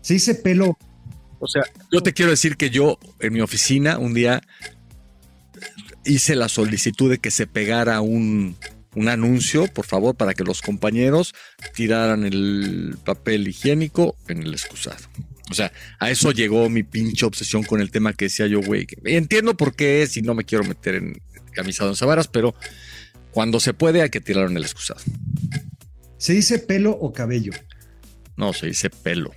Se 0.00 0.14
dice 0.14 0.34
pelo. 0.34 0.76
O 1.38 1.46
sea, 1.46 1.62
yo 1.92 2.02
te 2.02 2.12
quiero 2.12 2.30
decir 2.30 2.56
que 2.56 2.70
yo 2.70 2.98
en 3.20 3.32
mi 3.32 3.40
oficina 3.40 3.98
un 3.98 4.14
día 4.14 4.42
hice 6.04 6.34
la 6.34 6.48
solicitud 6.48 7.10
de 7.10 7.18
que 7.18 7.30
se 7.30 7.46
pegara 7.46 8.00
un, 8.00 8.56
un 8.94 9.08
anuncio, 9.08 9.66
por 9.66 9.86
favor, 9.86 10.14
para 10.14 10.34
que 10.34 10.44
los 10.44 10.62
compañeros 10.62 11.34
tiraran 11.74 12.24
el 12.24 12.96
papel 13.04 13.48
higiénico 13.48 14.16
en 14.28 14.42
el 14.42 14.52
excusado. 14.52 15.04
O 15.50 15.54
sea, 15.54 15.72
a 15.98 16.10
eso 16.10 16.32
llegó 16.32 16.70
mi 16.70 16.82
pinche 16.82 17.26
obsesión 17.26 17.64
con 17.64 17.80
el 17.80 17.90
tema 17.90 18.14
que 18.14 18.26
decía 18.26 18.46
yo, 18.46 18.60
güey. 18.62 18.86
Entiendo 19.04 19.56
por 19.56 19.74
qué 19.74 20.02
es 20.02 20.16
y 20.16 20.22
no 20.22 20.34
me 20.34 20.44
quiero 20.44 20.64
meter 20.64 20.94
en 20.94 21.20
camisado 21.52 21.92
en 21.92 22.08
varas, 22.08 22.28
pero 22.28 22.54
cuando 23.34 23.60
se 23.60 23.74
puede 23.74 24.00
hay 24.00 24.10
que 24.10 24.20
tirarlo 24.20 24.48
en 24.50 24.56
el 24.56 24.62
excusado. 24.62 25.00
¿Se 26.16 26.32
dice 26.32 26.58
pelo 26.58 26.92
o 26.92 27.12
cabello? 27.12 27.52
No, 28.36 28.52
se 28.52 28.66
dice 28.66 28.88
pelo. 28.90 29.32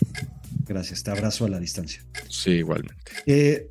Gracias, 0.65 1.03
te 1.03 1.11
abrazo 1.11 1.45
a 1.45 1.49
la 1.49 1.59
distancia. 1.59 2.03
Sí, 2.29 2.51
igualmente. 2.51 3.11
Eh, 3.25 3.69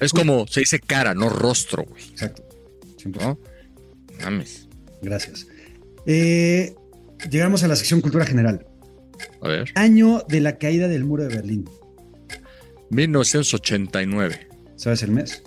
Es 0.00 0.12
como 0.12 0.46
se 0.46 0.60
dice 0.60 0.78
cara, 0.80 1.14
no 1.14 1.28
rostro, 1.28 1.84
güey. 1.84 2.02
exacto. 2.10 2.42
100%. 2.98 3.20
¿No? 3.20 3.38
Mames. 4.22 4.68
Gracias. 5.02 5.46
Eh, 6.06 6.74
llegamos 7.30 7.62
a 7.64 7.68
la 7.68 7.76
sección 7.76 8.00
cultura 8.00 8.24
general. 8.24 8.66
A 9.40 9.48
ver. 9.48 9.70
Año 9.74 10.22
de 10.28 10.40
la 10.40 10.58
caída 10.58 10.88
del 10.88 11.04
muro 11.04 11.24
de 11.24 11.34
Berlín. 11.34 11.64
1989. 12.90 14.48
¿Sabes 14.76 15.02
el 15.02 15.10
mes? 15.10 15.42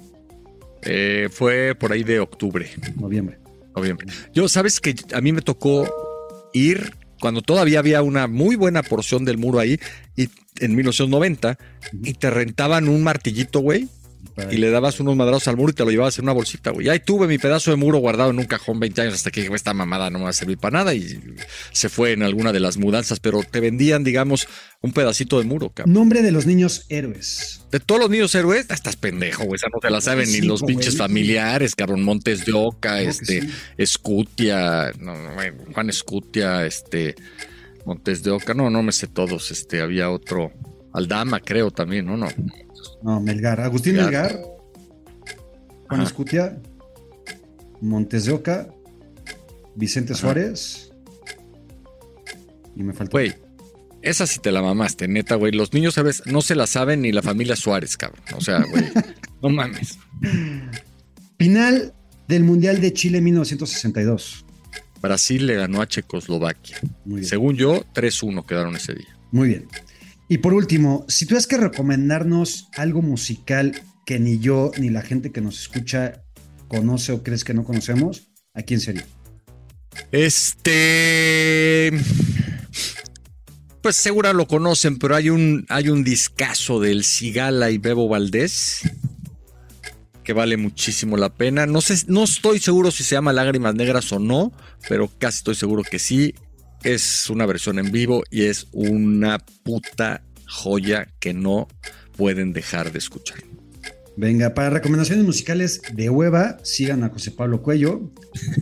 Eh, 0.84 1.30
fue 1.32 1.76
por 1.76 1.92
ahí 1.92 2.04
de 2.04 2.20
octubre, 2.20 2.70
Noviembre. 3.00 3.40
Noviembre. 3.76 4.08
Yo, 4.34 4.48
sabes 4.48 4.80
que 4.80 4.96
a 5.14 5.22
mí 5.22 5.32
me 5.32 5.42
tocó 5.42 5.88
ir 6.54 6.96
cuando 7.20 7.42
todavía 7.42 7.80
había 7.80 8.02
una 8.02 8.28
muy 8.28 8.56
buena 8.56 8.84
porción 8.84 9.26
del 9.26 9.38
muro 9.38 9.60
ahí, 9.60 9.80
y 10.16 10.30
en 10.60 10.76
1990, 10.76 11.58
y 12.04 12.14
te 12.14 12.30
rentaban 12.30 12.88
un 12.88 13.04
martillito, 13.04 13.60
güey, 13.60 13.88
y 14.52 14.58
le 14.58 14.70
dabas 14.70 15.00
unos 15.00 15.16
madrazos 15.16 15.48
al 15.48 15.58
muro 15.58 15.72
y 15.72 15.74
te 15.74 15.84
lo 15.86 15.92
llevabas 15.92 16.18
en 16.20 16.26
una 16.26 16.34
bolsita, 16.34 16.72
güey. 16.72 16.88
Y 16.88 16.90
ahí 16.90 17.00
tuve 17.00 17.28
mi 17.28 17.38
pedazo 17.38 17.72
de 17.72 17.78
muro 17.78 17.98
guardado 18.00 18.32
en 18.32 18.40
un 18.40 18.46
cajón 18.46 18.80
20 18.80 19.02
años 19.02 19.14
hasta 19.14 19.32
que 19.32 19.42
dije, 19.42 19.54
esta 19.54 19.74
mamada 19.74 20.10
no 20.10 20.20
me 20.20 20.26
va 20.26 20.30
a 20.32 20.34
servir 20.34 20.58
para 20.58 20.80
nada 20.80 20.94
y 20.94 21.20
se 21.72 21.90
fue 21.90 22.12
en 22.12 22.24
alguna 22.24 22.52
de 22.52 22.60
las 22.60 22.78
mudanzas, 22.78 23.20
pero 23.20 23.42
te 23.44 23.60
vendían, 23.60 24.04
digamos, 24.04 24.48
un 24.82 24.92
pedacito 24.92 25.40
de 25.40 25.46
muro, 25.46 25.70
cabrón. 25.70 25.94
Nombre 25.94 26.22
de 26.22 26.32
los 26.32 26.46
niños 26.46 26.86
héroes. 26.90 27.62
De 27.72 27.80
todos 27.80 28.02
los 28.02 28.10
niños 28.10 28.34
héroes, 28.36 28.68
estás 28.70 28.96
pendejo, 28.96 29.44
güey. 29.44 29.56
Esa 29.56 29.68
no 29.74 29.80
te 29.80 29.90
la 29.90 30.02
saben 30.02 30.32
ni 30.32 30.42
los 30.42 30.62
güey. 30.62 30.76
pinches 30.76 30.98
familiares, 30.98 31.76
cabrón. 31.76 32.04
Montes 32.04 32.46
de 32.46 32.54
Oca, 32.54 33.02
este, 33.02 33.42
sí. 33.42 33.50
Escutia, 33.78 34.92
no, 35.00 35.18
no, 35.18 35.34
güey, 35.34 35.52
Juan 35.74 35.90
Escutia, 35.90 36.66
este, 36.66 37.16
Montes 37.86 38.24
de 38.24 38.32
Oca, 38.32 38.54
no, 38.54 38.70
no 38.70 38.84
me 38.84 38.92
sé 38.92 39.08
todos. 39.08 39.52
Este, 39.52 39.82
había 39.82 40.10
otro, 40.10 40.52
Aldama, 40.94 41.40
creo 41.40 41.72
también, 41.72 42.06
¿no? 42.06 42.18
No. 42.18 42.28
No, 43.04 43.20
Melgar. 43.20 43.62
Agustín 43.62 43.96
Melgar. 43.96 44.34
Melgar. 44.34 44.46
Juan 45.88 46.02
Ajá. 46.02 46.04
Escutia. 46.04 46.62
Montes 47.82 48.26
de 48.26 48.34
Oca. 48.34 48.68
Vicente 49.76 50.14
Ajá. 50.14 50.22
Suárez. 50.22 50.92
Y 52.76 52.84
me 52.84 52.94
faltó. 52.94 53.12
Güey, 53.12 53.34
esa 54.02 54.28
sí 54.28 54.40
te 54.40 54.52
la 54.52 54.62
mamaste, 54.62 55.08
neta, 55.08 55.36
güey. 55.36 55.52
Los 55.52 55.74
niños, 55.74 55.94
¿sabes? 55.96 56.24
No 56.26 56.42
se 56.42 56.56
la 56.56 56.68
saben 56.68 57.02
ni 57.02 57.12
la 57.12 57.22
familia 57.22 57.56
Suárez, 57.56 57.98
cabrón. 57.98 58.24
O 58.36 58.42
sea, 58.42 58.64
güey, 58.70 58.86
no 59.42 59.50
mames. 59.50 59.98
Final 61.38 61.94
del 62.28 62.44
Mundial 62.44 62.82
de 62.82 62.94
Chile 62.94 63.22
1962. 63.22 64.46
Brasil 65.02 65.46
le 65.46 65.56
ganó 65.56 65.82
a 65.82 65.88
Checoslovaquia. 65.88 66.80
Según 67.22 67.56
yo, 67.56 67.84
3-1 67.94 68.46
quedaron 68.46 68.76
ese 68.76 68.94
día. 68.96 69.18
Muy 69.32 69.50
bien. 69.50 69.68
Y 70.28 70.40
por 70.40 70.54
último, 70.54 71.06
si 71.08 71.26
tuvieras 71.26 71.48
que 71.48 71.58
recomendarnos 71.58 72.70
algo 72.76 73.02
musical 73.02 73.80
que 74.06 74.20
ni 74.20 74.40
yo 74.40 74.72
ni 74.78 74.90
la 74.90 75.02
gente 75.02 75.32
que 75.32 75.42
nos 75.42 75.60
escucha 75.60 76.24
conoce 76.68 77.12
o 77.12 77.24
crees 77.24 77.44
que 77.44 77.54
no 77.54 77.64
conocemos, 77.64 78.30
¿a 78.54 78.64
quién 78.64 78.80
sería? 78.80 79.06
Este. 80.12 81.92
Pues 83.82 83.96
seguro 83.96 84.34
lo 84.34 84.48
conocen, 84.48 84.98
pero 84.98 85.16
hay 85.16 85.30
un, 85.30 85.66
hay 85.70 85.90
un 85.90 86.04
discazo 86.04 86.80
del 86.80 87.04
Cigala 87.04 87.70
y 87.70 87.78
Bebo 87.78 88.08
Valdés 88.08 88.82
que 90.26 90.34
vale 90.34 90.58
muchísimo 90.58 91.16
la 91.16 91.30
pena. 91.30 91.66
No 91.68 91.80
sé, 91.80 92.04
no 92.08 92.24
estoy 92.24 92.60
seguro 92.60 92.92
si 92.92 93.04
se 93.04 93.16
llama 93.16 93.32
Lágrimas 93.32 93.76
Negras 93.76 94.12
o 94.12 94.20
no, 94.20 94.52
pero 94.90 95.10
casi 95.20 95.38
estoy 95.38 95.56
seguro 95.56 95.84
que 95.84 96.00
sí. 96.00 96.34
Es 96.86 97.32
una 97.32 97.48
versión 97.48 97.80
en 97.80 97.92
vivo 97.92 98.24
y 98.30 98.44
es 98.44 98.68
una 98.72 99.40
puta 99.64 100.22
joya 100.48 101.08
que 101.20 101.34
no 101.34 101.68
pueden 102.16 102.54
dejar 102.54 102.92
de 102.92 103.00
escuchar. 103.00 103.40
Venga, 104.18 104.54
para 104.54 104.70
recomendaciones 104.70 105.26
musicales 105.26 105.82
de 105.92 106.12
hueva, 106.12 106.60
sigan 106.64 107.04
a 107.04 107.10
José 107.10 107.32
Pablo 107.32 107.64
Cuello. 107.64 108.12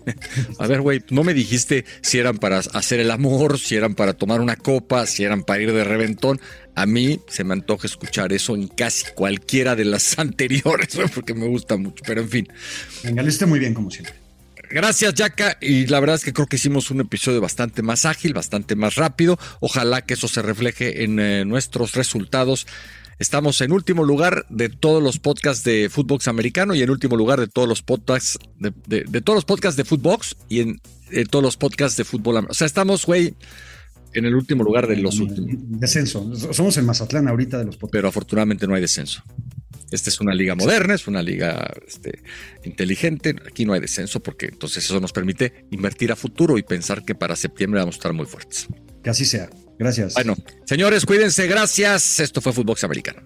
A 0.57 0.67
ver, 0.67 0.79
güey, 0.79 1.03
no 1.09 1.25
me 1.25 1.33
dijiste 1.33 1.83
si 2.01 2.17
eran 2.17 2.37
para 2.37 2.59
hacer 2.59 3.01
el 3.01 3.11
amor, 3.11 3.59
si 3.59 3.75
eran 3.75 3.93
para 3.93 4.13
tomar 4.13 4.39
una 4.39 4.55
copa, 4.55 5.05
si 5.05 5.25
eran 5.25 5.43
para 5.43 5.61
ir 5.61 5.73
de 5.73 5.83
reventón. 5.83 6.39
A 6.75 6.85
mí 6.85 7.19
se 7.27 7.43
me 7.43 7.51
antoja 7.53 7.87
escuchar 7.87 8.31
eso 8.31 8.55
en 8.55 8.69
casi 8.69 9.11
cualquiera 9.13 9.75
de 9.75 9.83
las 9.83 10.17
anteriores, 10.17 10.95
güey, 10.95 11.09
porque 11.09 11.33
me 11.33 11.47
gusta 11.47 11.75
mucho. 11.75 12.01
Pero 12.07 12.21
en 12.21 12.29
fin, 12.29 12.47
Venga, 13.03 13.21
lo 13.21 13.27
esté 13.27 13.45
muy 13.45 13.59
bien 13.59 13.73
como 13.73 13.91
siempre. 13.91 14.22
Gracias, 14.73 15.13
Yaka. 15.13 15.57
Y 15.61 15.87
la 15.87 15.99
verdad 15.99 16.15
es 16.17 16.23
que 16.25 16.33
creo 16.33 16.47
que 16.47 16.57
hicimos 16.57 16.91
un 16.91 16.99
episodio 17.01 17.39
bastante 17.41 17.81
más 17.81 18.05
ágil, 18.05 18.33
bastante 18.33 18.75
más 18.75 18.95
rápido. 18.95 19.37
Ojalá 19.61 20.01
que 20.01 20.15
eso 20.15 20.27
se 20.27 20.41
refleje 20.41 21.03
en 21.03 21.19
eh, 21.19 21.45
nuestros 21.45 21.93
resultados. 21.93 22.67
Estamos 23.19 23.61
en 23.61 23.71
último 23.71 24.03
lugar 24.03 24.45
de 24.49 24.69
todos 24.69 25.01
los 25.01 25.19
podcasts 25.19 25.63
de 25.63 25.87
Footbox 25.89 26.27
americano 26.27 26.73
y 26.75 26.81
en 26.81 26.89
último 26.89 27.15
lugar 27.15 27.39
de 27.39 27.47
todos 27.47 27.69
los 27.69 27.81
podcasts 27.83 28.37
de, 28.59 28.73
de- 28.87 29.05
de 29.07 29.21
todos 29.21 29.37
los 29.37 29.45
podcasts 29.45 29.77
de 29.77 29.85
Footbox 29.85 30.35
y 30.49 30.59
en, 30.61 30.81
eh, 31.11 31.23
todos 31.25 31.43
los 31.43 31.55
podcasts 31.55 31.95
de 31.95 32.03
fútbol. 32.05 32.45
O 32.49 32.53
sea, 32.53 32.65
estamos, 32.67 33.05
güey, 33.05 33.35
en 34.13 34.25
el 34.25 34.35
último 34.35 34.63
lugar 34.63 34.87
de 34.87 34.97
los 34.97 35.19
últimos. 35.19 35.51
Descenso. 35.79 36.33
Somos 36.53 36.75
el 36.77 36.83
Mazatlán 36.85 37.27
ahorita 37.27 37.57
de 37.59 37.65
los 37.65 37.75
podcasts. 37.77 37.91
Pero 37.93 38.07
afortunadamente 38.09 38.67
no 38.67 38.73
hay 38.75 38.81
descenso. 38.81 39.23
Esta 39.93 40.09
es 40.09 40.19
una 40.19 40.33
liga 40.33 40.55
moderna, 40.55 40.95
es 40.95 41.07
una 41.07 41.21
liga 41.21 41.71
este, 41.87 42.23
inteligente. 42.63 43.35
Aquí 43.47 43.63
no 43.63 43.73
hay 43.73 43.79
descenso 43.79 44.21
porque 44.21 44.47
entonces 44.47 44.83
eso 44.83 44.99
nos 44.99 45.13
permite 45.13 45.65
invertir 45.69 46.11
a 46.11 46.15
futuro 46.15 46.57
y 46.57 46.63
pensar 46.63 47.05
que 47.05 47.13
para 47.13 47.35
septiembre 47.35 47.79
vamos 47.79 47.95
a 47.95 47.97
estar 47.97 48.13
muy 48.13 48.25
fuertes. 48.25 48.67
Que 49.03 49.11
así 49.11 49.25
sea. 49.25 49.49
Gracias. 49.77 50.15
Bueno, 50.15 50.35
señores, 50.65 51.05
cuídense, 51.05 51.45
gracias. 51.45 52.19
Esto 52.19 52.41
fue 52.41 52.53
Footbox 52.53 52.83
Americano. 52.83 53.21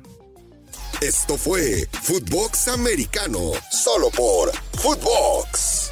Esto 0.99 1.38
fue 1.38 1.88
Footbox 2.03 2.68
Americano, 2.68 3.51
solo 3.72 4.09
por 4.09 4.51
Footbox. 4.74 5.91